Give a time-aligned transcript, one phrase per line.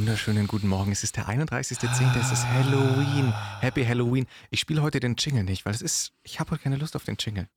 [0.00, 0.92] Wunderschönen guten Morgen.
[0.92, 2.18] Es ist der 31.10.
[2.18, 3.34] Es ist Halloween.
[3.60, 4.26] Happy Halloween.
[4.48, 6.14] Ich spiele heute den Jingle nicht, weil es ist.
[6.22, 7.50] Ich habe heute keine Lust auf den Jingle.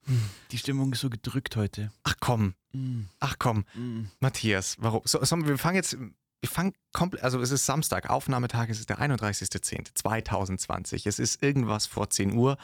[0.51, 1.93] Die Stimmung ist so gedrückt heute.
[2.03, 2.55] Ach komm.
[2.73, 3.03] Mm.
[3.21, 3.63] Ach komm.
[3.75, 4.07] Mm.
[4.19, 4.99] Matthias, warum?
[5.05, 5.97] So, so, wir fangen jetzt.
[6.41, 7.23] Wir fangen komplett.
[7.23, 8.09] Also, es ist Samstag.
[8.09, 8.67] Aufnahmetag.
[8.67, 11.07] Es ist der 31.10.2020.
[11.07, 12.57] Es ist irgendwas vor 10 Uhr.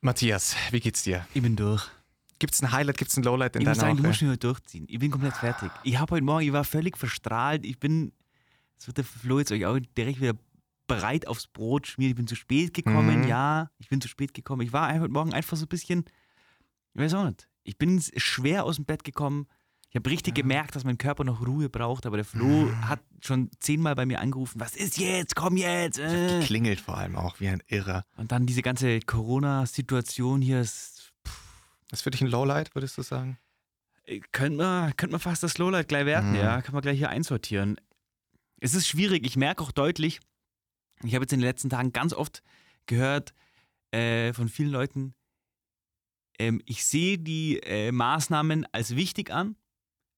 [0.00, 1.28] Matthias, wie geht's dir?
[1.34, 1.90] Ich bin durch.
[2.38, 2.98] Gibt's ein Highlight?
[2.98, 4.08] Gibt's ein Lowlight in Ich muss deiner sagen, du Woche?
[4.08, 4.84] musst mich heute durchziehen.
[4.88, 5.70] Ich bin komplett fertig.
[5.82, 7.66] Ich habe heute Morgen, ich war völlig verstrahlt.
[7.66, 8.12] Ich bin,
[8.78, 10.34] das wird der Flo jetzt euch auch direkt wieder
[10.86, 12.10] bereit aufs Brot schmieren.
[12.12, 13.28] Ich bin zu spät gekommen, Mhm.
[13.28, 13.70] ja.
[13.78, 14.62] Ich bin zu spät gekommen.
[14.62, 16.04] Ich war heute Morgen einfach so ein bisschen,
[16.94, 17.48] ich weiß auch nicht.
[17.64, 19.46] Ich bin schwer aus dem Bett gekommen.
[19.90, 23.50] Ich habe richtig gemerkt, dass mein Körper noch Ruhe braucht, aber der Flo hat schon
[23.58, 25.98] zehnmal bei mir angerufen, was ist jetzt, komm jetzt.
[25.98, 26.40] Äh.
[26.44, 28.04] Klingelt vor allem auch wie ein Irrer.
[28.16, 31.12] Und dann diese ganze Corona-Situation hier, ist,
[31.90, 33.38] Was für dich ein Lowlight, würdest du sagen?
[34.32, 36.36] könnte man, könnte man fast das Lowlight gleich werten, Mhm.
[36.36, 36.62] ja.
[36.62, 37.78] Kann man gleich hier einsortieren.
[38.60, 40.20] Es ist schwierig, ich merke auch deutlich,
[41.04, 42.42] ich habe jetzt in den letzten Tagen ganz oft
[42.86, 43.34] gehört
[43.92, 45.14] äh, von vielen Leuten,
[46.38, 49.56] ähm, ich sehe die äh, Maßnahmen als wichtig an,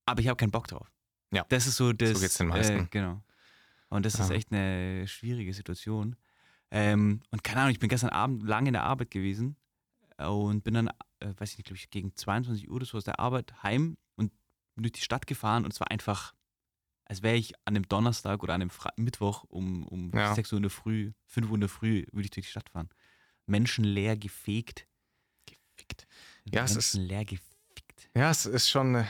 [0.06, 0.90] aber ich habe keinen Bock drauf.
[1.32, 1.44] Ja.
[1.48, 2.20] Das ist so das.
[2.20, 2.78] geht's den meisten.
[2.80, 3.22] Äh, genau.
[3.88, 4.36] Und das ist Ja.
[4.36, 6.16] echt eine schwierige Situation.
[6.70, 9.56] Ähm, und keine Ahnung, ich bin gestern Abend lange in der Arbeit gewesen
[10.18, 10.88] und bin dann,
[11.20, 13.96] äh, weiß ich nicht, glaube ich, gegen 22 Uhr oder so aus der Arbeit heim
[14.16, 14.32] und
[14.74, 16.34] bin durch die Stadt gefahren und es war einfach,
[17.10, 20.32] als wäre ich an einem Donnerstag oder an einem Fra Mittwoch um, um Ja.
[20.34, 22.68] 6 Uhr in der Früh, 5 Uhr in der Früh, würde ich durch die Stadt
[22.70, 22.88] fahren.
[23.46, 24.86] Menschenleer gefegt.
[25.46, 26.06] Gefickt.
[26.44, 28.10] Ja, es ist- Menschenleer gefickt.
[28.14, 29.04] Ja, es ist schon, äh,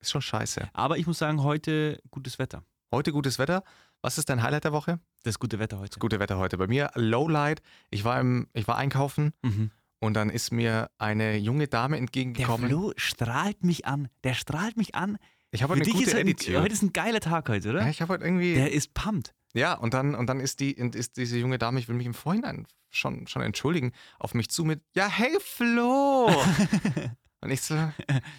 [0.00, 0.68] ist schon scheiße.
[0.72, 2.64] Aber ich muss sagen, heute gutes Wetter.
[2.92, 3.62] Heute gutes Wetter.
[4.02, 4.98] Was ist dein Highlight der Woche?
[5.22, 5.90] Das gute Wetter heute.
[5.90, 6.58] Das gute Wetter heute.
[6.58, 7.62] Bei mir Lowlight.
[7.90, 9.70] Ich war, im, ich war einkaufen Mhm.
[10.00, 12.68] und dann ist mir eine junge Dame Der entgegengekommen.
[12.68, 14.08] Flo strahlt mich an.
[14.24, 15.16] Der strahlt mich an.
[15.54, 16.62] Ich habe Für heute eine dich ist gute heute, Attitude.
[16.62, 17.80] heute ist ein geiler Tag heute, oder?
[17.82, 18.54] Ja, ich habe heute irgendwie.
[18.54, 19.34] Der ist pumped.
[19.54, 22.14] Ja, und dann, und dann ist, die, ist diese junge Dame, ich will mich im
[22.14, 26.26] Vorhinein schon, schon entschuldigen, auf mich zu mit: Ja, hey Flo!
[27.40, 27.76] und ich so: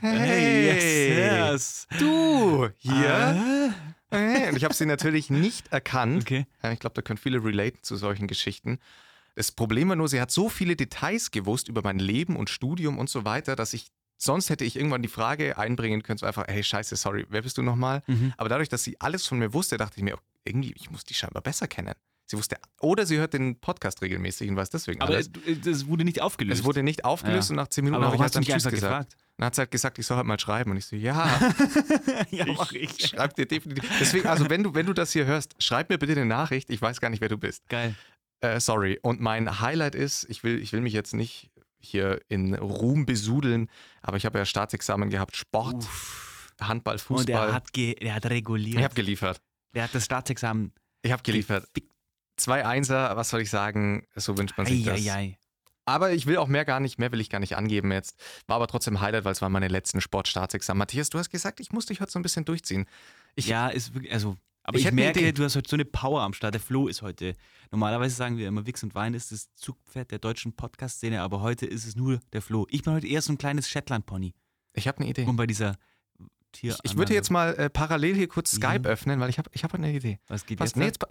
[0.02, 2.00] Hey, yes, yes.
[2.00, 3.14] du hier.
[3.14, 3.74] Ah,
[4.12, 4.50] Hey.
[4.50, 6.24] Und ich habe sie natürlich nicht erkannt.
[6.24, 6.46] okay.
[6.72, 8.80] Ich glaube, da können viele relaten zu solchen Geschichten.
[9.36, 12.98] Das Problem war nur, sie hat so viele Details gewusst über mein Leben und Studium
[12.98, 16.46] und so weiter, dass ich, sonst hätte ich irgendwann die Frage einbringen können, so einfach,
[16.48, 18.04] hey, scheiße, sorry, wer bist du nochmal?
[18.08, 18.34] Mhm.
[18.38, 21.14] Aber dadurch, dass sie alles von mir wusste, dachte ich mir, irgendwie, ich muss die
[21.14, 21.94] scheinbar besser kennen.
[22.28, 25.30] Sie wusste, oder sie hört den Podcast regelmäßig und weiß deswegen Aber alles.
[25.46, 26.62] es, das wurde nicht aufgelöst.
[26.62, 27.54] Es wurde nicht aufgelöst Ja.
[27.54, 28.74] und nach zehn Minuten habe ich halt dann Tschüss gesagt.
[28.76, 29.16] gefragt?
[29.38, 30.72] Dann hat sie halt gesagt, ich soll halt mal schreiben.
[30.72, 31.40] Und ich so, ja,
[32.32, 33.88] ja, ich schreib dir definitiv.
[34.00, 36.72] Deswegen, also wenn du, wenn du das hier hörst, schreib mir bitte eine Nachricht.
[36.72, 37.68] Ich weiß gar nicht, wer du bist.
[37.70, 37.94] Geil.
[38.42, 38.98] Äh, sorry.
[39.04, 41.52] Und mein Highlight ist, ich will, ich will mich jetzt nicht
[41.88, 43.70] hier in Ruhm besudeln,
[44.02, 45.88] aber ich habe ja Staatsexamen gehabt, Sport,
[46.62, 47.50] Handball, Und Fußball.
[47.50, 48.78] er hat, er hat reguliert.
[48.78, 49.42] ich habe geliefert.
[49.74, 50.74] der hat das Staatsexamen.
[51.02, 51.68] Ich habe geliefert.
[52.38, 54.06] Zwei Einser, was soll ich sagen?
[54.16, 55.00] So wünscht man sich das.
[55.00, 55.38] Eieiei.
[55.86, 58.20] Aber ich will auch mehr gar nicht, mehr will ich gar nicht angeben jetzt.
[58.48, 60.80] War aber trotzdem Highlight, weil es waren meine letzten Sportstaatsexamen.
[60.80, 62.88] Matthias, du hast gesagt, ich muss dich heute so ein bisschen durchziehen.
[63.36, 66.34] Ich, Ja, ist also, aber Ich ich, merke, du hast heute so eine Power am
[66.34, 66.54] Start.
[66.54, 67.36] Der Flo ist heute,
[67.72, 71.66] normalerweise sagen wir immer, Wix und Wein ist das Zugpferd der deutschen Podcast-Szene, aber heute
[71.66, 72.68] ist es nur der Flo.
[72.70, 74.34] Ich bin heute eher so ein kleines Shetland-Pony.
[74.74, 75.24] ich habe eine Idee.
[75.26, 75.78] Und bei dieser
[76.52, 76.76] Tier.
[76.84, 78.90] Ich, ich würde jetzt mal äh, parallel hier kurz Skype Ja.
[78.90, 80.20] öffnen, weil ich habe ich hab eine Idee.
[80.28, 80.70] Was geht Was?
[80.70, 80.76] jetzt?
[80.78, 81.06] Nee, jetzt,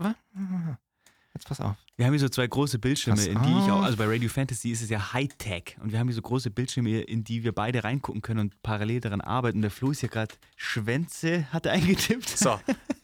[1.35, 1.77] jetzt pass auf.
[1.97, 3.85] Wir haben hier so zwei große Bildschirme, Pass in die ich auch, auf.
[3.85, 7.01] also bei Radio Fantasy ist es ja Hightech und wir haben hier so große Bildschirme,
[7.03, 9.59] in die wir beide reingucken können und parallel daran arbeiten.
[9.59, 12.29] Und der Flo ist ja gerade Schwänze, hat er eingetippt.
[12.29, 12.59] So,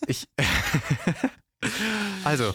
[0.07, 0.29] ich.
[2.25, 2.55] also,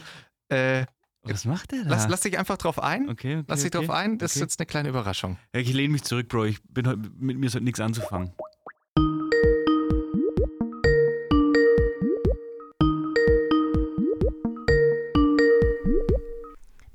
[0.50, 0.86] äh,
[1.24, 1.90] Was macht der da?
[1.90, 3.10] lass, lass dich einfach drauf ein.
[3.10, 3.86] okay, okay, Lass dich okay.
[3.86, 4.18] drauf ein.
[4.18, 5.38] Das ist jetzt eine kleine Überraschung.
[5.54, 6.46] Ich lehne mich zurück, Bro.
[6.46, 8.32] Ich bin heute, mit mir ist heute nichts anzufangen.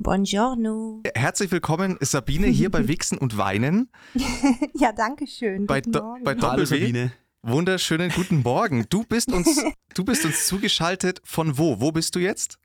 [0.01, 1.03] Buongiorno.
[1.15, 3.91] Herzlich willkommen, Sabine, hier bei Wichsen und Weinen.
[4.75, 5.67] Ja, danke schön.
[5.67, 6.25] Bei, Guten Do Morgen.
[6.25, 6.65] bei Hallo.
[6.65, 7.13] Sabine.
[7.43, 8.87] Wunderschönen guten Morgen.
[8.89, 9.63] Du bist uns,
[9.95, 11.81] du bist uns zugeschaltet von wo?
[11.83, 12.59] Wo bist du jetzt?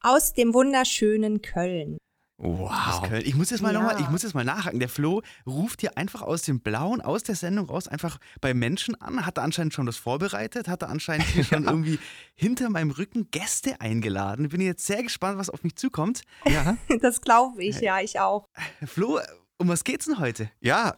[0.00, 1.96] Aus dem wunderschönen Köln.
[2.40, 3.02] Wow.
[3.08, 3.22] Köln.
[3.26, 3.80] Ich muss jetzt mal Ja.
[3.80, 4.78] noch mal, ich muss jetzt mal nachhaken.
[4.78, 8.94] Der Flo ruft hier einfach aus dem Blauen, aus der Sendung raus, einfach bei Menschen
[9.00, 9.26] an.
[9.26, 10.68] Hat er anscheinend schon das vorbereitet?
[10.68, 11.98] Hat er anscheinend hier schon irgendwie
[12.34, 14.48] hinter meinem Rücken Gäste eingeladen?
[14.50, 16.22] Bin jetzt sehr gespannt, was auf mich zukommt.
[16.46, 18.46] Ja, Das glaube ich, ja, ich auch.
[18.86, 19.18] Flo,
[19.58, 20.50] um was geht's denn heute?
[20.60, 20.96] ja.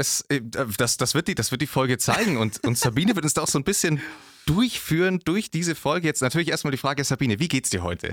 [0.00, 3.24] Es, äh, das, das, wird die, das wird die Folge zeigen und, und Sabine wird
[3.24, 4.00] uns da auch so ein bisschen
[4.46, 6.06] durchführen durch diese Folge.
[6.06, 8.12] Jetzt natürlich erstmal die Frage, Sabine, wie geht's dir heute?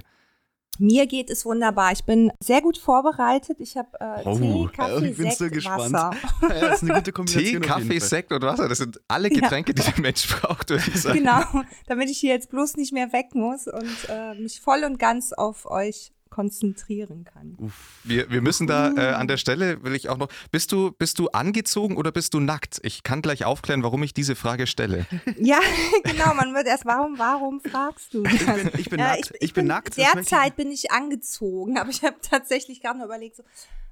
[0.79, 1.91] Mir geht es wunderbar.
[1.91, 3.57] Ich bin sehr gut vorbereitet.
[3.59, 4.67] Ich habe äh, Oh.
[4.67, 5.93] Tee, Kaffee, ich bin so Sekt, gespannt.
[5.93, 6.11] Wasser.
[6.41, 7.61] Ja, das ist eine gute Kombination.
[7.61, 7.99] Tee, Kaffee.
[7.99, 11.17] Sekt und Wasser, das sind alle Getränke, die der Mensch braucht, würde ich sagen.
[11.19, 11.41] Genau,
[11.87, 15.33] damit ich hier jetzt bloß nicht mehr weg muss und äh, mich voll und ganz
[15.33, 17.57] auf euch konzentrieren kann.
[18.03, 21.17] Wir, wir müssen da äh, an der Stelle, will ich auch noch, bist du, bist
[21.17, 22.79] du angezogen oder bist du nackt?
[22.83, 25.05] Ich kann gleich aufklären, warum ich diese Frage stelle.
[25.37, 25.59] Ja,
[26.03, 28.33] genau, man wird erst, warum, warum fragst du das?
[28.33, 29.33] Ich bin, ich bin Ja, nackt.
[29.39, 29.89] Ich, bin nackt.
[29.89, 33.43] das möchte ich- Derzeit bin ich angezogen, aber ich habe tatsächlich gerade noch überlegt, so,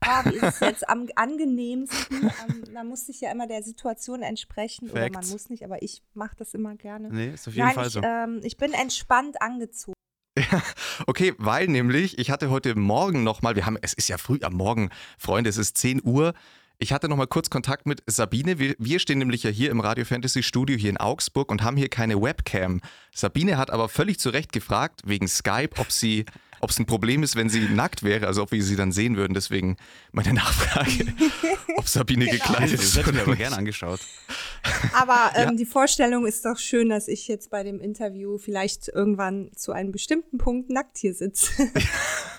[0.01, 2.29] ah, wie ist es jetzt am angenehmsten?
[2.47, 5.31] Ähm, man muss sich ja immer der Situation entsprechen oder man Facts.
[5.31, 7.09] muss nicht, aber ich mache das immer gerne.
[7.09, 8.01] Nee, ist auf jeden Nein, Fall ich, so.
[8.01, 9.93] ähm, ich bin entspannt angezogen.
[11.05, 14.53] Okay, weil nämlich, ich hatte heute Morgen nochmal, wir haben, es ist ja früh am
[14.53, 16.33] Morgen, Freunde, es ist 10 Uhr.
[16.79, 18.59] Ich hatte nochmal kurz Kontakt mit Sabine.
[18.59, 21.77] Wir, wir stehen nämlich ja hier im Radio Fantasy Studio hier in Augsburg und haben
[21.77, 22.81] hier keine Webcam.
[23.13, 26.25] Sabine hat aber völlig zu Recht gefragt, wegen Skype, ob sie,
[26.63, 29.17] ob es ein Problem ist, wenn sie nackt wäre, also ob wir sie dann sehen
[29.17, 29.33] würden.
[29.33, 29.75] Deswegen
[30.13, 31.13] meine Nachfrage,
[31.75, 32.97] ob Sabine gekleidet das ist.
[32.97, 33.99] hätte ich mir aber gerne angeschaut.
[34.93, 39.51] Aber ähm, die Vorstellung ist doch schön, dass ich jetzt bei dem Interview vielleicht irgendwann
[39.53, 41.51] zu einem bestimmten Punkt nackt hier sitze.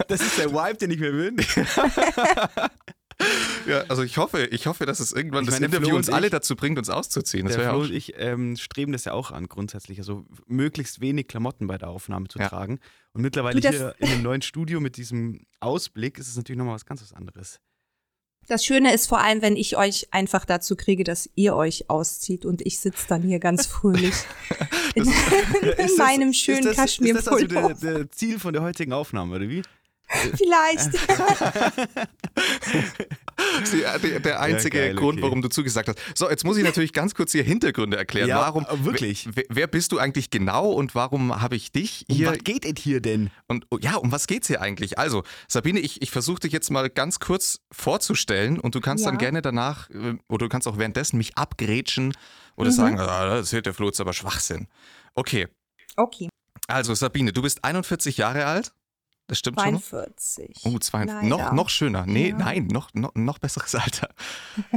[0.09, 1.67] Das ist der Vibe, den ich mir wünsche.
[3.67, 6.15] Ja, also ich hoffe, ich hoffe, dass es irgendwann Ich das meine, Interview uns und
[6.15, 7.47] alle ich- dazu bringt, uns auszuziehen.
[7.47, 9.99] Das Der Flo auch und ich ähm, streben das ja auch an, grundsätzlich.
[9.99, 12.49] Also möglichst wenig Klamotten bei der Aufnahme zu Ja.
[12.51, 12.79] tragen.
[13.15, 16.59] Und mittlerweile Du, das- hier in dem neuen Studio mit diesem Ausblick ist es natürlich
[16.59, 17.59] nochmal was ganz was anderes.
[18.49, 22.45] Das Schöne ist vor allem, wenn ich euch einfach dazu kriege, dass ihr euch auszieht
[22.45, 24.13] und ich sitze dann hier ganz fröhlich
[24.95, 25.05] in,
[25.63, 27.99] in Ist das- meinem schönen ist das, ist das also der, Kaschmirpullover.
[28.01, 29.63] der Ziel von der heutigen Aufnahme, oder wie?
[30.37, 30.91] Vielleicht.
[33.37, 35.23] Das ist die- der, der einzige geil, Grund, okay.
[35.23, 35.99] warum du zugesagt hast.
[36.17, 38.29] So, jetzt muss ich natürlich ganz kurz hier Hintergründe erklären.
[38.29, 39.29] Ja, warum, äh, wirklich.
[39.35, 42.29] Wer, wer bist du eigentlich genau und warum habe ich dich Um hier?
[42.31, 43.31] was geht es hier denn?
[43.49, 44.99] Und oh, ja, um was geht's hier eigentlich?
[45.01, 49.15] Also, Sabine, ich, ich versuche dich jetzt mal ganz kurz vorzustellen und du kannst dann
[49.15, 49.19] Ja.
[49.19, 52.13] gerne danach, äh, oder du kannst auch währenddessen mich abgrätschen
[52.57, 52.75] oder Mhm.
[52.75, 54.69] sagen, ah, das erzählt der Flo jetzt aber Schwachsinn.
[55.17, 55.49] Okay,
[55.97, 56.29] Okay,
[56.69, 58.73] also Sabine, du bist 41 Jahre alt.
[59.27, 59.81] Das stimmt schon?
[59.81, 60.61] 42.
[60.65, 61.07] Oh, 42.
[61.07, 61.23] Leider.
[61.29, 62.05] Noch, noch schöner.
[62.07, 62.37] Nee, Ja.
[62.39, 64.09] nein, noch, noch, noch besseres Alter.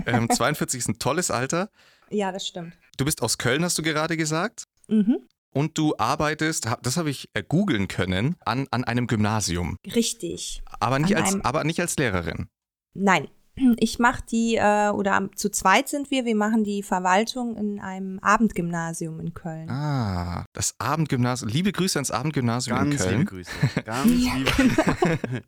[0.06, 1.70] ähm, 42 ist ein tolles Alter.
[2.10, 2.74] Ja, das stimmt.
[2.98, 4.64] Du bist aus Köln, hast du gerade gesagt.
[4.88, 5.18] Mhm.
[5.52, 9.78] Und du arbeitest, das habe ich äh, googeln können, an, an einem Gymnasium.
[9.96, 10.62] Richtig.
[10.80, 12.48] Aber nicht, An als, aber nicht als Lehrerin.
[12.94, 13.28] Nein,
[13.78, 17.80] ich mache die, äh, oder am- zu zweit sind wir, wir machen die Verwaltung in
[17.80, 19.70] einem Abendgymnasium in Köln.
[19.70, 21.50] Ah, das Abendgymnasium.
[21.50, 23.18] Liebe Grüße ans Abendgymnasium in Ganz Köln.
[23.20, 23.52] liebe Grüße.
[23.86, 25.44] Ganz liebe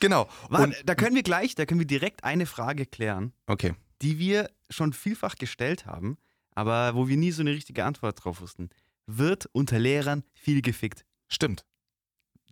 [0.00, 0.22] Genau.
[0.48, 3.74] Und, Warte, da können wir gleich, da können wir direkt eine Frage klären, okay.
[4.02, 6.18] die wir schon vielfach gestellt haben,
[6.54, 8.70] aber wo wir nie so eine richtige Antwort drauf wussten.
[9.06, 11.04] Wird unter Lehrern viel gefickt?
[11.28, 11.64] Stimmt.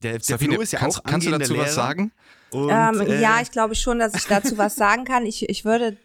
[0.03, 2.13] Der, der Sabine, Flo ist ja kannst, auch kannst du dazu was Lehrer sagen?
[2.51, 5.27] Und, ähm, äh, ja, ich glaube schon, dass ich dazu was sagen kann.
[5.27, 5.97] Ich, ich würde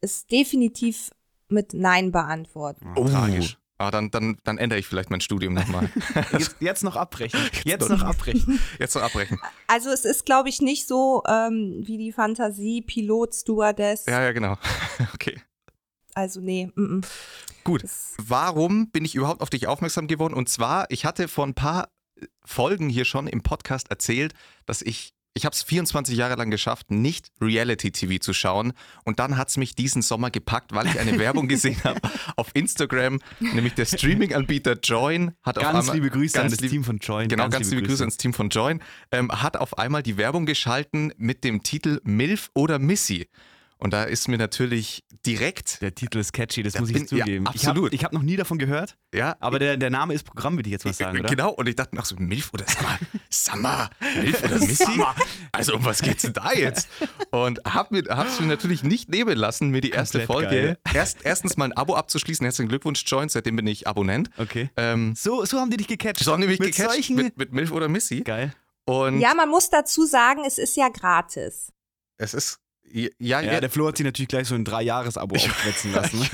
[0.00, 1.10] es definitiv
[1.48, 2.94] mit Nein beantworten.
[2.96, 3.58] Oh, tragisch.
[3.78, 5.90] Ah, dann, dann, dann ändere ich vielleicht mein Studium nochmal.
[6.32, 7.38] Jetzt, jetzt noch abbrechen.
[7.64, 8.58] Jetzt noch noch abbrechen.
[8.78, 9.38] Jetzt noch abbrechen.
[9.66, 14.06] Also es ist, glaube ich, nicht so ähm, wie die Fantasie Pilot, Stewardess.
[14.06, 14.56] Ja, ja, genau.
[15.12, 15.38] Okay.
[16.14, 17.00] Also nee, mm, mm.
[17.64, 17.84] Gut.
[17.84, 20.32] Das, Warum bin ich überhaupt auf dich aufmerksam geworden?
[20.32, 21.90] Und zwar, ich hatte vor ein paar
[22.44, 24.32] Folgen hier schon im Podcast erzählt,
[24.66, 28.72] dass ich, ich habe es 24 Jahre lang geschafft, nicht Reality-TV zu schauen.
[29.04, 32.00] Und dann hat es mich diesen Sommer gepackt, weil ich eine Werbung gesehen habe
[32.36, 36.60] auf Instagram, nämlich der Streaming-Anbieter Join hat auf Ganz einmal, liebe Grüße ganz an das
[36.60, 37.28] lieb- Team von Join.
[37.28, 38.80] Genau, ganz, liebe Grüße ans Team von Join.
[39.10, 43.28] Ähm, hat auf einmal die Werbung geschalten mit dem Titel MILF oder Missy.
[43.78, 47.18] Und da ist mir natürlich direkt, Der Titel ist catchy, das Da muss ich bin-
[47.18, 47.46] ja, zugeben.
[47.46, 47.92] absolut.
[47.92, 50.68] Ich habe hab noch nie davon gehört, ja, aber der, der Name ist Programm, würde
[50.68, 51.28] ich jetzt mal sagen, oder?
[51.28, 52.98] Genau, und ich dachte, ach so, Milf oder Summer,
[53.30, 53.90] Summer,
[54.22, 55.02] Milf oder Missy?
[55.52, 56.88] Also um was geht's denn da jetzt?
[57.30, 61.18] Und hab mir, hab's mir natürlich nicht nehmen lassen, mir die erste Komplett Folge, erst,
[61.24, 62.44] erstens mal ein Abo abzuschließen.
[62.44, 64.30] Herzlichen Glückwunsch, Joint, seitdem bin ich Abonnent.
[64.38, 64.70] Okay.
[64.78, 66.24] Ähm, So, so haben die dich gecatcht.
[66.24, 68.20] so haben die mich Mit gecatcht solchen- mit, mit Milf oder Missy.
[68.22, 68.54] Geil.
[68.86, 71.72] Und ja, man muss dazu sagen, es ist ja gratis.
[72.18, 72.58] es ist,
[72.92, 76.28] ja, ja, Ja, der Flo hat sich natürlich gleich so ein Drei-Jahres-Abo aufschwätzen lassen.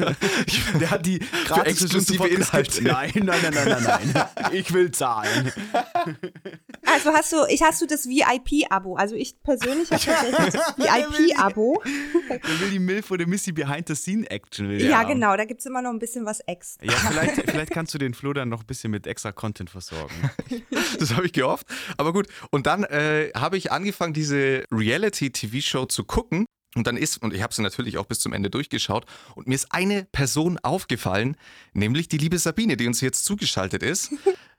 [0.81, 2.83] der hat die gratis exklusive Inhalte.
[2.85, 4.27] Nein, nein, nein, nein, nein, nein.
[4.53, 5.53] Ich will zahlen.
[6.85, 8.97] Also hast du, ich hast du das VIP-Abo.
[8.97, 11.83] Also ich persönlich habe tatsächlich das VIP-Abo.
[12.29, 14.69] Der will die Milf oder Missy Behind-the-Scene-Action.
[14.69, 15.09] will der Ja, haben.
[15.09, 16.85] genau, da gibt's immer noch ein bisschen was extra.
[16.85, 20.15] Ja, vielleicht, vielleicht kannst du den Flo dann noch ein bisschen mit extra Content versorgen.
[20.99, 21.67] Das habe ich gehofft.
[21.97, 22.29] Aber gut.
[22.51, 26.45] Und dann äh, habe ich angefangen, diese Reality-TV-Show zu gucken.
[26.75, 29.55] Und dann ist, und ich habe sie natürlich auch bis zum Ende durchgeschaut, und mir
[29.55, 31.37] ist eine Person aufgefallen,
[31.75, 34.11] nämlich die liebe Sabine, die uns jetzt zugeschaltet ist.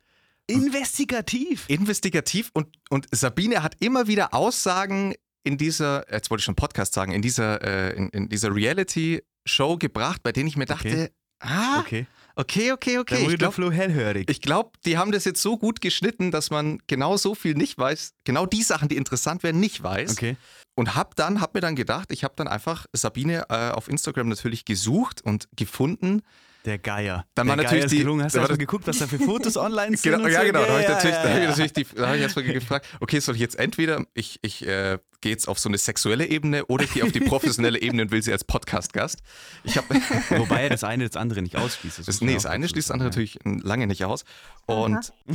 [0.48, 1.66] Investigativ.
[1.70, 6.94] investigativ und, und Sabine hat immer wieder Aussagen in dieser, jetzt wollte ich schon Podcast
[6.94, 11.10] sagen, in dieser, äh, in, in dieser Reality-Show gebracht, bei denen ich mir dachte, Okay.
[11.40, 12.06] ah, Okay.
[12.36, 13.16] okay, okay, okay.
[13.16, 14.30] Da Ich wurde der glaube, Flo hellhörig.
[14.30, 17.78] ich glaub, die haben das jetzt so gut geschnitten, dass man genau so viel nicht
[17.78, 20.12] weiß, genau die Sachen, die interessant wären, nicht weiß.
[20.14, 20.38] Okay.
[20.76, 24.30] Und hab dann, hab mir dann gedacht, ich habe dann einfach Sabine äh, auf Instagram
[24.30, 26.22] natürlich gesucht und gefunden.
[26.66, 27.26] Der Geier.
[27.36, 28.24] Dann der war natürlich Geier ist die- gelungen.
[28.26, 30.14] Hast du das- geguckt, was da für Fotos online sind?
[30.14, 30.46] Genau, ja, so?
[30.46, 30.62] genau.
[30.64, 31.50] Da habe ich Ja, natürlich, ja, da hab ich ja.
[31.50, 34.98] natürlich die, da hab ich erstmal gefragt, okay, soll ich jetzt entweder, ich, ich äh,
[35.24, 38.12] gehe jetzt auf so eine sexuelle Ebene oder ich gehe auf die professionelle Ebene und
[38.12, 39.24] will sie als Podcast-Gast.
[39.64, 39.88] Ich habe
[40.38, 42.00] Wobei das eine das andere nicht ausschließt.
[42.00, 44.26] das, muss nee, das eine schließt das andere natürlich lange nicht aus.
[44.66, 45.14] Und,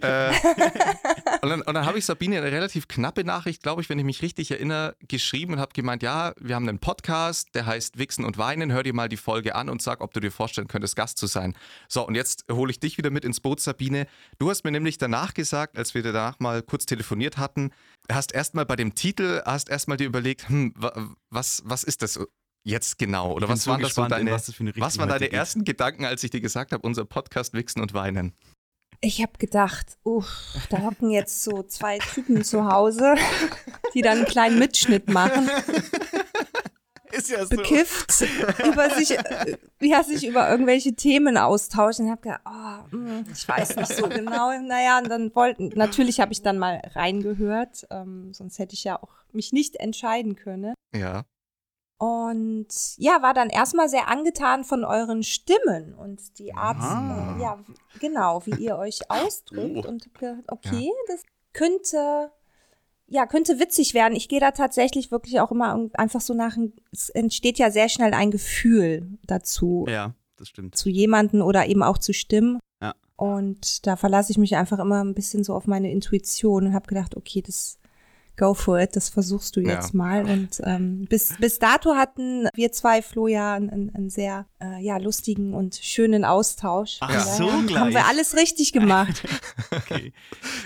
[0.00, 0.32] äh,
[1.42, 4.04] und dann, und dann habe ich Sabine eine relativ knappe Nachricht, glaube ich, wenn ich
[4.04, 8.24] mich richtig erinnere, geschrieben und habe gemeint, ja, wir haben einen Podcast, der heißt Wichsen
[8.24, 10.96] und Weinen, hör dir mal die Folge an und sag, ob du dir vorstellen könntest,
[10.96, 11.54] Gast zu sein.
[11.88, 14.06] So, und jetzt hole ich dich wieder mit ins Boot, Sabine.
[14.38, 17.71] Du hast mir nämlich danach gesagt, als wir danach mal kurz telefoniert hatten,
[18.10, 22.18] hast erstmal bei dem Titel, hast erstmal dir überlegt, hm, wa- was, was ist das
[22.64, 23.32] jetzt genau?
[23.32, 25.32] Oder was so waren das so gespannt, deine, was was waren deine geht.
[25.32, 28.34] ersten Gedanken, als ich dir gesagt habe, unser Podcast Wichsen und Weinen?
[29.00, 30.28] Ich habe gedacht, uff,
[30.70, 33.16] da hocken jetzt so zwei Typen zu Hause,
[33.94, 35.50] die dann einen kleinen Mitschnitt machen,
[37.12, 37.56] Ist ja so.
[37.56, 38.24] bekifft,
[38.66, 42.06] über sich, äh, ja, sich über irgendwelche Themen austauschen.
[42.06, 42.96] Ich habe gedacht, oh,
[43.32, 44.58] ich weiß nicht so genau.
[44.60, 49.02] Naja, und dann wollten, natürlich habe ich dann mal reingehört, ähm, sonst hätte ich ja
[49.02, 50.74] auch mich nicht entscheiden können.
[50.94, 51.24] Ja.
[51.98, 52.66] Und
[52.96, 57.60] ja, war dann erstmal sehr angetan von euren Stimmen und die Art, äh, ja,
[58.00, 59.86] genau, wie ihr euch ausdrückt.
[59.86, 59.88] Oh.
[59.88, 62.32] Und hab gedacht, okay, das könnte,
[63.12, 64.16] ja, könnte witzig werden.
[64.16, 66.56] Ich gehe da tatsächlich wirklich auch immer einfach so nach,
[66.92, 70.76] es entsteht ja sehr schnell ein Gefühl dazu, Ja, das stimmt.
[70.76, 72.58] zu jemanden oder eben auch zu Stimmen.
[72.80, 72.94] Ja.
[73.16, 76.86] Und da verlasse ich mich einfach immer ein bisschen so auf meine Intuition und habe
[76.88, 77.78] gedacht, okay, das
[78.36, 79.72] go for it, das versuchst du Ja.
[79.74, 80.24] jetzt mal.
[80.24, 84.96] Und ähm, bis, bis dato hatten wir zwei, Flo, ja einen, einen- sehr äh, ja,
[84.96, 86.96] lustigen und schönen Austausch.
[87.00, 87.94] Ach Von so, Haben gleich.
[87.94, 89.22] wir alles richtig gemacht.
[89.74, 90.12] Okay.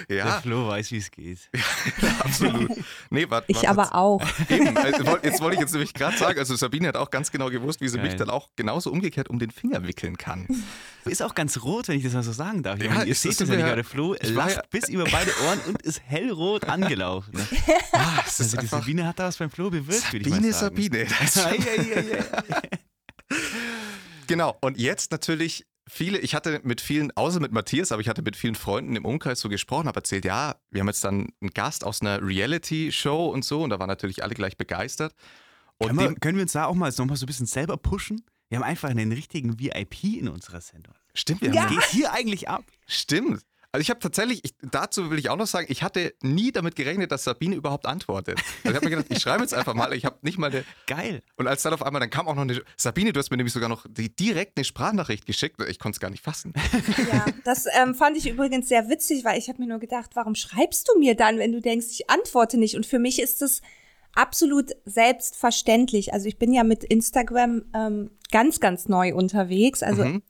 [0.09, 1.39] Der Ja, Flo weiß, wie es geht.
[2.19, 2.71] absolut.
[3.11, 4.21] Nee, warte, Ich aber auch.
[4.49, 7.49] Eben, also, jetzt wollte ich jetzt nämlich gerade sagen, also Sabine hat auch ganz genau
[7.49, 8.17] gewusst, wie sie mich Geil.
[8.19, 10.47] dann auch genauso umgekehrt um den Finger wickeln kann.
[11.05, 12.79] Ist auch ganz rot, wenn ich das mal so sagen darf.
[12.79, 15.31] Ich Ja, meine, ihr seht das ja nicht, der Flo lacht ja- bis über beide
[15.47, 17.33] Ohren und ist hellrot angelaufen.
[17.93, 21.63] Ah, Also die Sabine hat da was beim Flo bewirkt, würde ich Sabine, mal sagen.
[21.63, 22.27] Sabine.
[22.63, 22.69] Ei.
[24.27, 28.23] Genau, und jetzt natürlich viele, ich hatte mit vielen, außer mit Matthias, aber ich hatte
[28.23, 31.51] mit vielen Freunden im Umkreis so gesprochen, habe erzählt, ja, wir haben jetzt dann einen
[31.51, 35.15] Gast aus einer Reality-Show und so und da waren natürlich alle gleich begeistert.
[35.79, 37.47] Und Können wir, dem, können wir uns da auch mal noch mal so ein bisschen
[37.47, 38.25] selber pushen?
[38.49, 40.95] Wir haben einfach einen richtigen VIP in unserer Sendung.
[41.15, 41.63] stimmt, wir Ja.
[41.65, 42.65] haben geht hier eigentlich ab?
[42.87, 43.43] Stimmt.
[43.77, 46.77] Also ich habe tatsächlich, ich, dazu will ich auch noch sagen, ich hatte nie damit
[46.77, 48.39] gerechnet, dass Sabine überhaupt antwortet.
[48.65, 50.65] Also ich habe mir gedacht, ich schreibe jetzt einfach mal, ich habe nicht mal eine,
[50.87, 51.23] Geil.
[51.37, 53.53] und als dann auf einmal, dann kam auch noch eine, Sabine, du hast mir nämlich
[53.53, 56.55] sogar noch die, direkt eine Sprachnachricht geschickt, ich konnte es gar nicht fassen.
[57.13, 60.35] Ja, das ähm, fand ich übrigens sehr witzig, weil ich habe mir nur gedacht, warum
[60.35, 62.77] schreibst du mir dann, wenn du denkst, ich antworte nicht?
[62.77, 63.61] Und für mich ist es
[64.15, 66.15] absolut selbstverständlich.
[66.15, 69.83] Also ich bin ja mit Instagram ähm, ganz, ganz neu unterwegs.
[69.83, 70.23] Also Mhm.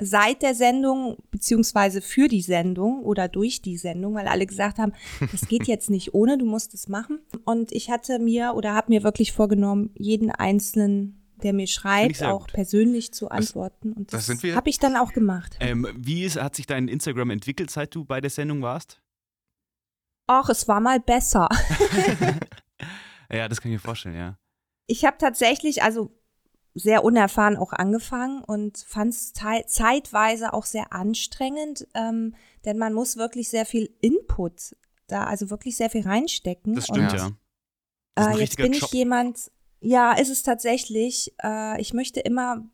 [0.00, 4.92] Seit der Sendung, beziehungsweise für die Sendung oder durch die Sendung, weil alle gesagt haben,
[5.32, 7.20] das geht jetzt nicht ohne, du musst es machen.
[7.44, 12.46] Und ich hatte mir oder habe mir wirklich vorgenommen, jeden einzelnen, der mir schreibt, auch
[12.46, 12.52] gut.
[12.52, 13.92] persönlich zu antworten.
[13.92, 15.56] Und das das, habe ich dann auch gemacht.
[15.60, 19.00] Ähm, wie ist, hat sich dein Instagram entwickelt, seit du bei der Sendung warst?
[20.26, 21.48] Ach, es war mal besser.
[23.32, 24.38] Ja, das kann ich mir vorstellen, ja.
[24.86, 26.14] Ich habe tatsächlich, also
[26.74, 33.16] sehr unerfahren auch angefangen und fand es zeitweise auch sehr anstrengend, ähm, denn man muss
[33.16, 34.74] wirklich sehr viel Input
[35.06, 36.74] da, also wirklich sehr viel reinstecken.
[36.74, 37.30] Das stimmt, und, ja.
[38.16, 38.92] Das ist ein Äh, jetzt bin ich Job.
[38.92, 39.50] jemand,
[39.80, 42.64] ja, ist es tatsächlich, äh, ich möchte immer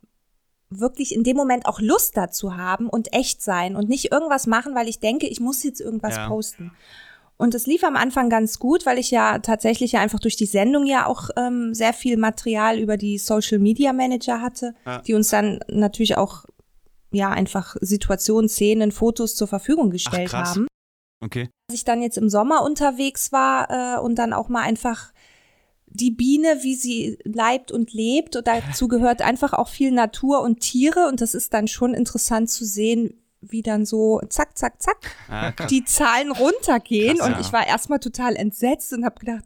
[0.71, 4.75] wirklich in dem Moment auch Lust dazu haben und echt sein und nicht irgendwas machen,
[4.75, 6.29] weil ich denke, ich muss jetzt irgendwas Ja.
[6.29, 6.73] posten.
[7.41, 10.47] Und es lief am Anfang ganz gut, weil ich ja tatsächlich ja einfach durch die
[10.47, 15.01] Sendung ja auch ähm, sehr viel Material über die Social Media Manager hatte, Ja.
[15.01, 16.45] die uns dann natürlich auch
[17.13, 20.51] ja einfach Situationen, Szenen, Fotos zur Verfügung gestellt krass.
[20.51, 20.67] haben
[21.23, 21.49] Okay.
[21.69, 25.13] als ich dann jetzt im Sommer unterwegs war äh, und dann auch mal einfach
[25.87, 28.37] die Biene, wie sie leibt und lebt.
[28.37, 31.09] Und dazu gehört einfach auch viel Natur und Tiere.
[31.09, 35.53] Und das ist dann schon interessant zu sehen, wie dann so zack, zack, zack Ah,
[35.69, 37.19] die Zahlen runtergehen.
[37.19, 37.41] Krass, und ja.
[37.41, 39.45] ich war erstmal total entsetzt und habe gedacht,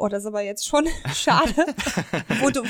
[0.00, 1.54] oh, das ist aber jetzt schon schade.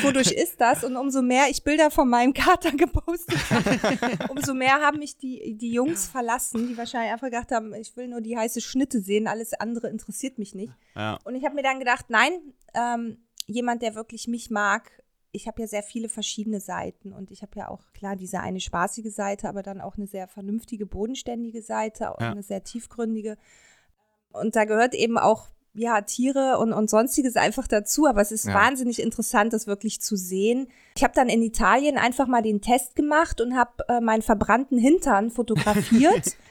[0.03, 0.85] wodurch ist das?
[0.85, 5.57] Und umso mehr ich Bilder von meinem Kater gepostet habe, umso mehr haben mich die,
[5.57, 9.29] die Jungs verlassen, die wahrscheinlich einfach gedacht haben, ich will nur die heiße Schnitte sehen,
[9.29, 10.73] alles andere interessiert mich nicht.
[10.97, 11.19] Ja.
[11.25, 12.33] Und ich habe mir dann gedacht, nein,
[12.75, 14.91] ähm, jemand, der wirklich mich mag,
[15.33, 18.61] ich habe ja sehr viele verschiedene Seiten und ich habe ja auch klar diese eine
[18.61, 22.33] spaßige Seite, aber dann auch eine sehr vernünftige, bodenständige Seite, auch Ja.
[22.33, 23.37] eine sehr tiefgründige.
[24.33, 28.47] Und da gehört eben auch ja Tiere und, und sonstiges einfach dazu, aber es ist
[28.47, 28.55] Ja.
[28.55, 30.67] wahnsinnig interessant, das wirklich zu sehen.
[30.97, 34.79] Ich habe dann in Italien einfach mal den Test gemacht und habe äh, meinen verbrannten
[34.79, 36.37] Hintern fotografiert.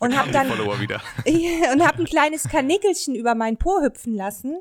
[0.00, 0.50] Und habe dann
[1.72, 4.58] und habe ein kleines Kanickelchen über meinen Po hüpfen lassen.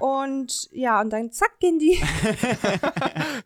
[0.00, 2.00] Und ja, und dann zack gehen die.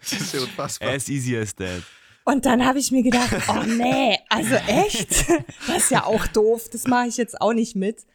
[0.01, 0.91] Das ist ja unfassbar.
[0.91, 1.83] As easy as that.
[2.25, 5.29] Und dann habe ich mir gedacht, oh nee, also echt?
[5.67, 8.07] Das ist ja auch doof, das mache ich jetzt auch nicht mit.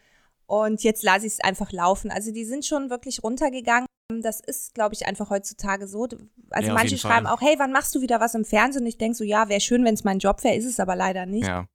[0.47, 2.11] Und jetzt lasse ich es einfach laufen.
[2.11, 3.87] Also die sind schon wirklich runtergegangen.
[4.21, 6.07] Das ist, glaube ich, einfach heutzutage so.
[6.51, 7.11] Also Ja, manche jeden Fall.
[7.11, 8.83] schreiben auch, hey, wann machst du wieder was im Fernsehen?
[8.83, 10.95] Und ich denke so, ja, wäre schön, wenn es mein Job wäre, ist es aber
[10.95, 11.47] leider nicht.
[11.47, 11.65] Ja.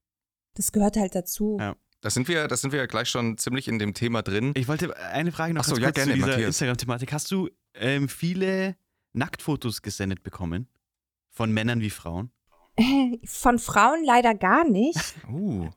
[0.55, 1.57] Das gehört halt dazu.
[1.61, 1.77] Ja.
[2.03, 4.53] Da sind wir, da sind wir ja gleich schon ziemlich in dem Thema drin.
[4.57, 6.47] Ich wollte eine Frage noch Ach so, ganz ja, kurz gerne, zu dieser.
[6.47, 7.13] Instagram-Thematik.
[7.13, 8.75] Hast du ähm, viele
[9.13, 10.67] Nacktfotos gesendet bekommen?
[11.29, 12.31] Von Männern wie Frauen?
[13.25, 14.99] Von Frauen leider gar nicht.
[15.31, 15.69] Uh,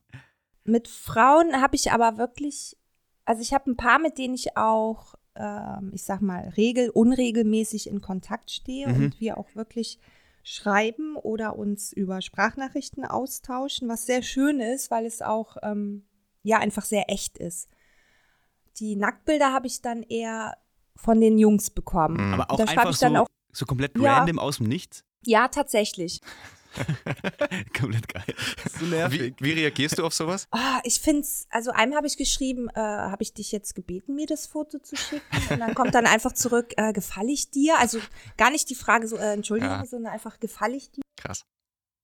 [0.64, 2.78] Mit Frauen habe ich aber wirklich,
[3.26, 7.88] also ich habe ein paar, mit denen ich auch, ähm, ich sag mal, regel, unregelmäßig
[7.90, 8.96] in Kontakt stehe Mhm.
[8.96, 10.00] und wir auch wirklich
[10.44, 16.06] schreiben oder uns über Sprachnachrichten austauschen, was sehr schön ist, weil es auch ähm,
[16.44, 17.70] ja einfach sehr echt ist.
[18.80, 20.58] Die Nacktbilder habe ich dann eher
[20.96, 22.28] von den Jungs bekommen.
[22.28, 22.34] Mhm.
[22.34, 24.18] Aber auch Da einfach ich dann so, auch- so komplett Ja.
[24.18, 25.04] random aus dem Nichts?
[25.26, 26.20] Ja, tatsächlich.
[27.80, 28.24] komplett geil.
[28.80, 30.48] So wie, wie reagierst du auf sowas?
[30.52, 34.26] Ah, ich find's, also einem habe ich geschrieben, äh, habe ich dich jetzt gebeten, mir
[34.26, 35.26] das Foto zu schicken?
[35.50, 37.80] Und dann kommt dann einfach zurück, äh, gefalle ich dir?
[37.80, 38.00] Also
[38.38, 39.86] gar nicht die Frage so, äh, Entschuldigung, Ja.
[39.86, 41.02] sondern einfach, gefalle ich dir?
[41.18, 41.46] Krass.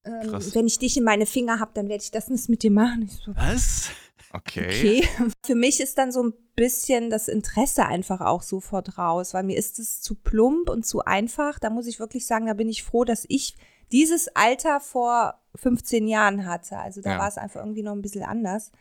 [0.05, 0.55] Ähm, Krass.
[0.55, 3.03] wenn ich dich in meine Finger habe, dann werde ich das nicht mit dir machen.
[3.03, 3.89] Ich so, Was?
[4.31, 5.03] Okay.
[5.11, 5.31] okay.
[5.45, 9.57] Für mich ist dann so ein bisschen das Interesse einfach auch sofort raus, weil mir
[9.57, 11.57] ist es zu plump und zu einfach.
[11.59, 13.55] Da muss ich wirklich sagen, da bin ich froh, dass ich
[13.91, 16.77] dieses Alter vor 15 Jahren hatte.
[16.77, 17.19] Also da Ja.
[17.19, 18.71] war es einfach irgendwie noch ein bisschen anders.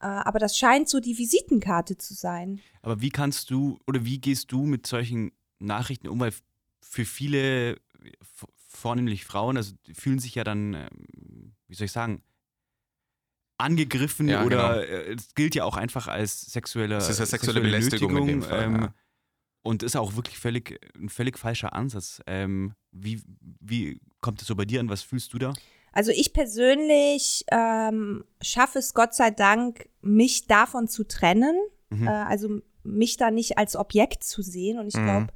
[0.00, 2.60] Äh, Aber das scheint so die Visitenkarte zu sein.
[2.82, 6.20] Aber wie kannst du oder wie gehst du mit solchen Nachrichten um?
[6.20, 6.32] Weil
[6.80, 7.80] für viele,
[8.68, 12.22] vornehmlich Frauen, also die fühlen sich ja dann, ähm, wie soll ich sagen,
[13.56, 17.60] angegriffen Ja, oder äh, es gilt ja auch einfach als sexuelle, Es ist ja sexuelle
[17.60, 18.94] Belästigung in dem Fall, ähm, ja.
[19.62, 22.22] Und ist auch wirklich völlig, ein völlig falscher Ansatz.
[22.26, 23.22] Ähm, wie,
[23.60, 24.88] wie kommt es so bei dir an?
[24.88, 25.52] Was fühlst du da?
[25.92, 31.56] Also ich persönlich ähm, schaffe es Gott sei Dank, mich davon zu trennen.
[31.90, 32.06] Mhm.
[32.06, 34.78] Äh, also mich da nicht als Objekt zu sehen.
[34.78, 35.04] Und ich Mhm.
[35.04, 35.26] glaube,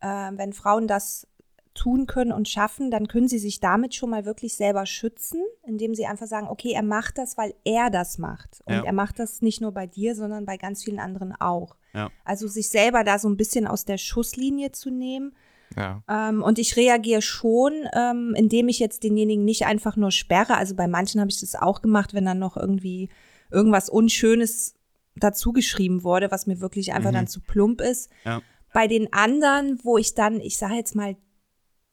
[0.00, 1.26] äh, wenn Frauen das
[1.74, 5.94] tun können und schaffen, dann können sie sich damit schon mal wirklich selber schützen, indem
[5.94, 8.60] sie einfach sagen, okay, er macht das, weil er das macht.
[8.64, 8.84] Und Ja.
[8.84, 11.74] er macht das nicht nur bei dir, sondern bei ganz vielen anderen auch.
[11.92, 12.10] Ja.
[12.24, 15.34] Also sich selber da so ein bisschen aus der Schusslinie zu nehmen.
[15.76, 16.02] Ja.
[16.08, 20.56] Ähm, und ich reagiere schon, ähm, indem ich jetzt denjenigen nicht einfach nur sperre.
[20.56, 23.08] Also bei manchen habe ich das auch gemacht, wenn dann noch irgendwie
[23.50, 24.74] irgendwas Unschönes
[25.16, 27.14] dazu geschrieben wurde, was mir wirklich einfach Mhm.
[27.14, 28.10] dann zu plump ist.
[28.24, 28.40] Ja.
[28.72, 31.16] Bei den anderen, wo ich dann, ich sage jetzt mal,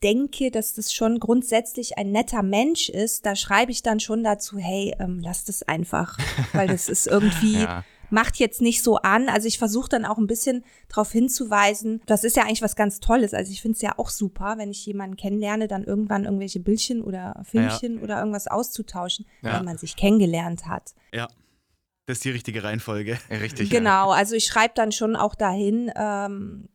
[0.03, 4.57] denke, dass das schon grundsätzlich ein netter Mensch ist, da schreibe ich dann schon dazu,
[4.57, 6.17] hey, ähm, lass das einfach,
[6.53, 7.83] weil das ist irgendwie, Ja.
[8.11, 9.29] Macht jetzt nicht so an.
[9.29, 12.99] Also ich versuche dann auch ein bisschen darauf hinzuweisen, das ist ja eigentlich was ganz
[12.99, 13.33] Tolles.
[13.33, 17.01] Also ich finde es ja auch super, wenn ich jemanden kennenlerne, dann irgendwann irgendwelche Bildchen
[17.01, 19.57] oder Filmchen oder irgendwas auszutauschen, Ja.
[19.57, 20.93] wenn man sich kennengelernt hat.
[21.13, 21.27] Ja.
[22.07, 23.17] Das ist die richtige Reihenfolge.
[23.29, 23.71] Ja, Richtig.
[23.71, 23.77] Ja.
[23.79, 26.67] Genau, also ich schreibe dann schon auch dahin, ähm,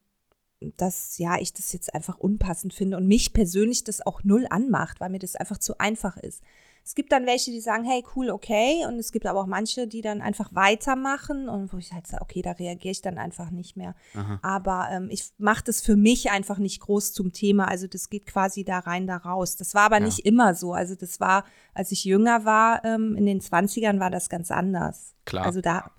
[0.79, 5.01] dass ja ich das jetzt einfach unpassend finde und mich persönlich das auch null anmacht,
[5.01, 6.43] weil mir das einfach zu einfach ist.
[6.87, 8.87] Es gibt dann welche, die sagen, hey, cool, okay.
[8.87, 12.23] Und es gibt aber auch manche, die dann einfach weitermachen und wo ich halt sage,
[12.23, 13.97] okay, da reagiere ich dann einfach nicht mehr.
[14.15, 14.39] Aha.
[14.41, 17.67] Aber ähm, ich mache das für mich einfach nicht groß zum Thema.
[17.67, 19.57] Also das geht quasi da rein, da raus.
[19.57, 20.05] Das war aber Ja.
[20.05, 20.75] nicht immer so.
[20.75, 21.45] Also das war,
[21.75, 25.17] als ich jünger war, ähm, in den 20ern war das ganz anders.
[25.25, 25.45] Klar.
[25.45, 25.91] Also da,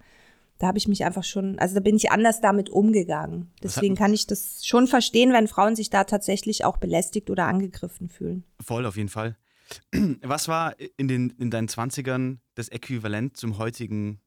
[0.58, 3.52] da habe ich mich einfach schon, also da bin ich anders damit umgegangen.
[3.62, 8.08] Deswegen kann ich das schon verstehen, wenn Frauen sich da tatsächlich auch belästigt oder angegriffen
[8.08, 8.46] fühlen.
[8.62, 9.36] Voll, auf jeden Fall.
[10.24, 14.22] Was war in, den, in deinen 20ern das Äquivalent zum heutigen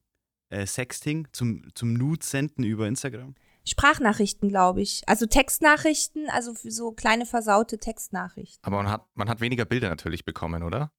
[0.49, 3.35] äh, Sexting, zum, zum Nude-Senden über Instagram?
[3.67, 5.03] Sprachnachrichten, glaube ich.
[5.07, 8.59] Also Textnachrichten, also für so kleine versaute Textnachrichten.
[8.63, 10.91] Aber man hat, man hat weniger Bilder natürlich bekommen, oder?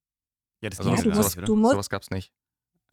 [0.61, 2.33] Ja, das Also Ja, sowas, du sowas, musst- du musst- sowas gab's nicht.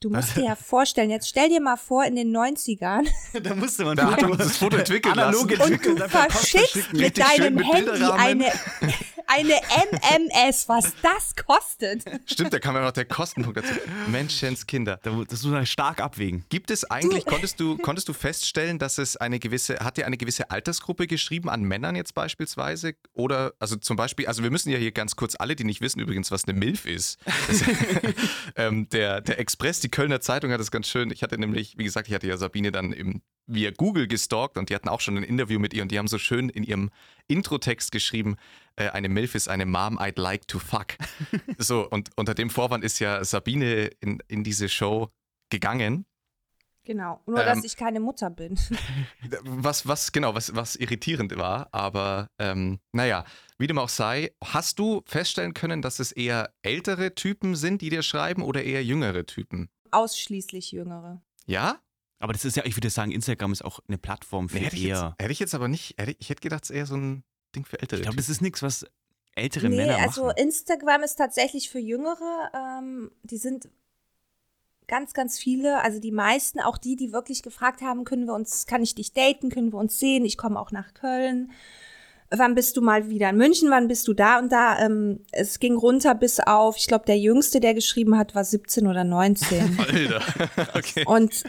[0.02, 3.08] Du musst dir ja vorstellen, jetzt stell dir mal vor, in den 90ern
[3.44, 5.62] da musste man Da hat man das Foto entwickelt analog lassen.
[5.64, 8.46] und entwickelt, du verschickst mit deinem mit Handy eine,
[9.30, 12.04] eine MMS, was das kostet.
[12.26, 13.74] Stimmt, da kam ja noch der Kostenpunkt dazu.
[14.08, 15.00] Menschenskinder.
[15.04, 16.46] Da Das muss man stark abwägen.
[16.50, 20.18] Gibt es eigentlich, konntest du, konntest du feststellen, dass es eine gewisse, hat dir eine
[20.18, 22.96] gewisse Altersgruppe geschrieben an Männern jetzt beispielsweise?
[23.14, 26.00] Oder, also zum Beispiel, also wir müssen ja hier ganz kurz alle, die nicht wissen
[26.00, 27.20] übrigens, was eine MILF ist.
[27.48, 27.64] Das,
[28.56, 31.12] ähm, der, der Express, die Kölner Zeitung hat es ganz schön.
[31.12, 34.70] Ich hatte nämlich, wie gesagt, ich hatte ja Sabine dann im, via Google gestalkt und
[34.70, 36.90] die hatten auch schon ein Interview mit ihr und die haben so schön in ihrem
[37.28, 38.38] Introtext geschrieben,
[38.76, 40.96] äh, eine MILF ist eine Mom I'd like to fuck.
[41.58, 45.10] so, und unter dem Vorwand ist ja Sabine in, in diese Show
[45.50, 46.06] gegangen
[46.90, 48.58] Genau, nur Ähm, dass ich keine Mutter bin.
[49.44, 53.26] was, was, genau, was, was irritierend war, aber ähm, naja,
[53.60, 57.92] wie dem auch sei, hast du feststellen können, dass es eher ältere Typen sind, die
[57.92, 59.70] dir schreiben oder eher jüngere Typen?
[59.92, 61.22] Ausschließlich Jüngere.
[61.46, 61.80] Ja?
[62.20, 64.76] Aber das ist ja, ich würde sagen, Instagram ist auch eine Plattform für Nee, hätte,
[64.76, 65.16] ich jetzt, eher.
[65.20, 67.24] hätte ich jetzt aber nicht, hätte, ich hätte gedacht, es ist eher so ein
[67.56, 68.86] Ding für ältere Ich glaube, das ist nichts, was
[69.36, 70.38] ältere nee, Männer also machen.
[70.38, 72.52] Instagram ist tatsächlich für Jüngere.
[72.54, 73.70] Ähm, die sind
[74.88, 78.66] ganz, ganz viele, also die meisten, auch die, die wirklich gefragt haben, können wir uns,
[78.66, 81.52] kann ich dich daten, können wir uns sehen, ich komme auch nach Köln.
[82.32, 83.72] Wann bist du mal wieder in München?
[83.72, 84.80] Wann bist du da und da?
[84.80, 88.86] Ähm, es ging runter bis auf, ich glaube, der Jüngste, der geschrieben hat, war 17
[88.86, 89.80] oder 19.
[89.88, 90.22] Alter.
[90.76, 91.06] okay.
[91.06, 91.44] und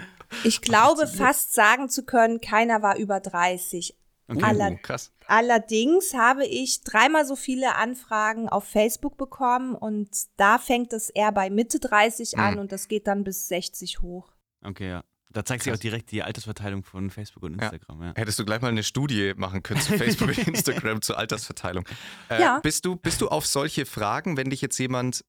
[0.44, 3.96] ich glaube fast sagen zu können, keiner war über 30.
[4.28, 4.42] Okay.
[4.44, 5.12] aller- Uh, krass.
[5.26, 11.32] Allerdings habe ich dreimal so viele Anfragen auf Facebook bekommen und da fängt es eher
[11.32, 12.60] bei Mitte 30 an Mhm.
[12.60, 14.30] und das geht dann bis 60 hoch.
[14.64, 15.04] Okay, ja.
[15.32, 17.68] Da zeigt sich auch direkt die Altersverteilung von Facebook und Ja.
[17.70, 18.02] Instagram.
[18.02, 18.12] Ja.
[18.16, 21.84] Hättest du gleich mal eine Studie machen können zu Facebook und Instagram zur Altersverteilung.
[22.28, 22.60] Äh, Ja.
[22.60, 25.24] Bist du, bist du auf solche Fragen, wenn dich jetzt jemand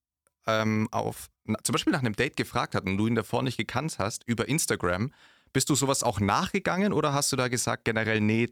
[0.48, 1.30] ähm, auf,
[1.64, 4.48] zum Beispiel nach einem Date gefragt hat und du ihn davor nicht gekannt hast, über
[4.48, 5.12] Instagram,
[5.54, 8.50] bist du sowas auch nachgegangen oder hast du da gesagt, generell, nee,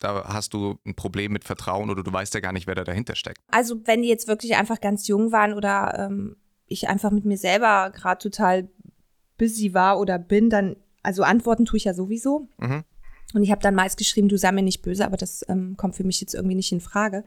[0.00, 2.84] da hast du ein Problem mit Vertrauen oder du weißt ja gar nicht, wer da
[2.84, 3.38] dahinter steckt?
[3.48, 7.38] Also wenn die jetzt wirklich einfach ganz jung waren oder ähm, ich einfach mit mir
[7.38, 8.68] selber gerade total
[9.38, 12.48] busy war oder bin, dann, also antworten tue ich ja sowieso.
[12.58, 12.84] Mhm.
[13.34, 15.96] Und ich habe dann meist geschrieben, du sei mir nicht böse, aber das ähm, kommt
[15.96, 17.24] für mich jetzt irgendwie nicht in Frage.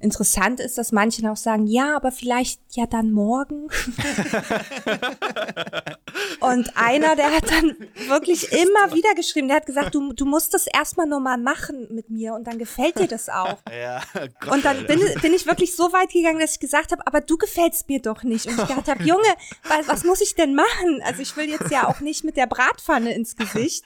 [0.00, 3.68] Interessant ist, dass manche auch sagen, ja, aber vielleicht ja dann morgen.
[6.40, 7.76] Und einer, der hat dann
[8.08, 12.08] wirklich immer wieder geschrieben, der hat gesagt, du, du musst das erstmal nochmal machen mit
[12.08, 13.58] mir und dann gefällt dir das auch.
[13.70, 14.02] Ja,
[14.50, 17.38] Und dann bin, bin ich wirklich so weit gegangen, dass ich gesagt habe, aber du
[17.38, 18.46] gefällst mir doch nicht.
[18.46, 19.22] Und ich gedacht habe, Junge,
[19.64, 21.00] was, was muss ich denn machen?
[21.04, 23.84] Also ich will jetzt ja auch nicht mit der Bratpfanne ins Gesicht.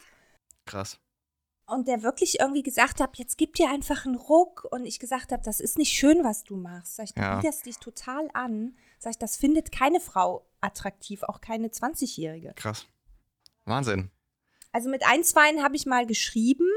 [0.65, 0.99] Krass.
[1.67, 4.67] Und der wirklich irgendwie gesagt hat, jetzt gib dir einfach einen Ruck.
[4.71, 6.97] Und ich gesagt habe, das ist nicht schön, was du machst.
[6.97, 7.37] Sag ich, du Ja.
[7.37, 8.77] biederst dich total an.
[8.99, 12.53] Sag ich, das findet keine Frau attraktiv, auch keine 20-Jährige.
[12.55, 12.87] Krass.
[13.65, 14.11] Wahnsinn.
[14.73, 16.69] Also mit ein, zweien habe ich mal geschrieben.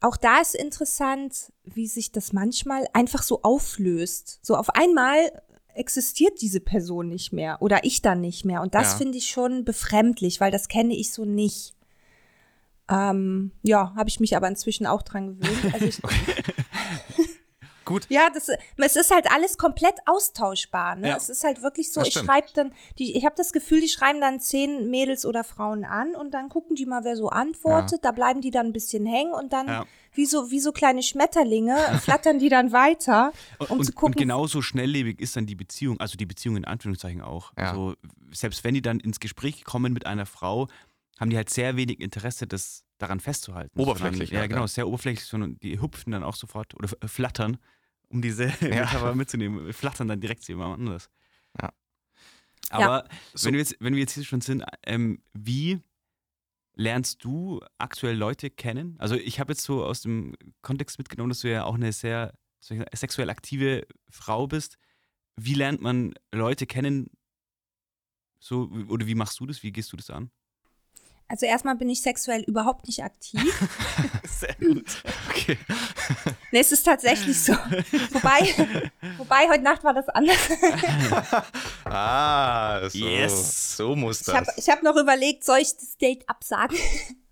[0.00, 4.38] Auch da ist interessant, wie sich das manchmal einfach so auflöst.
[4.42, 5.42] So auf einmal
[5.74, 8.60] existiert diese Person nicht mehr oder ich dann nicht mehr.
[8.60, 8.98] Und das Ja.
[8.98, 11.74] finde ich schon befremdlich, weil das kenne ich so nicht.
[12.90, 15.72] Ähm, ja, habe ich mich aber inzwischen auch dran gewöhnt.
[15.74, 16.00] Also ich,
[17.84, 18.06] Gut.
[18.10, 20.94] ja, das, es ist halt alles komplett austauschbar.
[20.94, 21.08] Ne?
[21.08, 21.16] Ja.
[21.16, 23.88] Es ist halt wirklich so, Das ich schreibe dann, die, ich habe das Gefühl, die
[23.88, 28.04] schreiben dann zehn Mädels oder Frauen an und dann gucken die mal, wer so antwortet.
[28.04, 29.84] Da bleiben die dann ein bisschen hängen und dann Ja.
[30.14, 34.06] wie, so, wie so kleine Schmetterlinge flattern die dann weiter, Und, um und, zu gucken.
[34.14, 37.52] und genauso schnelllebig ist dann die Beziehung, also die Beziehung in Anführungszeichen auch.
[37.58, 37.70] Ja.
[37.70, 37.94] Also
[38.30, 40.68] selbst wenn die dann ins Gespräch kommen mit einer Frau,
[41.22, 43.78] haben die halt sehr wenig Interesse, das daran festzuhalten.
[43.80, 44.68] Oberflächlich Sondern, ja, genau, ja.
[44.68, 47.56] sehr oberflächlich, sondern die hüpfen dann auch sofort oder f- flattern,
[48.08, 51.08] um diese Metapher mitzunehmen, flattern dann direkt zu jemand anders.
[51.60, 51.72] Ja.
[52.70, 55.80] Aber So- wenn, wir jetzt, wenn wir jetzt hier schon sind, ähm, wie
[56.74, 58.96] lernst du aktuell Leute kennen?
[58.98, 62.32] Also ich habe jetzt so aus dem Kontext mitgenommen, dass du ja auch eine sehr
[62.60, 64.78] sagen, sexuell aktive Frau bist.
[65.36, 67.10] Wie lernt man Leute kennen?
[68.38, 69.62] So, oder wie machst du das?
[69.62, 70.30] Wie gehst du das an?
[71.32, 73.40] Also erstmal bin ich sexuell überhaupt nicht aktiv.
[74.38, 75.02] Sehr gut.
[75.30, 75.56] Okay.
[76.50, 77.54] nee, es ist tatsächlich so.
[77.54, 78.54] wobei,
[79.16, 80.36] wobei, heute Nacht war das anders.
[81.86, 83.76] Ah, so, Yes.
[83.78, 84.34] so muss Ich das.
[84.34, 86.76] habe ich hab noch überlegt, soll ich das Date absagen?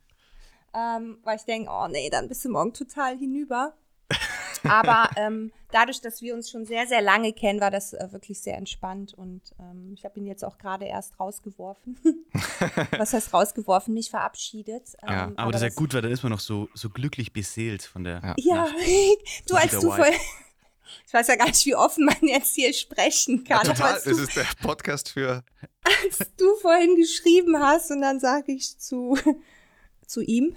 [0.74, 3.74] ähm, weil ich denke, oh nee, dann bist du morgen total hinüber.
[4.68, 8.40] Aber ähm, dadurch, dass wir uns schon sehr, sehr lange kennen, war das äh, wirklich
[8.40, 11.98] sehr entspannt und ähm, ich habe ihn jetzt auch gerade erst rausgeworfen.
[12.98, 13.94] Was heißt rausgeworfen?
[13.94, 14.88] Mich verabschiedet.
[15.02, 17.32] Ja, Ähm, Aber, das ist ja gut, weil dann ist man noch so, so glücklich
[17.32, 18.20] beseelt von der.
[18.22, 18.34] Ja.
[18.38, 18.68] Ja,
[19.48, 20.12] du als du voll.
[21.06, 23.64] Ich weiß ja gar nicht, wie offen man jetzt hier sprechen kann.
[23.64, 25.44] Total, aber als das du, ist der Podcast für
[25.82, 29.16] als du vorhin geschrieben hast und dann sage ich zu,
[30.06, 30.56] zu ihm,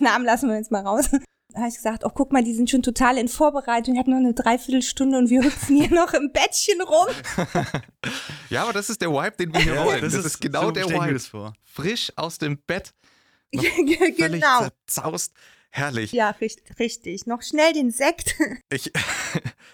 [0.00, 1.10] Namen lassen wir jetzt mal raus,
[1.56, 4.18] habe ich gesagt, oh guck mal, die sind schon total in Vorbereitung, ich habe noch
[4.18, 7.08] eine Dreiviertelstunde und wir hüpfen hier noch im Bettchen rum.
[8.50, 10.00] ja, aber das ist der Vibe, den wir hier wollen.
[10.00, 11.52] Das, das ist, genau so der Vibe.
[11.64, 12.92] Frisch aus dem Bett,
[13.50, 14.68] genau.
[14.86, 15.32] zerzaust.
[15.74, 16.12] Herrlich.
[16.12, 17.26] Ja, richtig, richtig.
[17.26, 18.34] Noch schnell den Sekt.
[18.70, 18.92] Ich,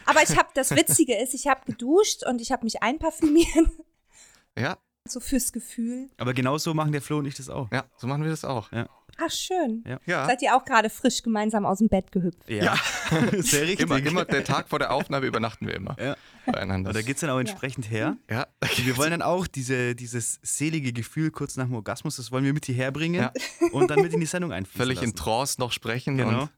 [0.07, 3.69] Aber ich habe, das Witzige ist, ich habe geduscht und ich habe mich einparfümiert.
[4.57, 6.09] ja, So fürs Gefühl.
[6.17, 7.69] Aber genau so machen der Flo und ich das auch.
[7.73, 8.71] ja, so machen wir das auch.
[9.21, 9.83] Ach, schön.
[10.07, 10.27] Ja.
[10.27, 12.49] Seid ihr auch gerade frisch gemeinsam aus dem Bett gehüpft?
[12.49, 12.77] Ja,
[13.39, 13.81] sehr richtig.
[13.81, 16.17] Immer, immer der Tag vor der Aufnahme übernachten wir immer Ja.
[16.47, 16.91] beieinander.
[16.91, 18.17] Und da geht es dann auch entsprechend her.
[18.31, 22.45] ja, wir wollen dann auch diese, dieses selige Gefühl kurz nach dem Orgasmus, das wollen
[22.45, 23.33] wir mit hierher bringen Ja.
[23.73, 25.17] und dann mit in die Sendung einfließen völlig in lassen.
[25.17, 26.43] Trance noch sprechen Genau.
[26.43, 26.51] und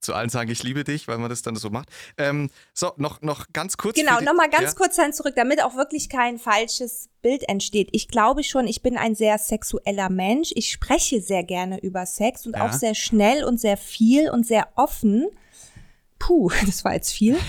[0.00, 1.88] zu allen sagen, ich liebe dich, weil man das dann so macht.
[2.18, 3.96] Ähm, so, noch, noch ganz kurz.
[3.96, 7.88] Genau, nochmal ganz ja, kurz dann zurück, damit auch wirklich kein falsches Bild entsteht.
[7.92, 10.52] Ich glaube schon, ich bin ein sehr sexueller Mensch.
[10.54, 12.66] Ich spreche sehr gerne über Sex und Ja.
[12.66, 15.26] auch sehr schnell und sehr viel und sehr offen.
[16.18, 17.38] Puh, das war jetzt viel.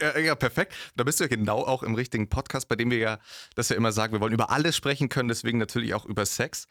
[0.00, 0.72] Ja, ja, perfekt.
[0.96, 3.18] Da bist du ja genau auch im richtigen Podcast, bei dem wir ja,
[3.54, 6.66] dass wir immer sagen, wir wollen über alles sprechen können, deswegen natürlich auch über Sex.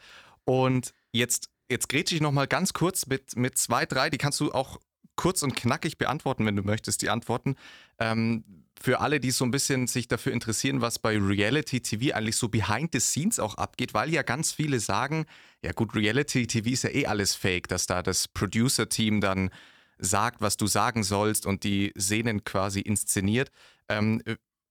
[0.45, 4.51] Und jetzt, jetzt grätsche ich nochmal ganz kurz mit, mit zwei, drei, die kannst du
[4.51, 4.79] auch
[5.15, 7.55] kurz und knackig beantworten, wenn du möchtest, die Antworten.
[7.99, 8.43] Ähm,
[8.79, 12.47] für alle, die so ein bisschen sich dafür interessieren, was bei Reality TV eigentlich so
[12.47, 15.25] behind the scenes auch abgeht, weil ja ganz viele sagen,
[15.63, 19.49] ja gut, Reality TV ist ja eh alles fake, dass da das Producer-Team dann
[19.97, 23.49] sagt, was du sagen sollst und die Szenen quasi inszeniert.
[23.89, 24.21] Ähm,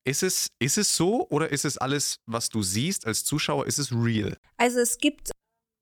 [0.05, 3.79] ist, es, ist es so oder ist es alles, was du siehst als Zuschauer, ist
[3.79, 4.37] es real?
[4.57, 5.33] Also es gibt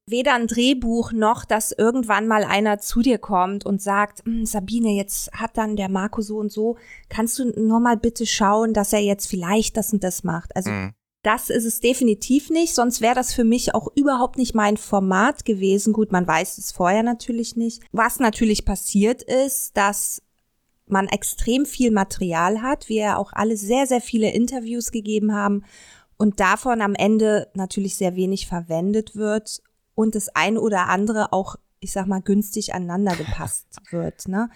[0.06, 4.90] weder ein Drehbuch noch, dass irgendwann mal einer zu dir kommt und sagt, "Hm, Sabine,
[4.90, 6.76] jetzt hat dann der Marco so und so,
[7.08, 10.54] kannst du nur mal bitte schauen, dass er jetzt vielleicht das und das macht.
[10.54, 10.92] Also Mhm.
[11.22, 15.46] das ist es definitiv nicht, sonst wäre das für mich auch überhaupt nicht mein Format
[15.46, 15.94] gewesen.
[15.94, 17.82] Gut, man weiß es vorher natürlich nicht.
[17.92, 20.20] Was natürlich passiert ist, dass
[20.86, 25.64] man extrem viel Material hat, wir auch alle sehr, sehr viele Interviews gegeben haben
[26.18, 29.62] und davon am Ende natürlich sehr wenig verwendet wird
[29.94, 34.28] und das ein oder andere auch, ich sag mal, günstig aneinander gepasst wird.
[34.28, 34.50] Ne?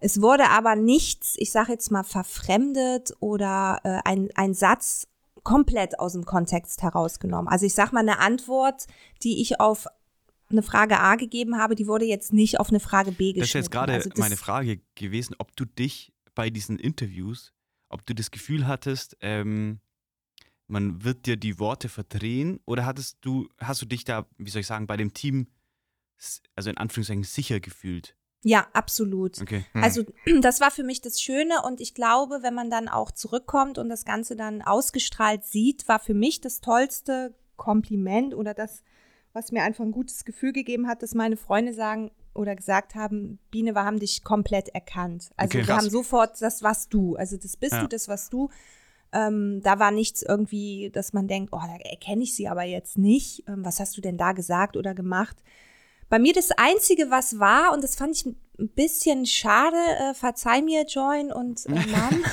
[0.00, 5.06] Es wurde aber nichts, ich sag jetzt mal, verfremdet oder äh, ein, ein Satz
[5.42, 7.48] komplett aus dem Kontext herausgenommen.
[7.48, 8.86] Also ich sag mal, eine Antwort,
[9.22, 9.86] die ich auf
[10.50, 13.40] eine Frage A gegeben habe, die wurde jetzt nicht auf eine Frage B geschnitten.
[13.40, 17.52] Das ist jetzt gerade also meine Frage gewesen, ob du dich bei diesen Interviews,
[17.88, 19.80] ob du das Gefühl hattest, ähm,
[20.66, 24.60] man wird dir die Worte verdrehen oder hattest du, hast du dich da, wie soll
[24.60, 25.48] ich sagen, bei dem Team,
[26.54, 28.16] also in Anführungszeichen, sicher gefühlt?
[28.44, 29.40] Ja, absolut.
[29.40, 29.64] Okay.
[29.72, 29.84] Hm.
[29.84, 30.04] Also
[30.40, 33.88] das war für mich das Schöne und ich glaube, wenn man dann auch zurückkommt und
[33.88, 38.82] das Ganze dann ausgestrahlt sieht, war für mich das tollste Kompliment oder das,
[39.32, 43.38] was mir einfach ein gutes Gefühl gegeben hat, dass meine Freunde sagen oder gesagt haben,
[43.50, 45.30] Biene, wir haben dich komplett erkannt.
[45.36, 45.84] Also Okay, wir krass.
[45.84, 47.14] haben sofort, das warst du.
[47.16, 47.82] Also das bist Ja.
[47.82, 48.50] du, das warst du.
[49.12, 52.98] Ähm, da war nichts irgendwie, dass man denkt, oh, da erkenne ich sie aber jetzt
[52.98, 53.44] nicht.
[53.48, 55.36] Ähm, was hast du denn da gesagt oder gemacht?
[56.08, 60.60] Bei mir das Einzige, was war, und das fand ich ein bisschen schade, äh, verzeih
[60.60, 62.24] mir, Join und äh, Mom.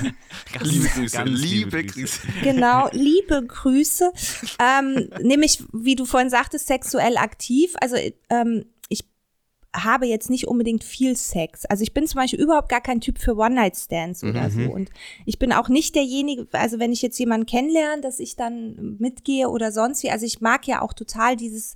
[0.62, 2.20] liebe Grüße, ganz liebe Grüße.
[2.44, 4.12] genau, liebe Grüße.
[4.60, 7.76] Ähm, nämlich, wie du vorhin sagtest, sexuell aktiv.
[7.80, 7.96] Also
[8.30, 8.65] ähm,
[9.75, 11.65] habe jetzt nicht unbedingt viel Sex.
[11.65, 14.62] Also ich bin zum Beispiel überhaupt gar kein Typ für One-Night-Stands oder so.
[14.62, 14.89] Und
[15.25, 19.49] ich bin auch nicht derjenige, also wenn ich jetzt jemanden kennenlerne, dass ich dann mitgehe
[19.49, 20.10] oder sonst wie.
[20.10, 21.75] Also ich mag ja auch total dieses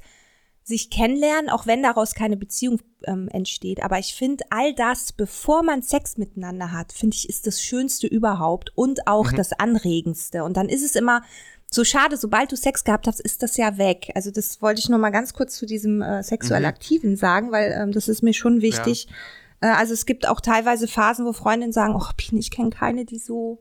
[0.63, 3.83] sich kennenlernen, auch wenn daraus keine Beziehung ähm, entsteht.
[3.83, 8.07] Aber ich finde all das, bevor man Sex miteinander hat, finde ich, ist das Schönste
[8.07, 10.43] überhaupt und auch das Anregendste.
[10.43, 11.21] Und dann ist es immer
[11.73, 14.11] so schade, sobald du Sex gehabt hast, ist das ja weg.
[14.15, 17.71] Also das wollte ich noch mal ganz kurz zu diesem äh, sexuell Aktiven sagen, weil
[17.71, 19.07] ähm, das ist mir schon wichtig.
[19.61, 23.05] Äh, also es gibt auch teilweise Phasen, wo Freundinnen sagen, oh, Pien, ich kenne keine,
[23.05, 23.59] die so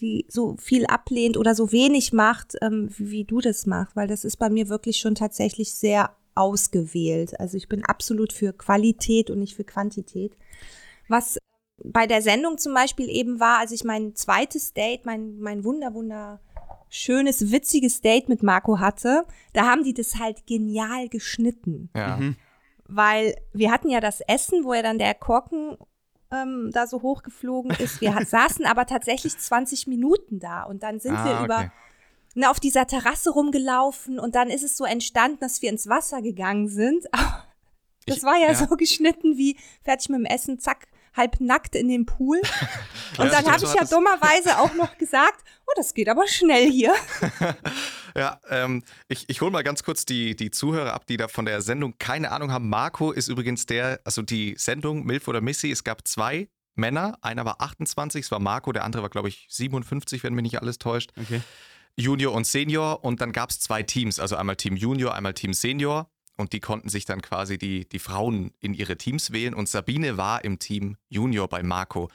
[0.00, 4.08] die so viel ablehnt oder so wenig macht, ähm, wie, wie du das machst, weil
[4.08, 7.38] das ist bei mir wirklich schon tatsächlich sehr ausgewählt.
[7.38, 10.36] Also ich bin absolut für Qualität und nicht für Quantität.
[11.08, 11.38] Was
[11.84, 15.94] bei der Sendung zum Beispiel eben war, als ich mein zweites Date, mein, mein wunder,
[15.94, 16.40] wunder
[16.96, 22.16] schönes, witziges Date mit Marco hatte, da haben die das halt genial geschnitten Ja.
[22.16, 22.36] Mhm.
[22.86, 25.76] weil wir hatten ja das Essen, wo ja dann der Korken
[26.32, 28.00] ähm, da so hochgeflogen ist.
[28.00, 31.44] Wir saßen aber tatsächlich 20 Minuten da und dann sind Ah, wir okay.
[31.44, 31.72] über
[32.34, 36.22] ne, auf dieser Terrasse rumgelaufen und dann ist es so entstanden, dass wir ins Wasser
[36.22, 37.04] gegangen sind.
[38.08, 38.54] Das Ich- war ja, ja.
[38.54, 42.40] so geschnitten wie fertig mit dem Essen, zack, halb nackt in den Pool.
[43.18, 46.70] Und Ja, dann habe ich ja dummerweise auch noch gesagt, oh, das geht aber schnell
[46.70, 46.94] hier.
[48.16, 51.44] Ja, ähm, ich, ich hole mal ganz kurz die, die Zuhörer ab, die da von
[51.44, 52.70] der Sendung keine Ahnung haben.
[52.70, 57.44] Marco ist übrigens der, also die Sendung Milf oder Missy, es gab zwei Männer, einer
[57.44, 60.78] war 28, es war Marco, der andere war, glaube ich, 57, wenn mich nicht alles
[60.78, 61.12] täuscht.
[61.20, 61.42] Okay.
[61.96, 65.52] Junior und Senior und dann gab es zwei Teams, also einmal Team Junior, einmal Team
[65.52, 69.68] Senior und die konnten sich dann quasi die, die Frauen in ihre Teams wählen und
[69.68, 72.10] Sabine war im Team Junior bei Marco.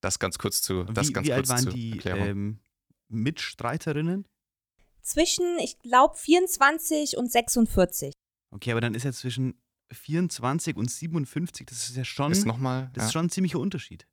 [0.00, 2.58] Das ganz kurz zu, das Wie, ganz wie alt kurz waren zur die ähm,
[3.08, 4.26] Mitstreiterinnen?
[5.02, 8.12] Zwischen, ich glaube, 24 und 46.
[8.50, 9.60] Okay, aber dann ist ja zwischen
[9.92, 13.06] 24 und 57, das ist ja schon, ist nochmal, das ja.
[13.06, 14.06] ist schon ein ziemlicher Unterschied.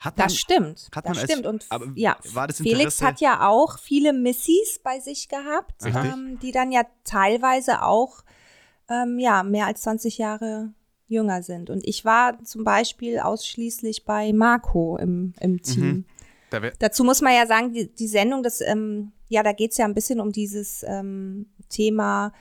[0.00, 0.90] Hat man, Das stimmt.
[0.94, 1.46] hat das man als- stimmt.
[1.46, 6.38] Und aber ja, war das Felix hat ja auch viele Missys bei sich gehabt, ähm,
[6.40, 8.22] die dann ja teilweise auch
[8.88, 10.72] ähm, ja, mehr als 20 Jahre
[11.06, 11.70] jünger sind.
[11.70, 15.84] Und ich war zum Beispiel ausschließlich bei Marco im, im Team.
[15.84, 16.04] Mhm.
[16.50, 19.84] da Dazu muss man ja sagen, die, die Sendung, das, ähm, ja, da geht's ja
[19.84, 22.32] ein bisschen um dieses ähm, Thema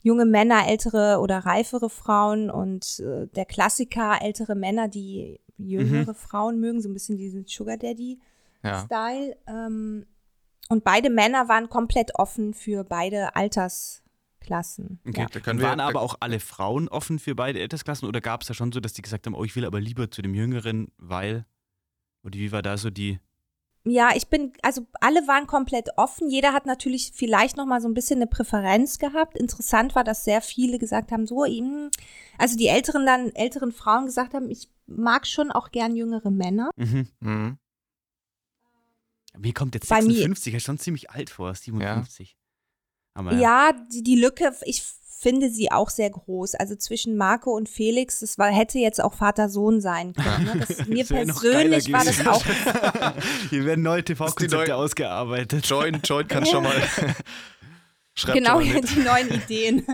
[0.00, 6.60] junge Männer, ältere oder reifere Frauen und äh, der Klassiker, ältere Männer, die jüngere Frauen
[6.60, 8.20] mögen, so ein bisschen diesen Sugar Daddy.
[8.62, 8.86] ja.
[9.46, 10.06] Ähm,
[10.70, 13.34] und beide Männer waren komplett offen für beide
[14.50, 15.00] Altersklassen.
[15.06, 15.20] Okay.
[15.20, 15.26] Ja.
[15.28, 18.54] Da waren wir- aber auch alle Frauen offen für beide Altersklassen oder gab es da
[18.54, 21.46] schon so, dass die gesagt haben, oh, ich will aber lieber zu dem Jüngeren, weil,
[22.22, 23.18] oder wie war da so die,
[23.84, 26.28] ja, ich bin, also alle waren komplett offen.
[26.28, 29.38] Jeder hat natürlich vielleicht noch mal so ein bisschen eine Präferenz gehabt.
[29.38, 31.44] Interessant war, dass sehr viele gesagt haben, so,
[32.36, 36.70] also die älteren dann, älteren Frauen gesagt haben, ich mag schon auch gern jüngere Männer.
[36.76, 37.08] mhm.
[37.20, 37.58] Mhm.
[39.38, 42.36] mir kommt jetzt Bei mir- 56, ja schon ziemlich alt vor, 57.
[43.18, 44.84] Aber Ja, die, die Lücke, ich
[45.18, 46.54] finde sie auch sehr groß.
[46.54, 50.44] Also zwischen Marco und Felix, das war, hätte jetzt auch Vater-Sohn sein können.
[50.44, 50.64] Ne?
[50.66, 52.44] Das, mir Das persönlich war das auch
[53.50, 55.66] Hier werden neue TV-Konzepte ausgearbeitet.
[55.66, 56.80] Join, Join kann schon mal.
[58.14, 59.86] Schreibt genau, schon mal die neuen Ideen.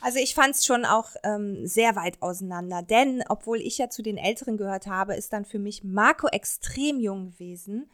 [0.00, 4.02] Also ich fand es schon auch ähm, sehr weit auseinander, denn obwohl ich ja zu
[4.02, 7.90] den Älteren gehört habe, ist dann für mich Marco extrem jung gewesen,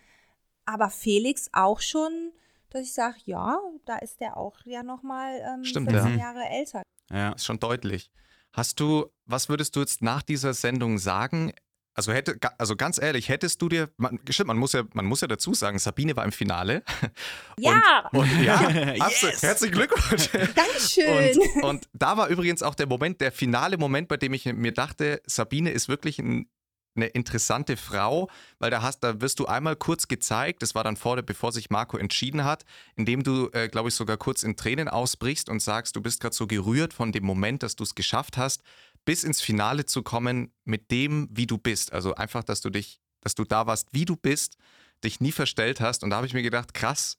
[0.64, 2.32] aber Felix auch schon,
[2.70, 6.18] dass ich sage, ja, da ist der auch ja noch mal ähm, Stimmt, 14 ja.
[6.18, 6.83] Jahre älter.
[7.11, 7.33] Ja.
[7.33, 8.11] Ist schon deutlich.
[8.52, 11.52] Hast du, was würdest du jetzt nach dieser Sendung sagen?
[11.94, 15.20] Also hätte, also ganz ehrlich, hättest du dir, man, stimmt, man muss ja, man muss
[15.20, 16.83] ja dazu sagen, Sabine war im Finale.
[17.59, 19.42] Ja, Und, und ja, Yes!
[19.42, 20.30] Herzlichen Glückwunsch.
[20.54, 21.38] Dankeschön.
[21.56, 24.72] Und, und da war übrigens auch der Moment, der finale Moment, bei dem ich mir
[24.72, 26.48] dachte, Sabine ist wirklich ein,
[26.96, 30.96] eine interessante Frau, weil da hast, da wirst du einmal kurz gezeigt, das war dann
[30.96, 32.64] vor, der- bevor sich Marco entschieden hat,
[32.96, 36.35] indem du, äh, glaube ich, sogar kurz in Tränen ausbrichst und sagst, du bist gerade
[36.35, 38.62] so gerührt von dem Moment, dass du es geschafft hast,
[39.05, 41.92] bis ins Finale zu kommen mit dem, wie du bist.
[41.92, 44.57] Also einfach, dass du dich, dass du da warst, wie du bist,
[45.05, 46.03] dich nie verstellt hast.
[46.05, 47.16] Und da habe ich mir gedacht, krass,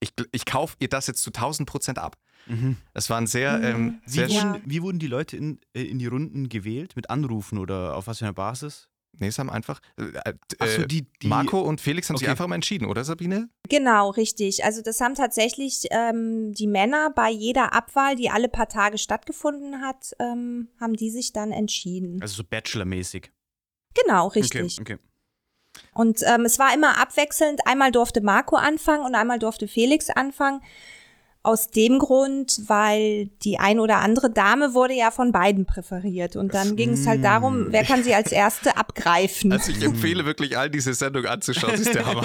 [0.00, 2.16] ich, ich kaufe ihr das jetzt zu 1000 Prozent ab.
[2.46, 2.76] Mhm.
[2.92, 4.52] Das war ein sehr, ähm, Wie, sehr Ja.
[4.52, 6.96] wurden, wie wurden die Leute in, äh, in die Runden gewählt?
[6.96, 8.88] Mit Anrufen oder auf was für einer Basis?
[9.18, 9.80] Nee, es haben einfach.
[9.98, 12.30] Äh, äh, Achso, die, die Marco und Felix haben sich Okay.
[12.32, 13.50] einfach mal entschieden, oder Sabine?
[13.68, 14.64] Genau, richtig.
[14.64, 19.80] Also das haben tatsächlich ähm, die Männer bei jeder Abwahl, die alle paar Tage stattgefunden
[19.82, 22.20] hat, ähm, haben die sich dann entschieden.
[22.22, 23.30] Also so Bachelor-mäßig.
[23.94, 24.80] Genau, richtig.
[24.80, 25.02] Okay, okay.
[25.94, 27.66] Und ähm, es war immer abwechselnd.
[27.66, 30.62] Einmal durfte Marco anfangen und einmal durfte Felix anfangen.
[31.44, 36.36] Aus dem Grund, weil die ein oder andere Dame wurde ja von beiden präferiert.
[36.36, 39.52] Und dann ging es halt darum, wer kann sie als Erste abgreifen.
[39.52, 41.72] Also ich empfehle wirklich allen diese Sendung anzuschauen.
[41.72, 42.24] Das ist der Hammer.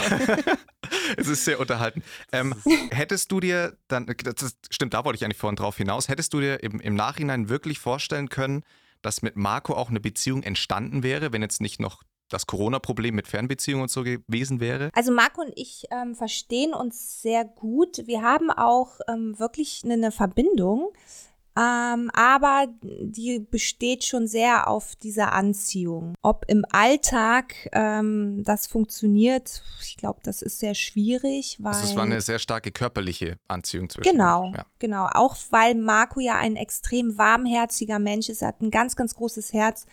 [1.17, 2.05] es ist sehr unterhaltend.
[2.31, 2.53] Ähm,
[2.91, 6.39] hättest du dir dann, das stimmt, da wollte ich eigentlich vorhin drauf hinaus, hättest du
[6.39, 8.63] dir im, im Nachhinein wirklich vorstellen können,
[9.01, 13.27] dass mit Marco auch eine Beziehung entstanden wäre, wenn jetzt nicht noch das Corona-Problem mit
[13.27, 14.89] Fernbeziehungen und so gewesen wäre?
[14.93, 18.03] Also Marco und ich ähm, verstehen uns sehr gut.
[18.05, 20.91] Wir haben auch ähm, wirklich eine, eine Verbindung,
[21.57, 26.13] ähm, aber die besteht schon sehr auf dieser Anziehung.
[26.21, 31.95] Ob im Alltag ähm, das funktioniert, ich glaube, das ist sehr schwierig, weil Also es
[31.95, 34.51] war eine sehr starke körperliche Anziehung zwischen Genau.
[34.55, 34.65] Ja.
[34.77, 35.07] genau.
[35.11, 39.53] Auch weil Marco ja ein extrem warmherziger Mensch ist, er hat ein ganz, ganz großes
[39.53, 39.87] Herz.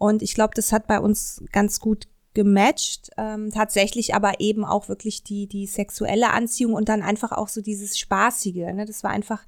[0.00, 3.10] Und ich glaube, das hat bei uns ganz gut gematcht.
[3.18, 7.60] Ähm, tatsächlich aber eben auch wirklich die, die sexuelle Anziehung und dann einfach auch so
[7.60, 8.72] dieses Spaßige.
[8.72, 8.86] Ne?
[8.86, 9.44] Das war einfach,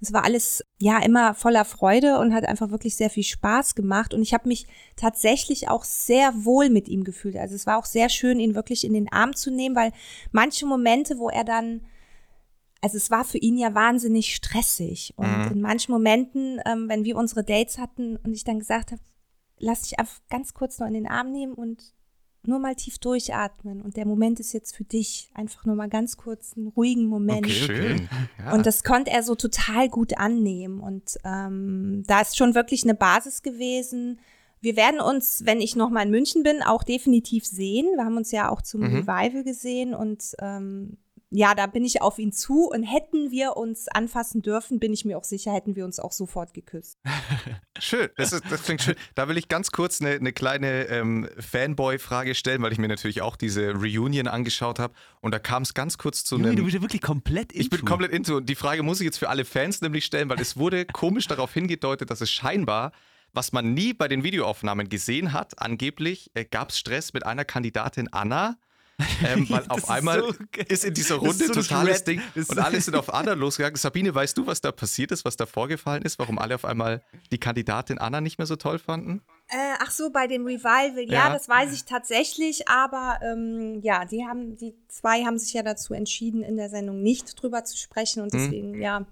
[0.00, 4.14] das war alles ja immer voller Freude und hat einfach wirklich sehr viel Spaß gemacht.
[4.14, 7.36] Und ich habe mich tatsächlich auch sehr wohl mit ihm gefühlt.
[7.36, 9.92] Also es war auch sehr schön, ihn wirklich in den Arm zu nehmen, weil
[10.32, 11.82] manche Momente, wo er dann
[12.82, 15.12] also es war für ihn ja wahnsinnig stressig.
[15.16, 15.52] Und Mhm.
[15.52, 19.02] in manchen Momenten, ähm, wenn wir unsere Dates hatten und ich dann gesagt habe,
[19.60, 21.94] lass dich einfach ganz kurz nur in den Arm nehmen und
[22.42, 23.82] nur mal tief durchatmen.
[23.82, 25.30] Und der Moment ist jetzt für dich.
[25.34, 27.44] Einfach nur mal ganz kurz einen ruhigen Moment.
[27.46, 28.08] Okay, schön.
[28.38, 28.54] Ja.
[28.54, 30.80] Und das konnte er so total gut annehmen.
[30.80, 34.20] Und ähm, da ist schon wirklich eine Basis gewesen.
[34.62, 37.86] Wir werden uns, wenn ich noch mal in München bin, auch definitiv sehen.
[37.96, 38.96] Wir haben uns ja auch zum Mhm.
[39.06, 40.96] Revival gesehen und ähm,
[41.32, 45.04] ja, da bin ich auf ihn zu und hätten wir uns anfassen dürfen, bin ich
[45.04, 46.98] mir auch sicher, hätten wir uns auch sofort geküsst.
[47.78, 48.96] Schön, das, ist, das klingt schön.
[49.14, 53.22] Da will ich ganz kurz eine, eine kleine ähm, Fanboy-Frage stellen, weil ich mir natürlich
[53.22, 54.92] auch diese Reunion angeschaut habe.
[55.22, 56.64] Und da kam es ganz kurz zu Junge, du einem.
[56.64, 57.90] bist ja wirklich komplett Ich bin into.
[57.90, 58.36] komplett into.
[58.36, 61.26] Und die Frage muss ich jetzt für alle Fans nämlich stellen, weil es wurde komisch
[61.26, 62.92] darauf hingedeutet, dass es scheinbar,
[63.32, 67.46] was man nie bei den Videoaufnahmen gesehen hat, angeblich äh, gab es Stress mit einer
[67.46, 68.58] Kandidatin Anna.
[69.24, 70.34] Ähm, weil auf ist einmal so
[70.68, 72.04] ist in dieser Runde so ein totales.
[72.04, 73.76] Ding und alle sind auf Anna losgegangen.
[73.76, 77.02] Sabine, weißt du, was da passiert ist, was da vorgefallen ist, warum alle auf einmal
[77.32, 79.22] die Kandidatin Anna nicht mehr so toll fanden?
[79.48, 81.32] Äh, ach so, bei dem Revival, ja, Ja.
[81.32, 85.92] das weiß ich tatsächlich, aber ähm, ja, die haben, die zwei haben sich ja dazu
[85.92, 89.06] entschieden, in der Sendung nicht drüber zu sprechen und deswegen, ja.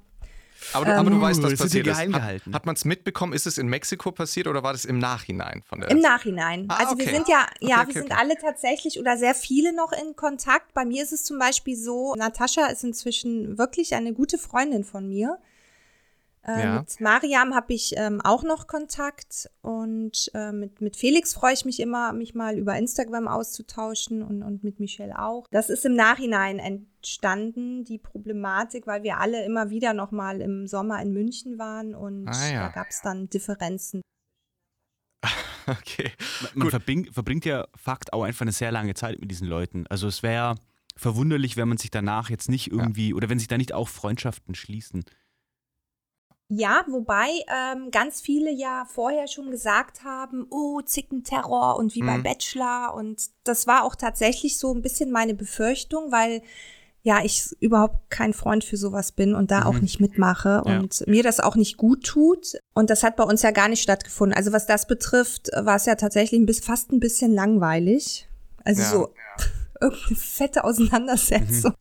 [0.73, 1.93] Aber du, aber du Ähm, weißt, was das wird hier passiert ist.
[1.95, 2.55] geheim Hat, gehalten.
[2.55, 3.33] hat man es mitbekommen?
[3.33, 5.91] Ist es in Mexiko passiert oder war das im Nachhinein von der?
[5.91, 6.67] Im Nachhinein.
[6.69, 7.15] Ah, also wir okay.
[7.15, 8.21] sind ja, ja, Okay, okay, wir sind okay.
[8.21, 10.75] alle tatsächlich oder sehr viele noch in Kontakt.
[10.75, 15.09] Bei mir ist es zum Beispiel so, Natascha ist inzwischen wirklich eine gute Freundin von
[15.09, 15.39] mir.
[16.43, 16.78] Äh, Ja.
[16.80, 21.64] Mit Mariam habe ich ähm, auch noch Kontakt und äh, mit, mit Felix freue ich
[21.64, 25.47] mich immer, mich mal über Instagram auszutauschen und, und mit Michelle auch.
[25.51, 30.66] Das ist im Nachhinein entstanden, die Problematik, weil wir alle immer wieder noch mal im
[30.66, 32.61] Sommer in München waren und Ah, ja.
[32.66, 34.03] da gab es dann Differenzen.
[35.66, 36.12] Okay.
[36.55, 36.70] Man Gut.
[36.70, 39.86] verbring, verbringt ja Fakt auch einfach eine sehr lange Zeit mit diesen Leuten.
[39.89, 40.55] Also es wäre
[40.97, 44.55] verwunderlich, wenn man sich danach jetzt nicht irgendwie, oder wenn sich da nicht auch Freundschaften
[44.55, 45.05] schließen.
[46.51, 52.17] Ja, wobei ähm, ganz viele ja vorher schon gesagt haben, oh, Zickenterror und wie bei
[52.19, 52.23] Mhm.
[52.23, 52.95] Bachelor.
[52.95, 56.41] Und das war auch tatsächlich so ein bisschen meine Befürchtung, weil
[57.03, 59.81] ja, ich überhaupt kein Freund für sowas bin und da auch Mhm.
[59.83, 60.79] nicht mitmache Ja.
[60.81, 62.55] und mir das auch nicht gut tut.
[62.75, 64.37] Und das hat bei uns ja gar nicht stattgefunden.
[64.37, 68.27] Also was das betrifft, war es ja tatsächlich ein bisschen, fast ein bisschen langweilig.
[68.65, 68.89] Also Ja.
[68.89, 69.15] so
[69.81, 71.75] irgendeine fette Auseinandersetzung.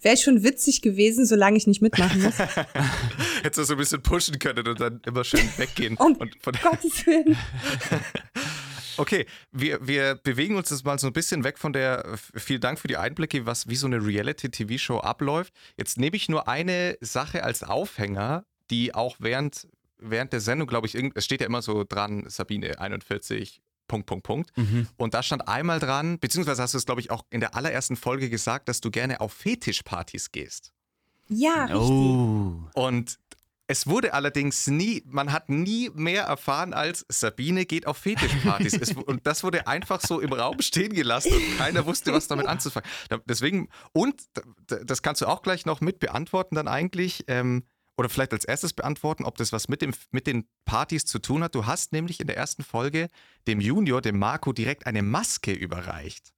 [0.00, 2.38] Wäre schon witzig gewesen, solange ich nicht mitmachen muss.
[3.42, 5.96] Hättest du so ein bisschen pushen können und dann immer schön weggehen.
[5.96, 7.36] Um und von, Gottes Willen.
[8.96, 12.16] okay, wir, wir bewegen uns jetzt mal so ein bisschen weg von der.
[12.34, 15.52] Vielen Dank für die Einblicke, was wie so eine Reality-TV-Show abläuft.
[15.76, 19.66] Jetzt nehme ich nur eine Sache als Aufhänger, die auch während,
[19.98, 23.62] während der Sendung, glaube ich, es steht ja immer so dran, Sabine 41.
[23.88, 24.52] Punkt, Punkt, Punkt.
[24.96, 27.96] Und da stand einmal dran, beziehungsweise hast du es, glaube ich, auch in der allerersten
[27.96, 30.72] Folge gesagt, dass du gerne auf Fetischpartys gehst.
[31.28, 31.80] Ja, richtig.
[31.80, 32.60] Oh.
[32.74, 33.18] Und
[33.70, 38.72] es wurde allerdings nie, man hat nie mehr erfahren als Sabine geht auf Fetischpartys.
[38.80, 42.46] es, und das wurde einfach so im Raum stehen gelassen und keiner wusste, was damit
[42.46, 42.88] anzufangen.
[43.26, 44.22] Deswegen, und
[44.66, 47.64] das kannst du auch gleich noch mit beantworten dann eigentlich, ähm,
[47.98, 51.42] oder vielleicht als erstes beantworten, ob das was mit, dem, mit den Partys zu tun
[51.42, 51.54] hat.
[51.54, 53.10] Du hast nämlich in der ersten Folge
[53.48, 56.32] dem Junior, dem Marco, direkt eine Maske überreicht.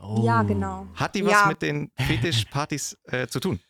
[0.00, 0.22] oh.
[0.24, 0.86] Ja, genau.
[0.94, 1.46] Hat die was Ja.
[1.46, 3.60] mit den Fetischpartys äh, zu tun?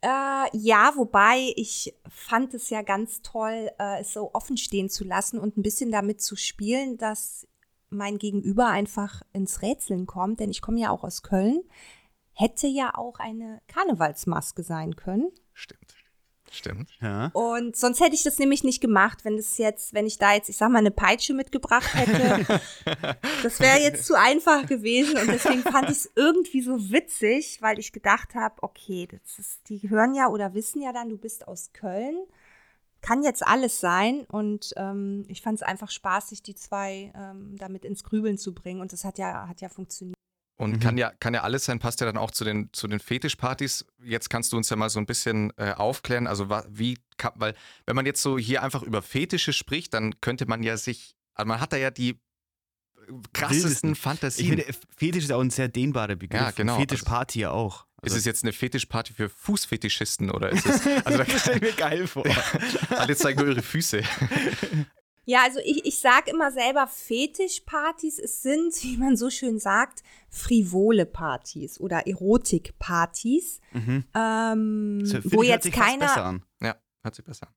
[0.00, 0.08] Äh,
[0.52, 5.38] ja, wobei ich fand es ja ganz toll, äh, es so offen stehen zu lassen
[5.38, 7.46] und ein bisschen damit zu spielen, dass
[7.88, 11.62] mein Gegenüber einfach ins Rätseln kommt, denn ich komme ja auch aus Köln.
[12.32, 15.30] Hätte ja auch eine Karnevalsmaske sein können.
[15.52, 15.94] Stimmt.
[16.52, 16.90] Stimmt.
[17.00, 17.30] Ja.
[17.32, 20.50] Und sonst hätte ich das nämlich nicht gemacht, wenn es jetzt, wenn ich da jetzt,
[20.50, 22.60] ich sag mal, eine Peitsche mitgebracht hätte.
[23.42, 27.78] das wäre jetzt zu einfach gewesen und deswegen fand ich es irgendwie so witzig, weil
[27.78, 31.48] ich gedacht habe, okay, das ist, die hören ja oder wissen ja dann, du bist
[31.48, 32.18] aus Köln.
[33.00, 37.84] Kann jetzt alles sein und ähm, ich fand es einfach spaßig, die zwei ähm, damit
[37.84, 40.21] ins Grübeln zu bringen und das hat ja, hat ja funktioniert.
[40.56, 40.80] Und Mhm.
[40.80, 43.84] kann ja, kann ja alles sein, passt ja dann auch zu den, zu den Fetischpartys.
[44.04, 46.26] Jetzt kannst du uns ja mal so ein bisschen äh, aufklären.
[46.26, 47.54] Also wie kann, weil
[47.86, 51.48] wenn man jetzt so hier einfach über Fetische spricht, dann könnte man ja sich, also
[51.48, 52.16] man hat da ja die äh,
[53.32, 53.92] krassesten Wildesten.
[53.92, 54.48] Ich Fantasien.
[54.58, 56.40] finde, Fetisch ist auch ein sehr dehnbarer Begriff.
[56.40, 56.76] Ja, genau.
[56.78, 57.86] Fetischparty ja auch.
[58.02, 61.62] ist es jetzt eine Fetischparty für Fußfetischisten oder ist es, also da, das stelle ich
[61.62, 62.24] mir geil vor.
[62.90, 64.02] alle zeigen nur ihre Füße.
[65.24, 68.18] Ja, also ich, ich sage immer selber Fetischpartys.
[68.18, 74.04] Es sind, wie man so schön sagt, frivole Partys oder Erotikpartys, Mhm.
[74.14, 76.26] ähm, Das wo ich, hört jetzt sich fast besser keiner.
[76.26, 76.42] an.
[76.60, 77.54] Ja, hört sich besser an.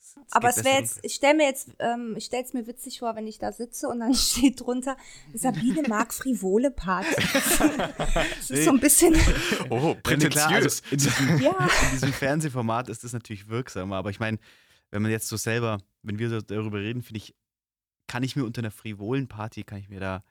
[0.00, 2.98] Es Aber es wäre jetzt, ich stelle mir jetzt, ähm, ich stelle es mir witzig
[3.00, 4.96] vor, wenn ich da sitze und dann steht drunter,
[5.34, 7.16] Sabine mag frivole Partys.
[8.38, 9.14] das ist so ein bisschen,
[9.70, 10.82] Oh, klar, also prätentiös.
[10.90, 11.68] in, diesem, ja.
[11.84, 14.38] in diesem Fernsehformat ist das natürlich wirksamer, aber ich meine,
[14.94, 17.34] wenn man jetzt so selber, wenn wir so darüber reden, finde ich,
[18.06, 20.22] kann ich mir unter einer frivolen Party, kann ich mir da,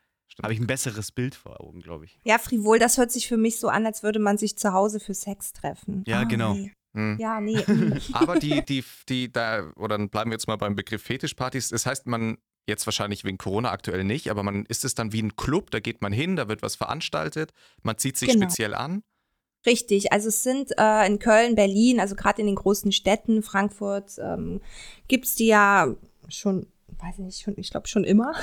[0.42, 2.18] habe ich ein besseres Bild vor Augen, glaube ich.
[2.24, 5.00] Ja, frivol, das hört sich für mich so an, als würde man sich zu Hause
[5.02, 6.04] für Sex treffen.
[6.08, 6.54] Ja, Ah, genau.
[6.54, 6.72] Nee.
[6.96, 7.18] Hm.
[7.20, 7.58] Ja, nee.
[8.14, 11.70] Aber die, die, die, da, oder dann bleiben wir jetzt mal beim Begriff Fetischpartys.
[11.70, 12.38] Das heißt, man,
[12.68, 15.82] jetzt wahrscheinlich wegen Corona aktuell nicht, aber man ist es dann wie ein Club, da
[15.82, 17.52] geht man hin, da wird was veranstaltet,
[17.82, 18.46] man zieht sich Genau.
[18.46, 19.04] speziell an.
[19.66, 24.18] Richtig, also es sind äh, in Köln, Berlin, also gerade in den großen Städten, Frankfurt,
[24.20, 24.60] ähm,
[25.08, 25.88] gibt's die ja
[26.28, 26.68] schon,
[27.00, 28.34] weiß ich nicht, schon, ich glaube schon immer.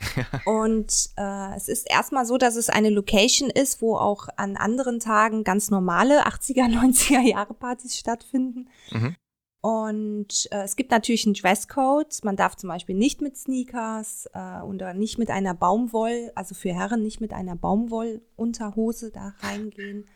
[0.44, 5.00] Und äh, es ist erstmal so, dass es eine Location ist, wo auch an anderen
[5.00, 8.68] Tagen ganz normale 80er, 90er Jahre Partys stattfinden.
[8.92, 9.16] Mhm.
[9.60, 12.22] Und äh, es gibt natürlich einen Dresscode.
[12.22, 16.72] Man darf zum Beispiel nicht mit Sneakers äh, oder nicht mit einer Baumwoll, also für
[16.72, 20.06] Herren nicht mit einer Baumwollunterhose da reingehen.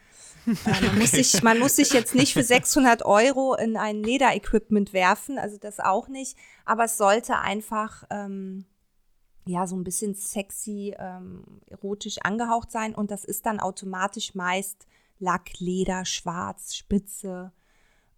[0.46, 5.38] Man, muss sich, man muss sich jetzt nicht für 600 Euro in ein Lederequipment werfen,
[5.38, 6.36] also das auch nicht.
[6.64, 8.64] Aber es sollte einfach ähm,
[9.46, 12.94] ja so ein bisschen sexy, ähm, erotisch angehaucht sein.
[12.94, 14.86] Und das ist dann automatisch meist
[15.18, 17.52] Lack, Leder, Schwarz, Spitze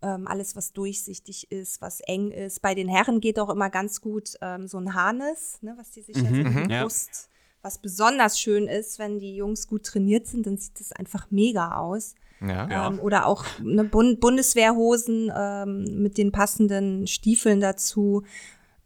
[0.05, 2.61] ähm, alles, was durchsichtig ist, was eng ist.
[2.61, 6.03] Bei den Herren geht auch immer ganz gut ähm, so ein Harness, ne, was die
[6.03, 6.83] sich ja so Mhm, um die ja.
[6.83, 7.29] Brust,
[7.65, 11.77] was besonders schön ist, wenn die Jungs gut trainiert sind, dann sieht das einfach mega
[11.77, 12.15] aus.
[12.41, 12.69] Ja.
[12.69, 12.89] Ja.
[12.89, 18.23] Ähm, oder auch ne, Bund Bundeswehrhosen ähm, mit den passenden Stiefeln dazu.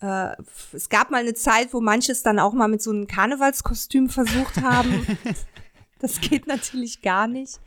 [0.01, 0.37] Äh,
[0.73, 4.63] es gab mal eine Zeit, wo manches dann auch mal mit so einem Karnevalskostüm versucht
[4.63, 5.19] haben.
[5.99, 7.59] das geht natürlich gar nicht.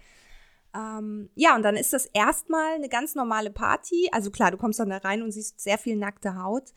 [0.73, 4.07] Ähm, ja, und dann ist das erstmal eine ganz normale Party.
[4.13, 6.71] Also klar, du kommst dann da rein und siehst sehr viel nackte Haut.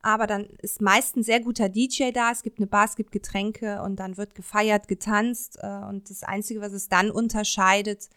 [0.00, 2.30] Aber dann ist meist ein sehr guter DJ da.
[2.30, 5.58] Es gibt eine Bar, es gibt Getränke und dann wird gefeiert, getanzt.
[5.60, 8.08] Äh, und das Einzige, was es dann unterscheidet,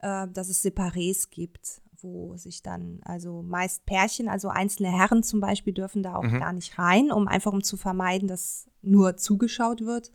[0.00, 5.40] äh, dass es Separés gibt, wo sich dann, also meist Pärchen, also einzelne Herren zum
[5.40, 6.40] Beispiel, dürfen da auch Mhm.
[6.40, 10.10] gar nicht rein, um einfach um zu vermeiden, dass nur zugeschaut wird.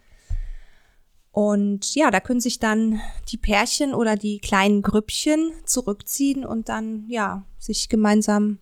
[1.32, 7.06] Und ja, da können sich dann die Pärchen oder die kleinen Grüppchen zurückziehen und dann,
[7.10, 8.60] ja, sich gemeinsam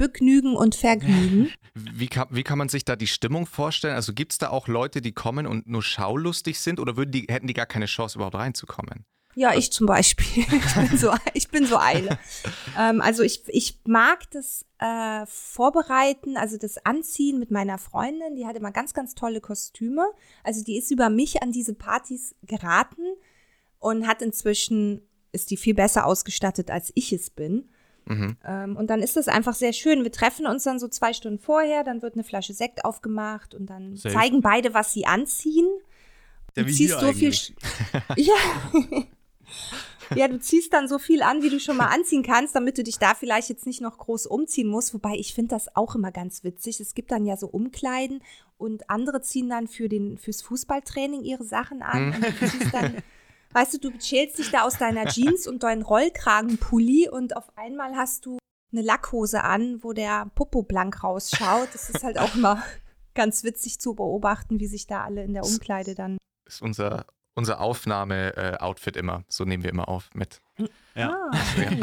[0.00, 1.50] begnügen und vergnügen.
[1.74, 3.94] Wie kann, wie kann man sich da die Stimmung vorstellen?
[3.94, 7.26] Also gibt es da auch Leute, die kommen und nur schaulustig sind oder würden die,
[7.28, 9.04] hätten die gar keine Chance, überhaupt reinzukommen?
[9.36, 10.44] Ja, ich zum Beispiel.
[10.52, 12.18] Ich bin so, ich bin so eine.
[12.78, 18.34] ähm, also ich, ich mag das äh, Vorbereiten, also das Anziehen mit meiner Freundin.
[18.34, 20.04] Die hat immer ganz, ganz tolle Kostüme.
[20.42, 23.04] Also die ist über mich an diese Partys geraten
[23.78, 27.68] und hat inzwischen, ist die viel besser ausgestattet, als ich es bin.
[28.10, 28.36] Mhm.
[28.44, 30.02] Ähm, und dann ist das einfach sehr schön.
[30.02, 33.66] Wir treffen uns dann so zwei Stunden vorher, dann wird eine Flasche Sekt aufgemacht und
[33.70, 34.14] dann Safe.
[34.14, 35.68] zeigen beide, was sie anziehen.
[36.56, 37.28] Ja, Du ziehst so viel.
[37.28, 37.54] eigentlich.
[38.16, 38.34] Ja.
[40.16, 42.82] ja, du ziehst dann so viel an, wie du schon mal anziehen kannst, damit du
[42.82, 44.92] dich da vielleicht jetzt nicht noch groß umziehen musst.
[44.92, 46.80] Wobei ich finde das auch immer ganz witzig.
[46.80, 48.22] Es gibt dann ja so Umkleiden
[48.58, 52.14] und andere ziehen dann für den, fürs Fußballtraining ihre Sachen an.
[52.14, 52.96] Und du ziehst dann,
[53.52, 57.96] weißt du, du schälst dich da aus deiner Jeans und deinen Rollkragenpulli und auf einmal
[57.96, 58.38] hast du
[58.72, 61.68] eine Lackhose an, wo der Popo blank rausschaut.
[61.72, 62.62] Das ist halt auch immer
[63.14, 67.60] ganz witzig zu beobachten, wie sich da alle in der Umkleide dann Ist unser, unser
[67.60, 69.24] Aufnahme-Outfit immer.
[69.28, 70.40] So nehmen wir immer auf mit.
[70.94, 71.10] Ja.
[71.10, 71.80] Ah, okay.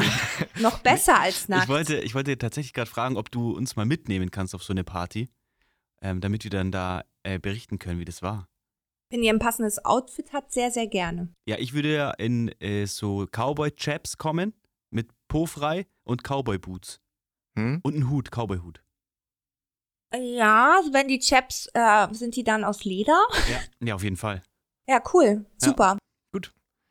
[0.60, 1.64] Noch besser als nackt.
[1.64, 4.72] Ich wollte, ich wollte tatsächlich gerade fragen, ob du uns mal mitnehmen kannst auf so
[4.72, 5.28] eine Party,
[6.00, 8.48] ähm, damit wir dann da äh, berichten können, wie das war.
[9.10, 11.32] Wenn ihr ein passendes Outfit habt, sehr, sehr gerne.
[11.46, 14.52] Ja, ich würde ja in äh, so Cowboy-Chaps kommen,
[14.90, 17.00] mit Po frei und Cowboy-Boots.
[17.58, 17.80] Hm?
[17.82, 18.82] Und einen Hut, Cowboy-Hut.
[20.14, 23.20] Ja, wenn die Chaps, äh, sind die dann aus Leder?
[23.50, 23.86] Ja.
[23.86, 24.42] ja, auf jeden Fall.
[24.88, 25.44] Ja, cool.
[25.60, 25.68] Ja.
[25.68, 25.98] Super.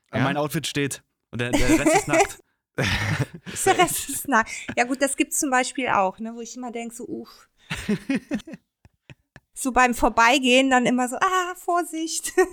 [0.10, 0.24] Aber Ja.
[0.24, 2.40] Mein Outfit steht und der, der Rest ist nackt.
[3.66, 4.52] Der Rest ist nackt.
[4.76, 7.50] Ja, gut, das gibt's zum Beispiel auch, ne, wo ich immer denke, so, uff.
[9.58, 12.34] so beim Vorbeigehen dann immer so, ah, Vorsicht.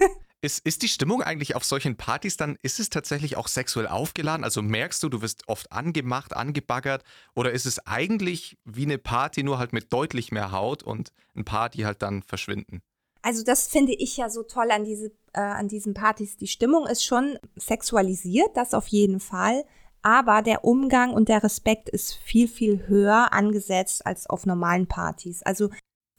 [0.41, 4.45] Ist, ist die Stimmung eigentlich auf solchen Partys dann, ist es tatsächlich auch sexuell aufgeladen?
[4.45, 7.03] Also merkst du, du wirst oft angemacht, angebaggert
[7.35, 11.47] oder ist es eigentlich wie eine Party, nur halt mit deutlich mehr Haut und ein
[11.47, 12.83] paar, die halt dann verschwinden?
[13.23, 16.37] Also das finde ich ja so toll an, diese, äh, an diesen Partys.
[16.37, 19.65] Die Stimmung ist schon sexualisiert, das auf jeden Fall.
[20.03, 25.43] Aber der Umgang und der Respekt ist viel, viel höher angesetzt als auf normalen Partys.
[25.43, 25.71] Also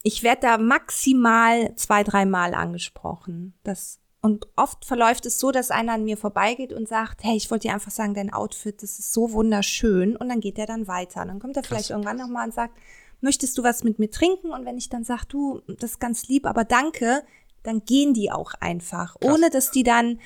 [0.05, 3.55] ich werde da maximal zwei, dreimal angesprochen.
[3.63, 7.49] Das, und oft verläuft es so, dass einer an mir vorbeigeht und sagt, hey, ich
[7.49, 10.15] wollte dir einfach sagen, dein Outfit, das ist so wunderschön.
[10.15, 11.23] Und dann geht er dann weiter.
[11.23, 12.77] Und dann kommt er vielleicht irgendwann nochmal und sagt,
[13.19, 14.51] möchtest du was mit mir trinken?
[14.51, 17.23] Und wenn ich dann sage, du, das ist ganz lieb, aber danke,
[17.63, 19.33] dann gehen die auch einfach, Krass.
[19.33, 20.19] ohne dass die dann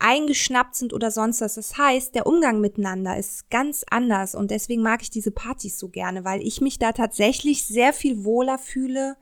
[0.00, 1.54] eingeschnappt sind oder sonst was.
[1.54, 5.88] Das heißt, der Umgang miteinander ist ganz anders und deswegen mag ich diese Partys so
[5.88, 9.16] gerne, weil ich mich da tatsächlich sehr viel wohler fühle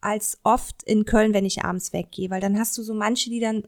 [0.00, 3.40] als oft in Köln, wenn ich abends weggehe, weil dann hast du so manche, die
[3.40, 3.66] dann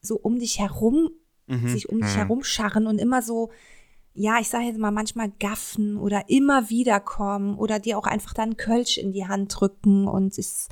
[0.00, 1.10] so um dich herum,
[1.46, 1.68] Mhm.
[1.68, 2.18] sich um dich Mhm.
[2.18, 3.50] herum scharren und immer so,
[4.14, 8.34] ja, ich sage jetzt mal manchmal gaffen oder immer wieder kommen oder dir auch einfach
[8.34, 10.68] dann Kölsch in die Hand drücken und es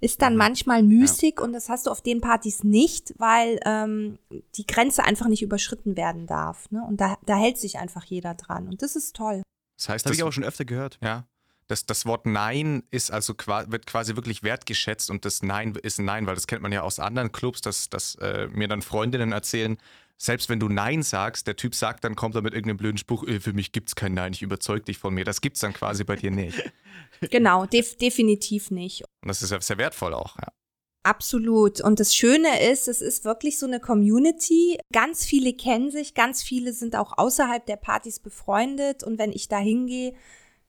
[0.00, 0.38] ist dann Mhm.
[0.38, 4.18] manchmal müßig und das hast du auf den Partys nicht, weil ähm,
[4.56, 6.70] die Grenze einfach nicht überschritten werden darf.
[6.70, 6.82] Ne?
[6.86, 9.42] Und da, da hält sich einfach jeder dran und das ist toll.
[9.76, 10.98] Das heißt, Das habe ich aber schon öfter gehört.
[11.02, 11.26] ja,
[11.68, 16.04] das, das Wort Nein ist also wird quasi wirklich wertgeschätzt und das Nein ist ein
[16.04, 19.32] Nein, weil das kennt man ja aus anderen Clubs, dass, dass äh, mir dann Freundinnen
[19.32, 19.76] erzählen,
[20.20, 23.26] selbst wenn du Nein sagst, der Typ sagt, dann kommt er mit irgendeinem blöden Spruch,
[23.26, 25.24] äh, für mich gibt's kein Nein, ich überzeug dich von mir.
[25.24, 26.62] Das gibt's dann quasi bei dir nicht.
[27.30, 29.02] Genau, def definitiv nicht.
[29.22, 30.36] Und das ist ja sehr wertvoll auch.
[30.38, 30.48] Ja.
[31.02, 31.80] Absolut.
[31.82, 34.78] Und das Schöne ist, es ist wirklich so eine Community.
[34.92, 39.02] Ganz viele kennen sich, ganz viele sind auch außerhalb der Partys befreundet.
[39.02, 40.14] Und wenn ich da hingehe,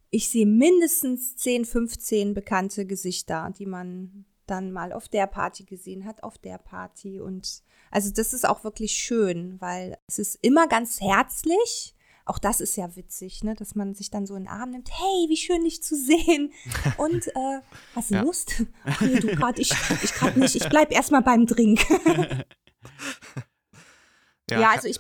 [0.10, 6.06] ich sehe mindestens 10, 15 bekannte Gesichter, die man dann mal auf der Party gesehen
[6.06, 7.20] hat, auf der Party.
[7.20, 11.96] Und also das ist auch wirklich schön, weil es ist immer ganz herzlich.
[12.26, 13.56] Auch das ist ja witzig, ne?
[13.56, 14.90] dass man sich dann so in den Arm nimmt.
[14.92, 16.54] Hey, wie schön dich zu sehen.
[16.98, 17.62] Und äh,
[17.96, 18.22] hast du Ja.
[18.24, 18.64] Lust?
[18.86, 19.74] Ach nee, du gerade, ich,
[20.04, 20.56] ich gerade nicht.
[20.56, 21.82] Ich bleib erstmal beim Drink.
[24.60, 25.00] Ja, also ich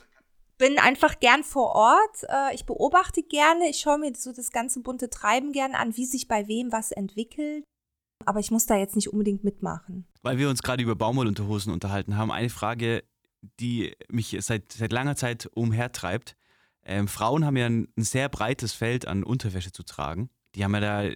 [0.57, 2.23] bin einfach gern vor Ort.
[2.29, 3.67] Äh, ich beobachte gerne.
[3.69, 6.91] Ich schaue mir so das ganze bunte Treiben gern an, wie sich bei wem was
[6.91, 7.65] entwickelt.
[8.25, 10.05] Aber ich muss da jetzt nicht unbedingt mitmachen.
[10.21, 13.03] Weil wir uns gerade über Baumwollunterhosen unterhalten haben, eine Frage,
[13.59, 16.35] die mich seit, seit langer Zeit umhertreibt.
[16.83, 20.29] Ähm, Frauen haben ja ein, ein sehr breites Feld an Unterwäsche zu tragen.
[20.55, 21.15] Die haben ja da äh,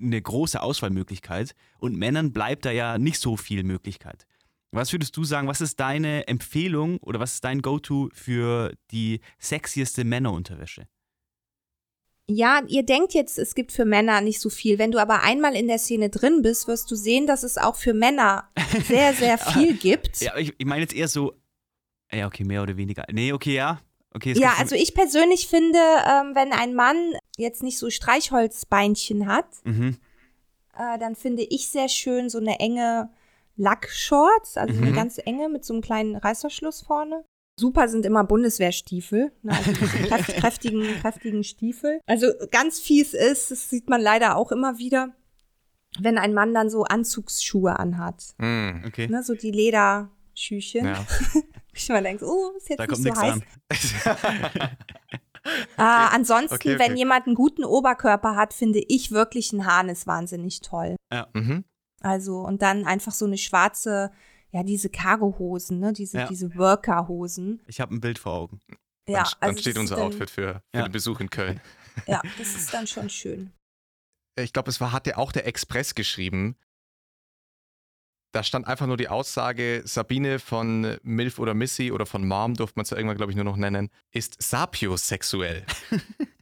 [0.00, 4.26] eine große Auswahlmöglichkeit und Männern bleibt da ja nicht so viel Möglichkeit.
[4.74, 9.20] Was würdest du sagen, was ist deine Empfehlung oder was ist dein Go-To für die
[9.38, 10.88] sexieste Männerunterwäsche?
[12.28, 14.78] Ja, ihr denkt jetzt, es gibt für Männer nicht so viel.
[14.78, 17.76] Wenn du aber einmal in der Szene drin bist, wirst du sehen, dass es auch
[17.76, 18.48] für Männer
[18.86, 20.20] sehr, sehr viel gibt.
[20.20, 21.34] Ja, ich, ich meine jetzt eher so,
[22.12, 23.04] ja, okay, mehr oder weniger.
[23.10, 23.80] Nee, okay, ja.
[24.14, 26.96] Okay, Ja, also ich persönlich finde, ähm, wenn ein Mann
[27.38, 29.96] jetzt nicht so Streichholzbeinchen hat, Mhm.
[30.76, 33.10] äh, dann finde ich sehr schön so eine enge
[33.56, 34.94] Lackshorts, also so eine Mhm.
[34.96, 37.24] ganz enge mit so einem kleinen Reißverschluss vorne.
[37.62, 39.70] Super sind immer Bundeswehrstiefel, ne, also
[40.40, 42.00] kräftigen, kräftigen Stiefel.
[42.06, 45.10] Also ganz fies ist, das sieht man leider auch immer wieder,
[46.00, 49.06] wenn ein Mann dann so Anzugsschuhe anhat, Mm, Okay.
[49.08, 50.86] ne, so die Lederschüchen.
[50.86, 51.06] ja.
[51.74, 54.60] Ich immer denke, oh, ist jetzt Da nicht kommt so nichts heiß.
[54.60, 54.68] an.
[55.44, 56.78] Äh, ansonsten, Okay, okay.
[56.78, 60.94] wenn jemand einen guten Oberkörper hat, finde ich wirklich ein Hahn ist wahnsinnig toll.
[61.32, 61.64] mhm.
[62.00, 64.12] Also, und dann einfach so eine schwarze,
[64.52, 66.26] ja, diese Cargohosen, ne, diese, Ja.
[66.28, 67.60] diese Workerhosen.
[67.66, 68.60] Ich habe ein Bild vor Augen.
[69.08, 70.82] Ja, dann, dann also steht das unser dann, Outfit für, für Ja.
[70.86, 71.60] den Besuch in Köln.
[72.06, 73.52] Ja, das ist dann schon schön.
[74.38, 76.56] ich glaube, es war, hat ja auch der Express geschrieben.
[78.32, 82.78] Da stand einfach nur die Aussage, Sabine von Milf oder Missy oder von Mom, durfte
[82.78, 85.66] man es ja irgendwann, glaube ich, nur noch nennen, ist sapiosexuell.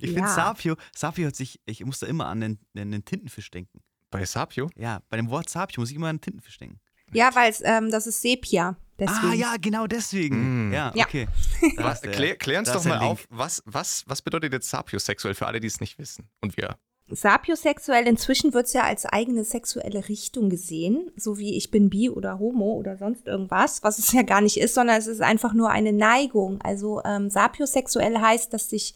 [0.00, 0.14] Ich Ja.
[0.18, 3.80] finde Sapio, Sapio hat sich, ich muss da immer an den, an den Tintenfisch denken.
[4.10, 4.70] Bei Sapio?
[4.76, 6.80] Ja, bei dem Wort Sapio muss ich immer an den Tintenfisch denken.
[7.12, 8.76] Ja, weil es, ähm, das ist Sepia.
[8.98, 9.32] Deswegen.
[9.32, 10.68] Ah ja, genau deswegen.
[10.68, 10.72] Mm.
[10.74, 11.26] Ja, okay.
[11.76, 15.58] Was, klär, klär uns doch mal auf, was, was, was bedeutet jetzt sapiosexuell für alle,
[15.58, 16.28] die es nicht wissen?
[16.42, 16.76] Und wir.
[17.08, 22.08] Sapiosexuell, inzwischen wird es ja als eigene sexuelle Richtung gesehen, so wie ich bin bi
[22.10, 25.52] oder homo oder sonst irgendwas, was es ja gar nicht ist, sondern es ist einfach
[25.52, 26.60] nur eine Neigung.
[26.60, 28.94] Also ähm, sapiosexuell heißt, dass sich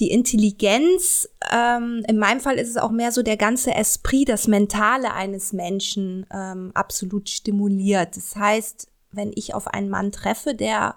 [0.00, 4.48] die Intelligenz, ähm, in meinem Fall ist es auch mehr so der ganze Esprit, das
[4.48, 8.16] Mentale eines Menschen ähm, absolut stimuliert.
[8.16, 10.96] Das heißt, wenn ich auf einen Mann treffe, der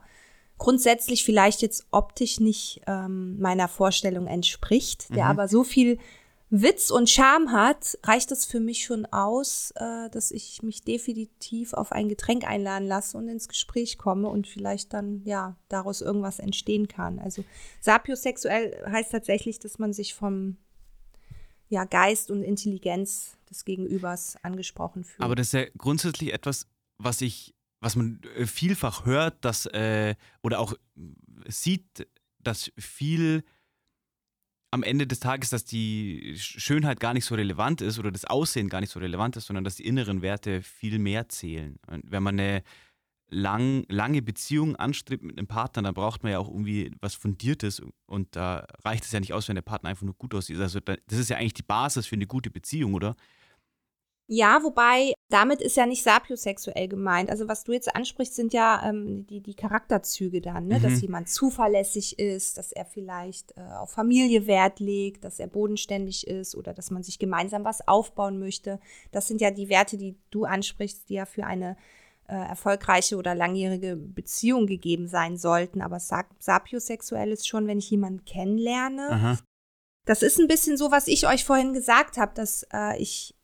[0.57, 5.97] grundsätzlich vielleicht jetzt optisch nicht ähm, meiner Vorstellung entspricht, der aber so viel
[6.53, 11.71] Witz und Charme hat, reicht es für mich schon aus, äh, dass ich mich definitiv
[11.71, 16.39] auf ein Getränk einladen lasse und ins Gespräch komme und vielleicht dann ja daraus irgendwas
[16.39, 17.19] entstehen kann.
[17.19, 17.45] Also
[17.79, 20.57] sapiosexuell heißt tatsächlich, dass man sich vom
[21.69, 25.21] ja, Geist und Intelligenz des Gegenübers angesprochen fühlt.
[25.21, 30.15] Aber das ist ja grundsätzlich etwas, was ich, was man äh, vielfach hört, dass äh,
[30.43, 30.73] oder auch
[31.47, 33.45] sieht, dass viel
[34.71, 38.25] am Ende des Tages, dass die Sch- Schönheit gar nicht so relevant ist oder das
[38.25, 41.77] Aussehen gar nicht so relevant ist, sondern dass die inneren Werte viel mehr zählen.
[41.87, 42.63] Und wenn man eine
[43.29, 47.81] lang, lange Beziehung anstrebt mit einem Partner, dann braucht man ja auch irgendwie was Fundiertes
[48.05, 50.57] und da reicht es ja nicht aus, wenn der Partner einfach nur gut aussieht.
[50.59, 53.15] Also da- das ist ja eigentlich die Basis für eine gute Beziehung, oder?
[54.33, 57.29] Ja, wobei damit ist ja nicht sapiosexuell gemeint.
[57.29, 60.79] Also was du jetzt ansprichst, sind ja ähm, die, die Charakterzüge dann, ne?
[60.79, 60.83] Mhm.
[60.83, 66.27] dass jemand zuverlässig ist, dass er vielleicht äh, auf Familie Wert legt, dass er bodenständig
[66.27, 68.79] ist oder dass man sich gemeinsam was aufbauen möchte.
[69.11, 71.75] Das sind ja die Werte, die du ansprichst, die ja für eine
[72.29, 75.81] äh, erfolgreiche oder langjährige Beziehung gegeben sein sollten.
[75.81, 79.09] Aber sa sapiosexuell ist schon, wenn ich jemanden kennenlerne.
[79.09, 79.39] Aha.
[80.05, 83.35] Das ist ein bisschen so, was ich euch vorhin gesagt habe, dass äh, ich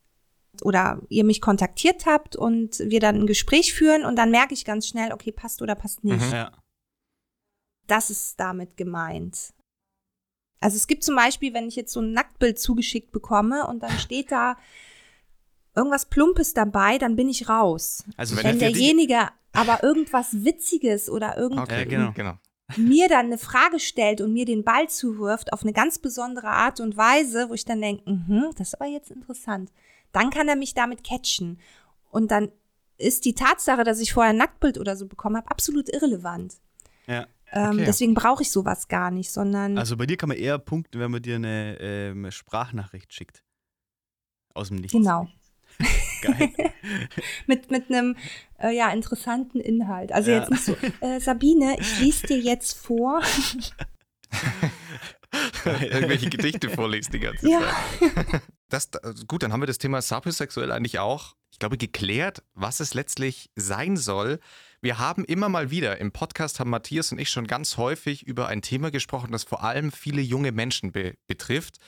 [0.64, 4.64] oder ihr mich kontaktiert habt und wir dann ein Gespräch führen und dann merke ich
[4.64, 6.26] ganz schnell, okay, passt oder passt nicht.
[6.26, 6.32] Mhm.
[6.32, 6.52] Ja.
[7.86, 9.52] Das ist damit gemeint.
[10.60, 13.98] Also es gibt zum Beispiel, wenn ich jetzt so ein Nacktbild zugeschickt bekomme und dann
[13.98, 14.56] steht da
[15.74, 18.04] irgendwas Plumpes dabei, dann bin ich raus.
[18.16, 22.12] Also Wenn Wenn er derjenige aber irgendwas Witziges oder irgend Okay, genau.
[22.12, 22.34] genau.
[22.76, 26.80] mir dann eine Frage stellt und mir den Ball zuwirft auf eine ganz besondere Art
[26.80, 29.72] und Weise, wo ich dann denke, mhm, das ist aber jetzt interessant.
[30.12, 31.60] Dann kann er mich damit catchen.
[32.10, 32.50] Und dann
[32.96, 36.54] ist die Tatsache, dass ich vorher ein Nacktbild oder so bekommen habe, absolut irrelevant.
[37.06, 37.26] Ja.
[37.52, 37.84] Ähm, Okay.
[37.86, 41.10] Deswegen brauche ich sowas gar nicht, sondern Also bei dir kann man eher punkten, wenn
[41.10, 43.42] man dir eine ähm, Sprachnachricht schickt.
[44.54, 44.92] Aus dem Nichts.
[44.92, 45.28] genau.
[46.22, 46.50] Geil.
[47.46, 48.16] Mit, mit einem
[48.58, 50.10] äh, ja, interessanten Inhalt.
[50.12, 50.38] Also Ja.
[50.40, 53.22] jetzt nicht so, äh, Sabine, ich lese dir jetzt vor.
[55.64, 57.60] Irgendwelche Gedichte vorliest die ganze Ja.
[57.60, 58.42] Zeit.
[58.68, 62.80] Das, also gut, dann haben wir das Thema sapiosexuell eigentlich auch, ich glaube, geklärt, was
[62.80, 64.40] es letztlich sein soll.
[64.80, 68.48] Wir haben immer mal wieder im Podcast, haben Matthias und ich schon ganz häufig über
[68.48, 71.78] ein Thema gesprochen, das vor allem viele junge Menschen be betrifft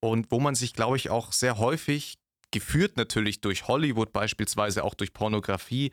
[0.00, 2.18] und wo man sich, glaube ich, auch sehr häufig,
[2.52, 5.92] geführt natürlich durch Hollywood beispielsweise, auch durch Pornografie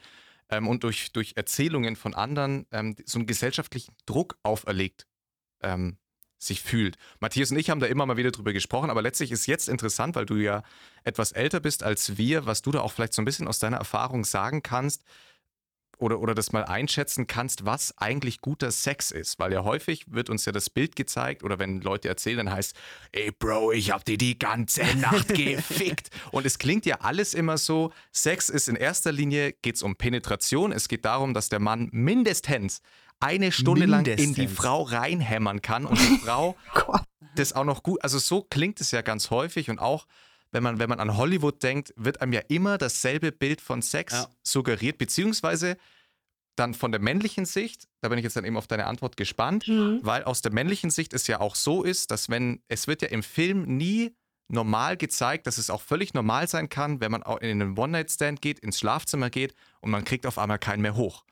[0.50, 5.08] ähm, und durch, durch Erzählungen von anderen, ähm, so einen gesellschaftlichen Druck auferlegt
[5.62, 5.98] ähm,
[6.38, 6.98] sich fühlt.
[7.20, 10.16] Matthias und ich haben da immer mal wieder drüber gesprochen, aber letztlich ist jetzt interessant,
[10.16, 10.64] weil du ja
[11.04, 13.78] etwas älter bist als wir, was du da auch vielleicht so ein bisschen aus deiner
[13.78, 15.04] Erfahrung sagen kannst
[15.98, 19.40] oder, oder das mal einschätzen kannst, was eigentlich guter Sex ist.
[19.40, 22.76] Weil ja häufig wird uns ja das Bild gezeigt oder wenn Leute erzählen, dann heißt,
[23.12, 26.10] ey Bro, ich hab dir die ganze Nacht gefickt.
[26.32, 29.96] Und es klingt ja alles immer so, Sex ist in erster Linie, geht es um
[29.96, 32.82] Penetration, es geht darum, dass der Mann mindestens
[33.20, 34.58] eine Stunde lang in die Mindestens.
[34.58, 36.56] Frau reinhämmern kann und die Frau
[37.36, 40.06] das auch noch gut, also so klingt es ja ganz häufig und auch
[40.52, 44.14] wenn man, wenn man an Hollywood denkt, wird einem ja immer dasselbe Bild von Sex
[44.14, 44.28] Ja.
[44.44, 45.78] suggeriert, beziehungsweise
[46.56, 49.68] dann von der männlichen Sicht, da bin ich jetzt dann eben auf deine Antwort gespannt,
[49.68, 50.00] Mhm.
[50.02, 53.10] weil aus der männlichen Sicht es ja auch so ist, dass wenn, es wird ja
[53.10, 54.16] im Film nie
[54.50, 58.42] normal gezeigt, dass es auch völlig normal sein kann, wenn man auch in einen One-Night-Stand
[58.42, 61.26] geht, ins Schlafzimmer geht und man kriegt auf einmal keinen mehr hoch.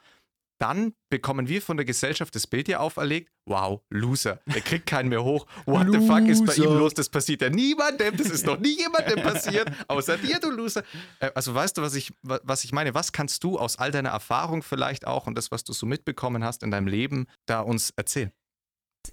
[0.57, 5.09] Dann bekommen wir von der Gesellschaft das Bild ja auferlegt, wow, Loser, der kriegt keinen
[5.09, 5.45] mehr hoch.
[5.65, 6.93] What the fuck ist bei ihm los?
[6.93, 10.83] Das passiert ja niemandem, das ist noch nie jemandem passiert, außer dir, du Loser.
[11.19, 12.93] Äh, Also weißt du, was ich, wa- was ich meine?
[12.93, 16.43] Was kannst du aus all deiner Erfahrung vielleicht auch und das, was du so mitbekommen
[16.43, 18.31] hast in deinem Leben, da uns erzählen?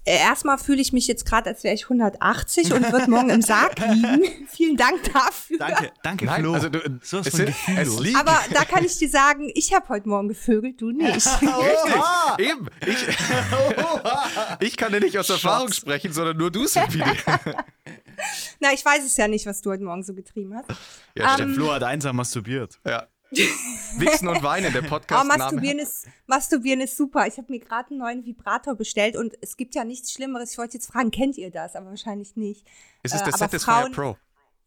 [0.05, 3.77] Erstmal fühle ich mich jetzt gerade, als wäre ich 180 und würde morgen im Sarg
[3.79, 4.47] liegen.
[4.49, 5.57] Vielen Dank dafür.
[5.57, 6.53] Danke, danke, Nein, Flo.
[6.53, 10.07] also du, so was es, liegt Aber da kann ich dir sagen, ich habe heute
[10.09, 11.13] Morgen gevögelt, du nicht.
[11.41, 11.93] Richtig,
[12.39, 12.67] eben.
[12.85, 17.05] Ich, ich kann ja nicht aus Erfahrung sprechen, sondern nur du, Sabine.
[18.59, 20.69] Na, ich weiß es ja nicht, was du heute Morgen so getrieben hast.
[21.17, 22.79] Ja, Der Ähm, Flo hat einsam masturbiert.
[22.85, 23.07] Ja.
[23.97, 25.27] Wichsen und Weinen, der Oh, Podcast.
[25.27, 27.27] Masturbieren ist, Masturbieren ist super.
[27.27, 30.51] Ich habe mir gerade einen neuen Vibrator bestellt und es gibt ja nichts Schlimmeres.
[30.51, 31.75] Ich wollte jetzt fragen, kennt ihr das?
[31.75, 32.65] Aber wahrscheinlich nicht.
[33.03, 34.17] Es ist äh, der aber Satisfyer Frauen- Pro.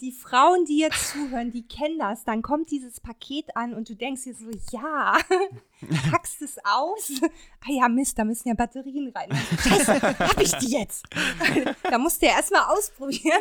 [0.02, 2.22] Die Frauen, die jetzt zuhören, die kennen das.
[2.24, 5.16] Dann kommt dieses Paket an und du denkst dir so, ja,
[6.10, 7.12] packst es aus.
[7.60, 9.30] Ah ja, Mist, da müssen ja Batterien rein.
[9.58, 11.06] Scheiße, hab ich die jetzt?
[11.82, 13.40] da musst du ja erstmal ausprobieren.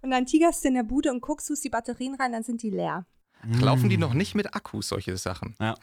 [0.00, 2.62] Und dann tigerst du in der Bude und guckst, tust die Batterien rein, dann sind
[2.62, 3.04] die leer.
[3.44, 5.56] Laufen die noch nicht mit Akkus, solche Sachen?
[5.58, 5.74] Ah,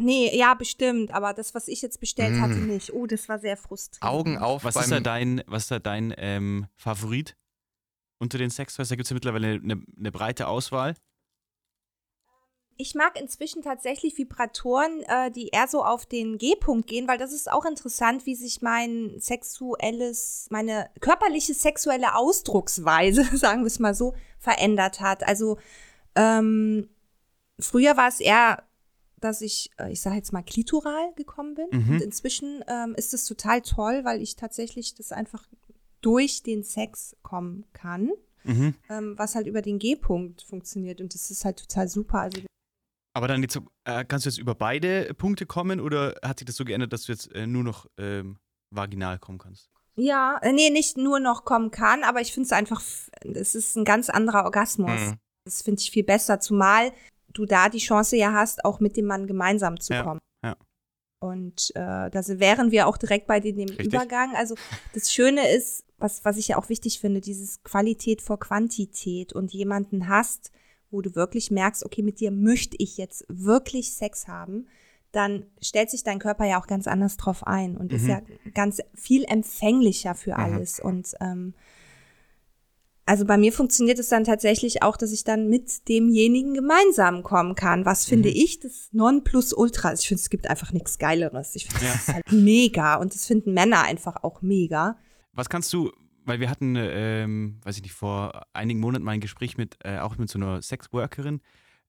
[0.00, 1.12] nee, ja, bestimmt.
[1.12, 2.92] Aber das, was ich jetzt bestellt hatte, nicht.
[2.92, 4.02] Oh, das war sehr frustrierend.
[4.02, 4.84] Augen auf Was beim...
[4.84, 7.36] ist da dein, was ist da dein ähm, Favorit
[8.18, 8.88] unter den Sextoys?
[8.88, 10.94] Da gibt es ja mittlerweile eine, eine breite Auswahl.
[12.76, 17.32] Ich mag inzwischen tatsächlich Vibratoren, äh, die eher so auf den G-Punkt gehen, weil das
[17.32, 23.94] ist auch interessant, wie sich mein sexuelles, meine körperliche sexuelle Ausdrucksweise, sagen wir es mal
[23.94, 25.22] so, verändert hat.
[25.22, 25.58] Also
[26.16, 26.88] ähm,
[27.60, 28.62] früher war es eher,
[29.20, 31.66] dass ich, äh, ich sage jetzt mal, klitoral gekommen bin.
[31.70, 31.90] Mhm.
[31.94, 35.46] Und inzwischen ähm, ist es total toll, weil ich tatsächlich das einfach
[36.00, 38.10] durch den Sex kommen kann,
[38.46, 38.74] Mhm.
[38.90, 41.00] ähm, was halt über den G-Punkt funktioniert.
[41.00, 42.20] Und das ist halt total super.
[42.20, 42.42] Also
[43.14, 46.46] Aber dann jetzt, so, äh, kannst du jetzt über beide Punkte kommen oder hat sich
[46.46, 48.38] das so geändert, dass du jetzt äh, nur noch ähm,
[48.70, 49.70] vaginal kommen kannst?
[49.96, 52.82] Ja, äh, nee, nicht nur noch kommen kann, aber ich finde es einfach,
[53.22, 55.00] es ist ein ganz anderer Orgasmus.
[55.00, 55.14] Mhm.
[55.46, 56.92] Das finde ich viel besser, zumal
[57.34, 60.20] du da die Chance ja hast, auch mit dem Mann gemeinsam zu Ja, kommen.
[60.42, 60.56] ja.
[61.20, 63.86] Und äh, da wären wir auch direkt bei dem Richtig.
[63.86, 64.34] Übergang.
[64.36, 64.54] Also
[64.92, 69.52] das Schöne ist, was, was ich ja auch wichtig finde, dieses Qualität vor Quantität und
[69.52, 70.50] jemanden hast,
[70.90, 74.68] wo du wirklich merkst, okay, mit dir möchte ich jetzt wirklich Sex haben,
[75.12, 78.08] dann stellt sich dein Körper ja auch ganz anders drauf ein und ist Mhm.
[78.10, 78.20] ja
[78.52, 80.40] ganz viel empfänglicher für Mhm.
[80.40, 80.78] alles.
[80.80, 81.54] Und ähm,
[83.06, 87.54] also bei mir funktioniert es dann tatsächlich auch, dass ich dann mit demjenigen gemeinsam kommen
[87.54, 87.84] kann.
[87.84, 88.36] Was finde Mhm.
[88.36, 89.88] ich das Nonplusultra?
[89.90, 91.54] Also ich finde, es gibt einfach nichts Geileres.
[91.54, 91.92] Ich finde Ja.
[91.92, 94.96] das halt mega und das finden Männer einfach auch mega.
[95.32, 95.90] Was kannst du,
[96.24, 99.98] weil wir hatten, ähm, weiß ich nicht, vor einigen Monaten mal ein Gespräch mit, äh,
[99.98, 101.40] auch mit so einer Sexworkerin,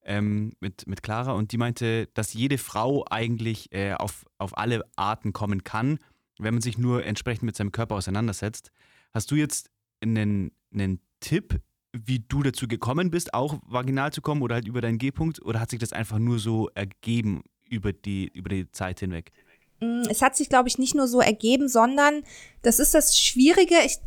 [0.03, 4.83] ähm, mit, mit Clara, und die meinte, dass jede Frau eigentlich äh, auf, auf alle
[4.95, 5.97] Arten kommen kann,
[6.37, 8.71] wenn man sich nur entsprechend mit seinem Körper auseinandersetzt.
[9.13, 9.69] Hast du jetzt
[10.01, 11.59] einen, einen Tipp,
[11.93, 15.41] wie du dazu gekommen bist, auch vaginal zu kommen oder halt über deinen G-Punkt?
[15.45, 19.31] Oder hat sich das einfach nur so ergeben über die, über die Zeit hinweg?
[19.79, 22.23] Mm, Es hat sich, glaube ich, nicht nur so ergeben, sondern
[22.61, 23.75] das ist das Schwierige.
[23.85, 23.97] Ich,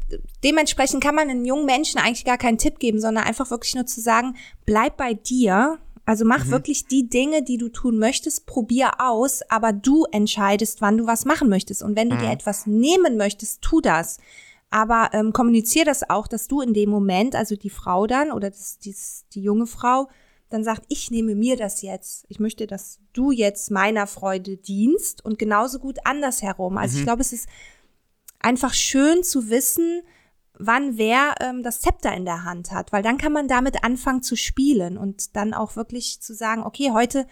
[0.45, 3.87] dementsprechend kann man einem jungen Menschen eigentlich gar keinen Tipp geben, sondern einfach wirklich nur
[3.87, 4.37] zu sagen,
[4.67, 5.79] bleib bei dir.
[6.05, 6.51] Also mach Mhm.
[6.51, 11.27] wirklich die Dinge, die du tun möchtest, probier aus, aber du entscheidest, wann du was
[11.27, 11.83] machen möchtest.
[11.83, 12.33] Und wenn du dir Mhm.
[12.33, 14.19] etwas nehmen möchtest, tu das.
[14.71, 18.51] Aber ähm, kommunizier das auch, dass du in dem Moment, also die Frau dann oder
[18.51, 20.09] das, dies, die junge Frau,
[20.51, 22.25] dann sagt, ich nehme mir das jetzt.
[22.29, 26.77] Ich möchte, dass du jetzt meiner Freude dienst und genauso gut andersherum.
[26.79, 27.05] Also ich Mhm.
[27.07, 27.49] glaube, es ist
[28.41, 30.03] einfach schön zu wissen,
[30.59, 34.23] wann wer ähm, das Zepter in der Hand hat, weil dann kann man damit anfangen
[34.23, 37.27] zu spielen und dann auch wirklich zu sagen, okay, heute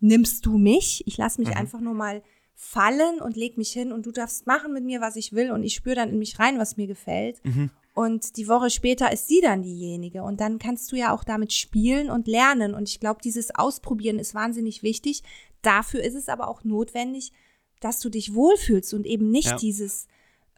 [0.00, 1.56] nimmst du mich, ich lasse mich Mhm.
[1.56, 2.22] einfach nur mal
[2.58, 5.62] fallen und leg mich hin und du darfst machen mit mir, was ich will und
[5.62, 7.44] ich spüre dann in mich rein, was mir gefällt.
[7.44, 7.70] Mhm.
[7.94, 10.22] Und die Woche später ist sie dann diejenige.
[10.22, 12.74] Und dann kannst du ja auch damit spielen und lernen.
[12.74, 15.22] Und ich glaube, dieses Ausprobieren ist wahnsinnig wichtig.
[15.62, 17.32] Dafür ist es aber auch notwendig,
[17.80, 19.56] dass du dich wohlfühlst und eben nicht Ja.
[19.56, 20.08] dieses,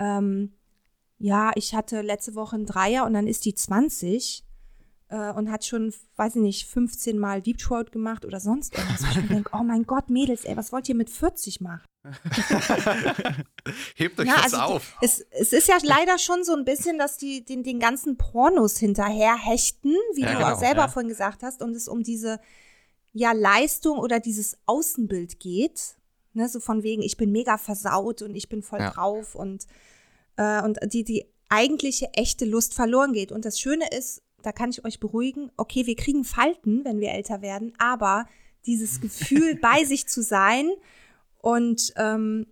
[0.01, 0.53] ähm,
[1.19, 4.45] ja, ich hatte letzte Woche einen Dreier und dann ist die 20
[5.09, 9.03] äh, und hat schon, weiß ich nicht, 15 Mal Deep Throat gemacht oder sonst irgendwas.
[9.17, 11.83] Wo ich denke, oh mein Gott, Mädels, ey, was wollt ihr mit 40 machen?
[13.97, 14.97] Hebt euch Ja, das also auf.
[15.01, 18.79] Es, es ist ja leider schon so ein bisschen, dass die den, den ganzen Pornos
[18.79, 20.89] hinterher hechten, wie Ja, du genau, auch selber ja.
[20.89, 22.41] vorhin gesagt hast, und es um diese
[23.13, 25.97] ja Leistung oder dieses Außenbild geht.
[26.35, 28.91] Ne, so von wegen, ich bin mega versaut und ich bin voll Ja.
[28.91, 29.67] drauf und,
[30.37, 33.33] äh, und die, die eigentliche echte Lust verloren geht.
[33.33, 37.11] Und das Schöne ist, da kann ich euch beruhigen, okay, wir kriegen Falten, wenn wir
[37.11, 38.25] älter werden, aber
[38.65, 40.71] dieses Gefühl, bei sich zu sein
[41.37, 42.47] und ähm,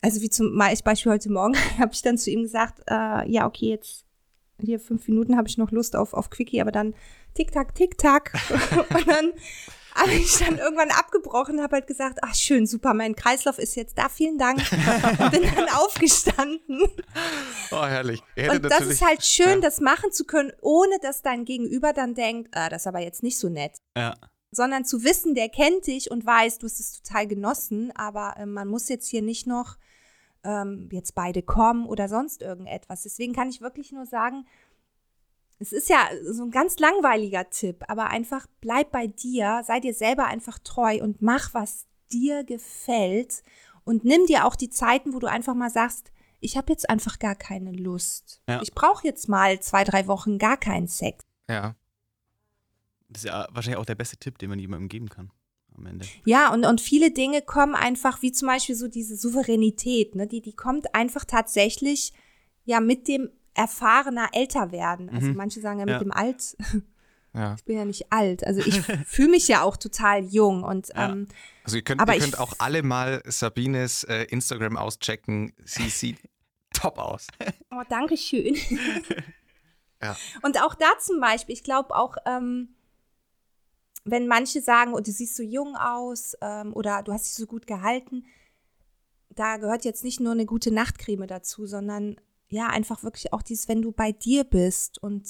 [0.00, 3.70] also wie zum Beispiel heute Morgen habe ich dann zu ihm gesagt, äh, ja, okay,
[3.70, 4.04] jetzt
[4.60, 6.94] hier fünf Minuten habe ich noch Lust auf, auf Quickie, aber dann
[7.34, 8.32] tick-tack, tick-tack.
[8.94, 9.32] und dann
[9.94, 13.96] habe ich dann irgendwann abgebrochen, habe halt gesagt, ach schön, super, mein Kreislauf ist jetzt
[13.96, 14.58] da, vielen Dank.
[15.18, 16.82] und bin dann aufgestanden.
[17.70, 18.22] Oh, herrlich.
[18.50, 19.60] Und das ist halt schön, ja.
[19.60, 23.22] das machen zu können, ohne dass dein Gegenüber dann denkt, ah, das ist aber jetzt
[23.22, 24.14] nicht so nett Ja.
[24.50, 28.52] sondern zu wissen, der kennt dich und weiß, du hast es total genossen, aber ähm,
[28.52, 29.76] man muss jetzt hier nicht noch
[30.44, 33.02] ähm, jetzt beide kommen oder sonst irgendetwas.
[33.02, 34.46] Deswegen kann ich wirklich nur sagen,
[35.58, 39.94] es ist ja so ein ganz langweiliger Tipp, aber einfach bleib bei dir, sei dir
[39.94, 43.42] selber einfach treu und mach, was dir gefällt
[43.84, 47.18] und nimm dir auch die Zeiten, wo du einfach mal sagst, ich habe jetzt einfach
[47.18, 48.42] gar keine Lust.
[48.48, 48.60] Ja.
[48.62, 51.24] Ich brauche jetzt mal zwei, drei Wochen gar keinen Sex.
[51.48, 51.74] Ja.
[53.08, 55.30] Das ist ja wahrscheinlich auch der beste Tipp, den man jemandem geben kann
[55.76, 56.06] am Ende.
[56.24, 60.40] Ja, und, und viele Dinge kommen einfach, wie zum Beispiel so diese Souveränität, ne, die,
[60.40, 62.12] die kommt einfach tatsächlich
[62.64, 65.08] ja mit dem erfahrener Älterwerden.
[65.10, 65.36] Also Mhm.
[65.36, 65.98] manche sagen ja mit Ja.
[66.00, 66.56] dem Alt,
[67.34, 67.54] Ja.
[67.56, 68.44] ich bin ja nicht alt.
[68.46, 71.10] Also ich fühle mich ja auch total jung und Ja.
[71.12, 71.28] ähm,
[71.64, 75.52] Also ihr könnt, Aber ihr könnt auch alle mal Sabines äh, Instagram auschecken.
[75.64, 76.18] Sie sieht
[76.72, 77.26] top aus.
[77.70, 78.56] oh, danke schön.
[80.02, 80.16] Ja.
[80.42, 82.74] Und auch da zum Beispiel, ich glaube auch, ähm,
[84.04, 87.46] wenn manche sagen, oh, du siehst so jung aus ähm, oder du hast dich so
[87.46, 88.26] gut gehalten,
[89.30, 92.16] da gehört jetzt nicht nur eine gute Nachtcreme dazu, sondern
[92.54, 95.26] ja, einfach wirklich auch dieses, wenn du bei dir bist und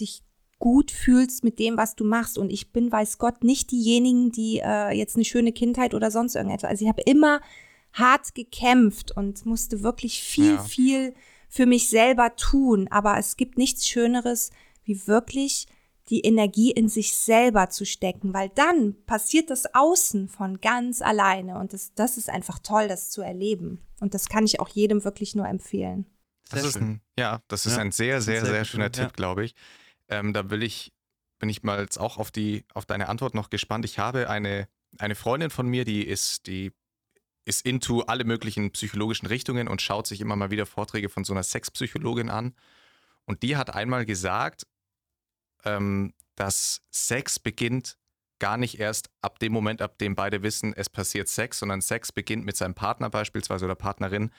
[0.00, 0.22] dich
[0.58, 2.36] gut fühlst mit dem, was du machst.
[2.38, 6.34] Und ich bin, weiß Gott, nicht diejenigen, die äh, jetzt eine schöne Kindheit oder sonst
[6.34, 6.70] irgendetwas.
[6.70, 7.40] Also ich habe immer
[7.92, 10.62] hart gekämpft und musste wirklich viel, Ja.
[10.62, 11.14] viel
[11.48, 12.88] für mich selber tun.
[12.90, 14.50] Aber es gibt nichts Schöneres,
[14.84, 15.66] wie wirklich
[16.08, 21.58] die Energie in sich selber zu stecken, weil dann passiert das Außen von ganz alleine
[21.58, 23.80] und das, das ist einfach toll, das zu erleben.
[24.00, 26.04] Und das kann ich auch jedem wirklich nur empfehlen.
[26.50, 26.82] Das Sehr ist schön.
[26.82, 29.12] ein, ja, das ist Ja, ein sehr, das sehr, sehr sehr schöner Tipp, ja.
[29.14, 29.54] Glaube ich.
[30.08, 30.92] Ähm, da will ich,
[31.38, 33.84] bin ich mal jetzt auch auf die, auf deine Antwort noch gespannt.
[33.84, 34.68] Ich habe eine,
[34.98, 36.72] eine Freundin von mir, die ist, die
[37.46, 41.32] ist into alle möglichen psychologischen Richtungen und schaut sich immer mal wieder Vorträge von so
[41.32, 42.54] einer Sexpsychologin an.
[43.26, 44.66] Und die hat einmal gesagt,
[45.64, 47.96] ähm, dass Sex beginnt
[48.38, 52.12] gar nicht erst ab dem Moment, ab dem beide wissen, es passiert Sex, sondern Sex
[52.12, 54.30] beginnt mit seinem Partner beispielsweise oder Partnerin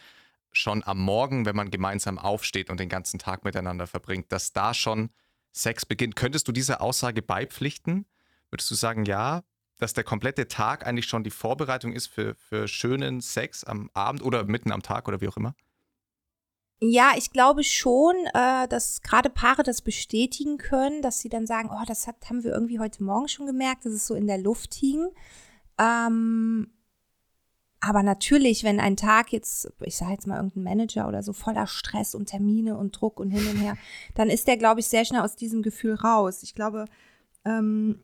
[0.57, 4.73] schon am Morgen, wenn man gemeinsam aufsteht und den ganzen Tag miteinander verbringt, dass da
[4.73, 5.09] schon
[5.51, 6.15] Sex beginnt.
[6.15, 8.05] Könntest du dieser Aussage beipflichten?
[8.49, 9.43] Würdest du sagen, ja,
[9.77, 14.21] dass der komplette Tag eigentlich schon die Vorbereitung ist für, für schönen Sex am Abend
[14.21, 15.55] oder mitten am Tag oder wie auch immer?
[16.81, 21.69] Ja, ich glaube schon, äh, dass gerade Paare das bestätigen können, dass sie dann sagen,
[21.71, 24.37] oh, das hat, haben wir irgendwie heute Morgen schon gemerkt, dass es so in der
[24.37, 25.09] Luft hing.
[25.77, 26.74] Ähm,
[27.87, 31.67] aber natürlich, wenn ein Tag jetzt, ich sage jetzt mal irgendein Manager oder so voller
[31.67, 33.77] Stress und Termine und Druck und hin und her,
[34.15, 36.41] dann ist der, glaube ich, sehr schnell aus diesem Gefühl raus.
[36.41, 36.85] Ich glaube,
[37.45, 37.99] ähm,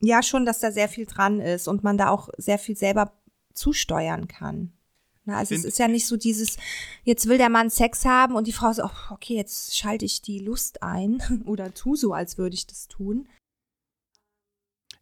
[0.00, 3.12] ja schon, dass da sehr viel dran ist und man da auch sehr viel selber
[3.54, 4.74] zusteuern kann.
[5.24, 6.58] Na, also es ist ja nicht so dieses,
[7.02, 10.20] jetzt will der Mann Sex haben und die Frau so, oh, okay, jetzt schalte ich
[10.20, 13.26] die Lust ein oder tu so, als würde ich das tun.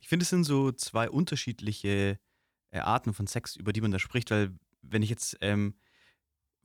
[0.01, 2.21] Ich finde, es sind so zwei unterschiedliche
[2.71, 4.53] äh, Arten von Sex, über die man da spricht, weil
[4.83, 5.75] wenn ich jetzt ähm,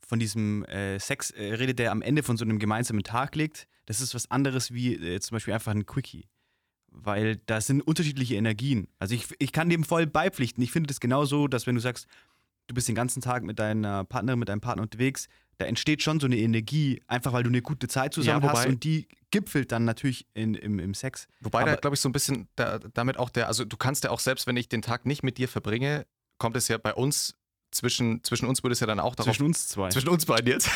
[0.06, 3.66] von diesem äh, Sex äh, rede, der am Ende von so einem gemeinsamen Tag liegt,
[3.86, 6.28] das ist was anderes wie äh, zum Beispiel einfach ein Quickie.
[6.88, 8.88] Weil da sind unterschiedliche Energien.
[8.98, 10.62] Also ich, ich kann dem voll beipflichten.
[10.62, 12.06] Ich finde das genauso, dass wenn du sagst,
[12.66, 15.28] du bist den ganzen Tag mit deiner Partnerin, mit deinem Partner unterwegs,
[15.62, 18.60] da entsteht schon so eine Energie, einfach weil du eine gute Zeit zusammen ja, wobei,
[18.60, 21.28] hast und die gipfelt dann natürlich in, im, im Sex.
[21.40, 24.04] Wobei Aber da, glaube ich, so ein bisschen da, damit auch der, also du kannst
[24.04, 26.06] ja auch selbst, wenn ich den Tag nicht mit dir verbringe,
[26.38, 27.36] kommt es ja bei uns
[27.72, 29.34] zwischen, zwischen uns würde es ja dann auch darauf.
[29.34, 29.88] Zwischen uns zwei.
[29.88, 30.68] Zwischen uns beiden jetzt.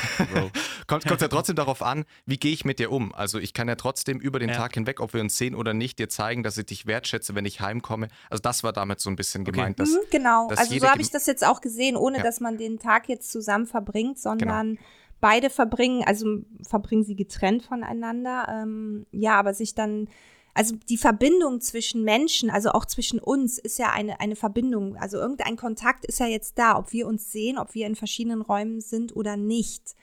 [0.87, 3.15] kommt es ja trotzdem darauf an, wie gehe ich mit dir um.
[3.15, 4.57] Also ich kann ja trotzdem über den ja.
[4.57, 7.45] Tag hinweg, ob wir uns sehen oder nicht, dir zeigen, dass ich dich wertschätze, wenn
[7.45, 8.09] ich heimkomme.
[8.31, 9.53] Also das war damit so ein bisschen okay.
[9.53, 9.79] gemeint.
[9.79, 12.25] Dass, mhm, genau, dass also so habe ich das jetzt auch gesehen, ohne ja.
[12.25, 14.81] dass man den Tag jetzt zusammen verbringt, sondern genau.
[15.21, 18.49] beide verbringen, also verbringen sie getrennt voneinander.
[18.49, 20.09] Ähm, ja, aber sich dann
[20.57, 24.97] also die Verbindung zwischen Menschen, also auch zwischen uns, ist ja eine, eine Verbindung.
[24.97, 28.41] Also irgendein Kontakt ist ja jetzt da, ob wir uns sehen, ob wir in verschiedenen
[28.41, 29.95] Räumen sind oder nicht.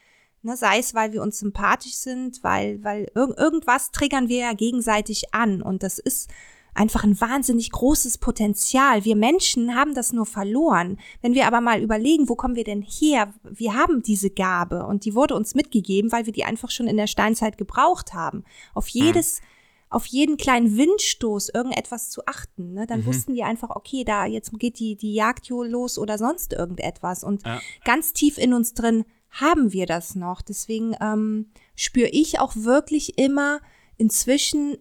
[0.43, 4.54] Ne, sei es, weil wir uns sympathisch sind, weil, weil irg irgendwas triggern wir ja
[4.54, 5.64] gegenseitig an.
[5.64, 6.30] Und das ist
[6.76, 9.06] einfach ein wahnsinnig großes Potenzial.
[9.06, 10.99] Wir Menschen haben das nur verloren.
[11.24, 13.34] Wenn wir aber mal überlegen, wo kommen wir denn her?
[13.43, 16.97] Wir haben diese Gabe und die wurde uns mitgegeben, weil wir die einfach schon in
[16.97, 18.43] der Steinzeit gebraucht haben.
[18.76, 19.45] Auf jedes mhm
[19.93, 22.73] auf jeden kleinen Windstoß irgendetwas zu achten.
[22.73, 22.87] Ne?
[22.87, 23.05] Dann mhm.
[23.05, 27.23] wussten die einfach, okay, da jetzt geht die, die Jagd los oder sonst irgendetwas.
[27.23, 27.59] Und ja.
[27.85, 30.41] ganz tief in uns drin haben wir das noch.
[30.41, 33.59] Deswegen ähm, spüre ich auch wirklich immer
[33.97, 34.77] inzwischen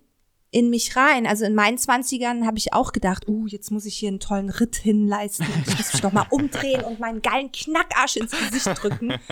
[0.50, 1.26] in mich rein.
[1.26, 4.50] Also in meinen Zwanzigern habe ich auch gedacht, uh, jetzt muss ich hier einen tollen
[4.50, 5.46] Ritt hinleisten.
[5.66, 9.14] Ich muss mich noch mal umdrehen und meinen geilen Knackarsch ins Gesicht drücken.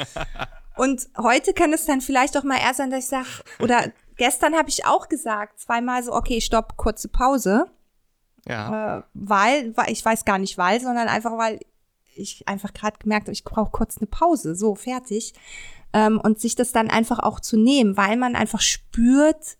[0.76, 3.26] Und heute kann es dann vielleicht auch mal eher sein, dass ich sage,
[3.58, 7.64] oder Gestern habe ich auch gesagt, zweimal so, okay, stopp, kurze Pause.
[8.46, 8.98] Ja.
[8.98, 11.58] Äh, weil, weil, ich weiß gar nicht weil, sondern einfach, weil
[12.14, 14.54] ich einfach gerade gemerkt habe, ich brauche kurz eine Pause.
[14.54, 15.32] So, fertig.
[15.94, 19.56] Ähm, und sich das dann einfach auch zu nehmen, weil man einfach spürt,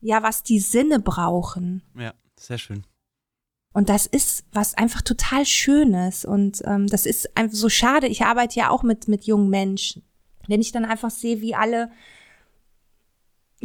[0.00, 1.82] ja, was die Sinne brauchen.
[1.94, 2.86] Ja, sehr schön.
[3.74, 6.24] Und das ist was einfach total Schönes.
[6.24, 8.06] Und ähm, das ist einfach so schade.
[8.06, 10.04] Ich arbeite ja auch mit, mit jungen Menschen.
[10.48, 11.90] Wenn ich dann einfach sehe, wie alle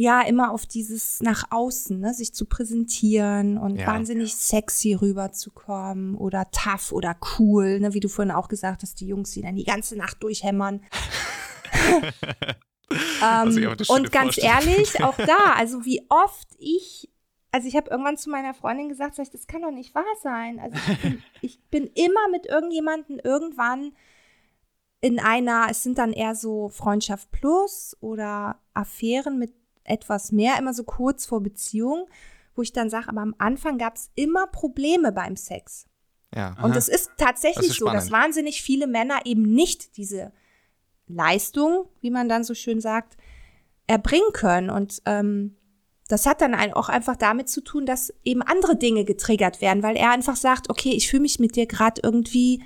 [0.00, 3.86] ja immer auf dieses nach außen, ne, sich zu präsentieren und ja.
[3.86, 9.06] wahnsinnig sexy rüberzukommen oder tough oder cool, ne, wie du vorhin auch gesagt hast, die
[9.06, 10.80] Jungs, die dann die ganze Nacht durchhämmern.
[13.22, 17.10] ähm, und ganz ehrlich, auch da, also wie oft ich,
[17.52, 20.60] also ich habe irgendwann zu meiner Freundin gesagt, ich, das kann doch nicht wahr sein.
[20.60, 23.92] Also ich bin, ich bin immer mit irgendjemandem irgendwann
[25.02, 30.74] in einer, es sind dann eher so Freundschaft plus oder Affären mit etwas mehr, immer
[30.74, 32.08] so kurz vor Beziehung,
[32.54, 35.86] wo ich dann sage, aber am Anfang gab es immer Probleme beim Sex.
[36.34, 36.56] Ja.
[36.62, 40.32] Und es ist tatsächlich das ist so, dass wahnsinnig viele Männer eben nicht diese
[41.08, 43.16] Leistung, wie man dann so schön sagt,
[43.86, 44.70] erbringen können.
[44.70, 45.56] Und ähm,
[46.08, 49.96] das hat dann auch einfach damit zu tun, dass eben andere Dinge getriggert werden, weil
[49.96, 52.62] er einfach sagt, okay, ich fühle mich mit dir gerade irgendwie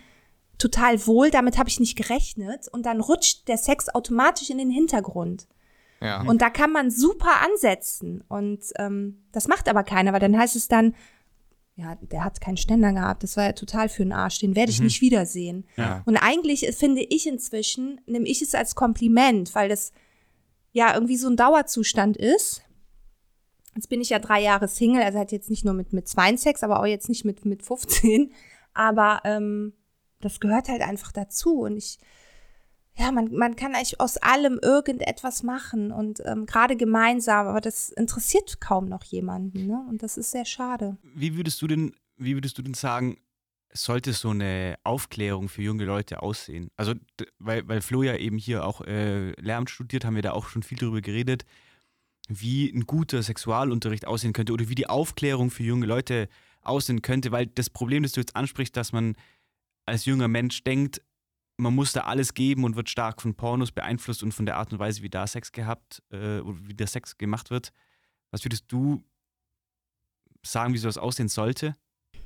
[0.59, 2.69] total wohl, damit habe ich nicht gerechnet.
[2.71, 5.47] Und dann rutscht der Sex automatisch in den Hintergrund.
[6.05, 6.23] Ja.
[6.23, 8.23] Und da kann man super ansetzen.
[8.29, 10.95] Und ähm, das macht aber keiner, weil dann heißt es dann,
[11.77, 14.71] ja, der hat keinen Ständer gehabt, das war ja total für den Arsch, den werde
[14.71, 14.87] ich mhm.
[14.87, 15.67] nicht wiedersehen.
[15.77, 16.03] Ja.
[16.05, 19.93] Und eigentlich finde ich inzwischen, nehme ich es als Kompliment, weil das
[20.73, 22.63] ja irgendwie so ein Dauerzustand ist.
[23.75, 26.37] Jetzt bin ich ja drei Jahre Single, also hat jetzt nicht nur mit, mit zwei
[26.37, 28.33] Sex, aber auch jetzt nicht mit, mit 15.
[28.73, 29.73] Aber ähm,
[30.21, 31.61] das gehört halt einfach dazu.
[31.61, 31.99] Und ich,
[32.97, 37.91] ja, man, man kann eigentlich aus allem irgendetwas machen und ähm, gerade gemeinsam, aber das
[37.91, 39.85] interessiert kaum noch jemanden, ne?
[39.89, 40.97] Und das ist sehr schade.
[41.03, 43.19] Wie würdest du denn, wie würdest du denn sagen,
[43.73, 46.71] sollte so eine Aufklärung für junge Leute aussehen?
[46.77, 46.95] Also,
[47.39, 50.63] weil, weil Flo ja eben hier auch äh, Lehramt studiert, haben wir da auch schon
[50.63, 51.45] viel darüber geredet,
[52.29, 56.29] wie ein guter Sexualunterricht aussehen könnte oder wie die Aufklärung für junge Leute
[56.63, 59.17] aussehen könnte, weil das Problem, das du jetzt ansprichst, dass man
[59.85, 61.03] als junger Mensch denkt,
[61.57, 64.73] man muss da alles geben und wird stark von Pornos beeinflusst und von der Art
[64.73, 67.73] und Weise, wie da Sex gehabt, äh, wie der Sex gemacht wird.
[68.31, 69.05] Was würdest du
[70.45, 71.75] sagen, wie sowas aussehen sollte?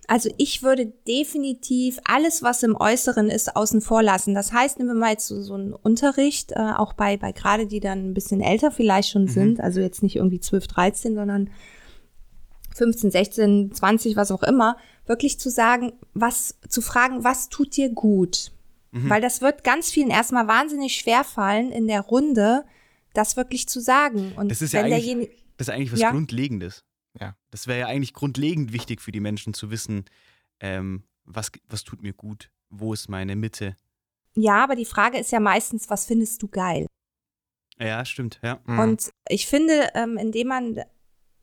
[0.06, 4.34] Also ich würde definitiv alles, was im Äußeren ist, außen vor lassen.
[4.34, 7.66] Das heißt, nehmen wir mal jetzt so, so einen Unterricht, äh, auch bei, bei gerade
[7.66, 9.28] die dann ein bisschen älter vielleicht schon mhm.
[9.28, 11.50] sind, also jetzt nicht irgendwie 12, 13, sondern
[12.74, 17.90] 15, 16, 20, was auch immer, wirklich zu sagen, was, zu fragen, was tut dir
[17.90, 18.52] gut?
[18.90, 19.10] Mhm.
[19.10, 22.64] Weil das wird ganz vielen erstmal wahnsinnig schwer fallen, in der Runde
[23.12, 24.32] das wirklich zu sagen.
[24.32, 26.10] Und das ist ja eigentlich, das ist eigentlich was ja?
[26.10, 26.84] Grundlegendes.
[27.18, 27.36] Ja.
[27.50, 30.04] Das wäre ja eigentlich grundlegend wichtig für die Menschen zu wissen,
[30.60, 33.76] ähm, was, was tut mir gut, wo ist meine Mitte.
[34.34, 36.86] Ja, aber die Frage ist ja meistens, was findest du geil?
[37.78, 38.60] Ja, stimmt, ja.
[38.66, 38.78] Mhm.
[38.78, 40.82] Und ich finde, ähm, indem man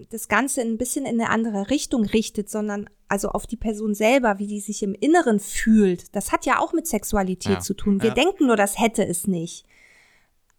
[0.09, 4.39] das Ganze ein bisschen in eine andere Richtung richtet, sondern also auf die Person selber,
[4.39, 7.59] wie die sich im Inneren fühlt, das hat ja auch mit Sexualität ja.
[7.59, 8.01] zu tun.
[8.01, 8.15] Wir ja.
[8.15, 9.65] denken nur, das hätte es nicht.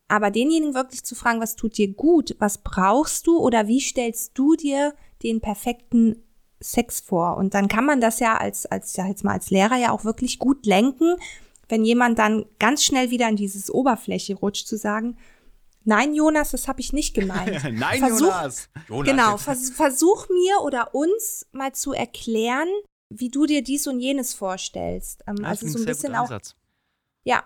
[0.09, 4.33] Aber denjenigen wirklich zu fragen, was tut dir gut, was brauchst du oder wie stellst
[4.35, 6.23] du dir den perfekten
[6.61, 7.37] Sex vor?
[7.37, 10.05] Und dann kann man das ja als, als, ja jetzt mal als Lehrer ja auch
[10.05, 11.17] wirklich gut lenken,
[11.69, 15.17] wenn jemand dann ganz schnell wieder in dieses Oberfläche rutscht, zu sagen,
[15.87, 17.63] Nein, Jonas, das habe ich nicht gemeint.
[17.73, 18.69] Nein, versuch, Jonas.
[18.89, 19.09] Jonas.
[19.09, 22.69] Genau, vers versuch mir oder uns mal zu erklären,
[23.09, 25.23] wie du dir dies und jenes vorstellst.
[25.29, 26.29] Ähm, also so ein bisschen auch.
[27.23, 27.45] Ja.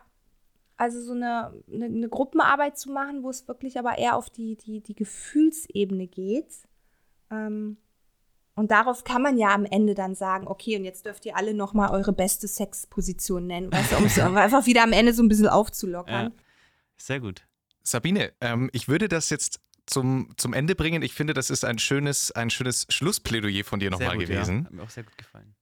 [0.79, 4.57] Also so eine, eine, eine, Gruppenarbeit zu machen, wo es wirklich aber eher auf die,
[4.57, 6.67] die, die Gefühlsebene geht.
[7.31, 7.77] Ähm,
[8.55, 11.53] und darauf kann man ja am Ende dann sagen, okay, und jetzt dürft ihr alle
[11.53, 15.23] noch mal eure beste Sexposition nennen, weißt du, um es einfach wieder am Ende so
[15.23, 16.33] ein bisschen aufzulockern.
[16.33, 16.43] Ja.
[16.97, 17.45] Sehr gut.
[17.83, 21.03] Sabine, ähm, ich würde das jetzt zum, zum Ende bringen.
[21.03, 24.59] Ich finde, das ist ein schönes, ein schönes Schlussplädoyer von dir nochmal gewesen.
[24.61, 24.65] Ja.
[24.65, 25.55] Hat mir auch sehr gut gefallen.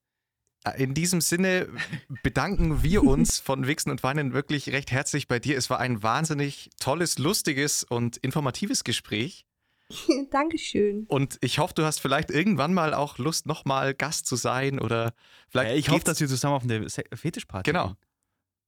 [0.64, 1.68] Äh, in diesem Sinne
[2.22, 5.56] bedanken wir uns von Wichsen und Weinen wirklich recht herzlich bei dir.
[5.56, 9.44] Es war ein wahnsinnig tolles, lustiges und informatives Gespräch.
[10.30, 11.04] Dankeschön.
[11.08, 15.14] Und ich hoffe, du hast vielleicht irgendwann mal auch Lust, nochmal Gast zu sein oder
[15.48, 15.70] vielleicht.
[15.70, 17.86] Ja, ich hoffe, dass wir zusammen auf eine Fetischparty Genau.
[17.88, 17.96] Gehen.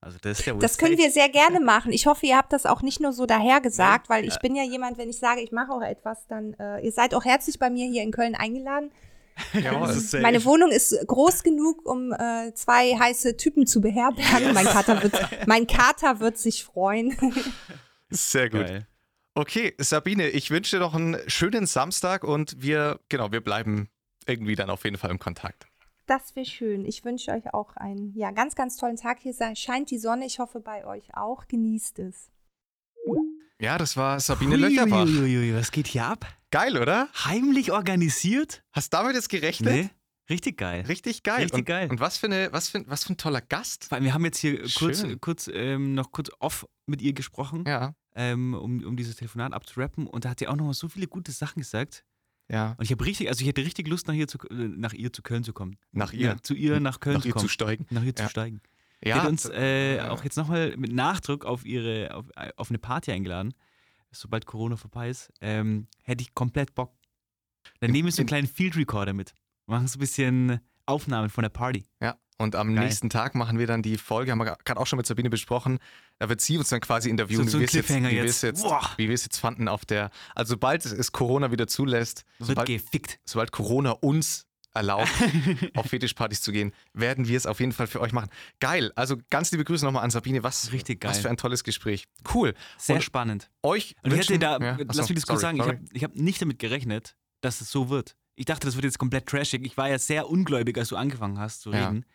[0.02, 1.92] Also das ist ja Das können wir sehr gerne machen.
[1.92, 4.96] Ich hoffe, ihr habt das auch nicht nur so dahergesagt, weil ich bin ja jemand,
[4.96, 7.86] wenn ich sage, ich mache auch etwas, dann äh, ihr seid auch herzlich bei mir
[7.86, 8.90] hier in Köln eingeladen.
[9.54, 9.72] Ja,
[10.20, 14.48] Meine Wohnung ist groß genug, um äh, zwei heiße Typen zu beherbergen.
[14.48, 14.52] Yes.
[14.52, 15.14] Mein, Kater wird,
[15.46, 17.16] mein Kater wird sich freuen.
[18.10, 18.66] Sehr gut.
[18.66, 18.86] Geil.
[19.34, 23.88] Okay, Sabine, ich wünsche dir noch einen schönen Samstag und wir, genau, wir bleiben
[24.26, 25.69] irgendwie dann auf jeden Fall im Kontakt.
[26.10, 26.84] Das wäre schön.
[26.84, 29.20] Ich wünsche euch auch einen ja, ganz, ganz tollen Tag.
[29.20, 30.26] Hier scheint die Sonne.
[30.26, 31.46] Ich hoffe bei euch auch.
[31.46, 32.32] Genießt es.
[33.60, 35.06] Ja, das war Sabine hui, Löcherbach.
[35.06, 36.26] Hui, was geht hier ab?
[36.50, 37.08] Geil, oder?
[37.26, 38.64] Heimlich organisiert?
[38.72, 39.72] Hast du damit jetzt gerechnet?
[39.72, 39.90] Nee.
[40.28, 40.84] Richtig geil.
[40.88, 41.42] Richtig geil.
[41.42, 41.88] Richtig und, geil.
[41.88, 43.92] Und was für, eine, was, für, was für ein toller Gast.
[43.92, 47.94] Weil wir haben jetzt hier kurz, kurz ähm, noch kurz off mit ihr gesprochen, ja.
[48.16, 50.08] ähm, um, um dieses Telefonat abzurappen.
[50.08, 52.04] Und da hat sie auch noch mal so viele gute Sachen gesagt.
[52.50, 52.74] Ja.
[52.78, 55.12] Und ich habe richtig, also ich hätte richtig Lust, nach ihr zu, äh, nach ihr
[55.12, 55.76] zu Köln zu kommen.
[55.92, 56.28] Nach ihr?
[56.28, 57.44] Ja, zu ihr nach Köln nach zu ihr kommen.
[57.44, 57.86] zu steigen.
[57.90, 58.60] Nach ihr zu steigen.
[59.02, 59.14] Ja.
[59.14, 62.26] Sie hat uns äh, auch jetzt nochmal mit Nachdruck auf ihre, auf,
[62.56, 63.54] auf eine Party eingeladen.
[64.10, 66.92] Sobald Corona vorbei ist, ähm, hätte ich komplett Bock.
[67.78, 69.32] Dann nehmen wir so einen kleinen Field Recorder mit.
[69.66, 71.86] Machen so ein bisschen Aufnahmen von der Party.
[72.00, 72.18] Ja.
[72.40, 72.86] Und am Geil.
[72.86, 75.78] nächsten Tag machen wir dann die Folge, haben wir gerade auch schon mit Sabine besprochen.
[76.18, 79.24] Da wird sie uns dann quasi interviewen, so, so wie wir es jetzt, jetzt, jetzt,
[79.24, 80.08] jetzt fanden auf der.
[80.34, 83.20] Also sobald es Corona wieder zulässt, wird sobald, gefickt.
[83.26, 85.10] sobald Corona uns erlaubt,
[85.74, 88.30] auf Fetischpartys zu gehen, werden wir es auf jeden Fall für euch machen.
[88.58, 88.90] Geil.
[88.96, 90.42] Also ganz liebe Grüße nochmal an Sabine.
[90.42, 91.10] Was, Richtig geil.
[91.10, 92.06] was für ein tolles Gespräch.
[92.34, 92.54] Cool.
[92.78, 93.50] Sehr Und spannend.
[93.62, 93.96] Euch.
[94.02, 95.78] Und wünschen, ich hätte da, ja, achso, lass mich das kurz sagen, sorry.
[95.92, 98.16] ich habe hab nicht damit gerechnet, dass es so wird.
[98.34, 99.66] Ich dachte, das wird jetzt komplett trashig.
[99.66, 102.06] Ich war ja sehr ungläubig, als du angefangen hast zu reden.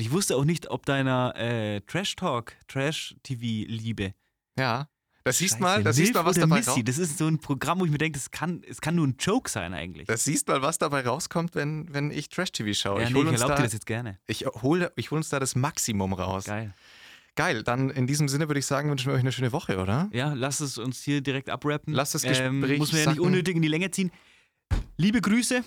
[0.00, 4.14] Und ich wusste auch nicht, ob deiner äh, Trash-Talk, Trash-TV-Liebe.
[4.58, 4.88] Ja.
[5.24, 6.88] Das siehst mal, das siehst mal, was dabei rauskommt.
[6.88, 9.16] Das ist so ein Programm, wo ich mir denke, das kann, es kann nur ein
[9.18, 10.06] Joke sein eigentlich.
[10.06, 13.02] Das siehst mal, was dabei rauskommt, wenn, wenn ich Trash-TV schaue.
[13.02, 14.18] Ja, ich nee, ich erlaube dir das jetzt gerne.
[14.26, 16.44] Ich hole ich hol uns da das Maximum raus.
[16.44, 16.72] Geil.
[17.34, 20.08] Geil, dann in diesem Sinne würde ich sagen, wünschen wir euch eine schöne Woche, oder?
[20.14, 21.92] Ja, lasst es uns hier direkt abrappen.
[21.92, 22.46] Lasst das Gespräch.
[22.46, 24.10] Ähm, muss man ja nicht unnötig in die Länge ziehen.
[24.96, 25.62] Liebe Grüße.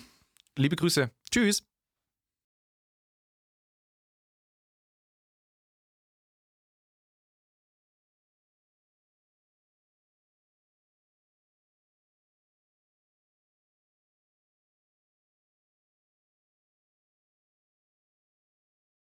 [0.56, 1.12] Liebe Grüße.
[1.30, 1.62] Tschüss.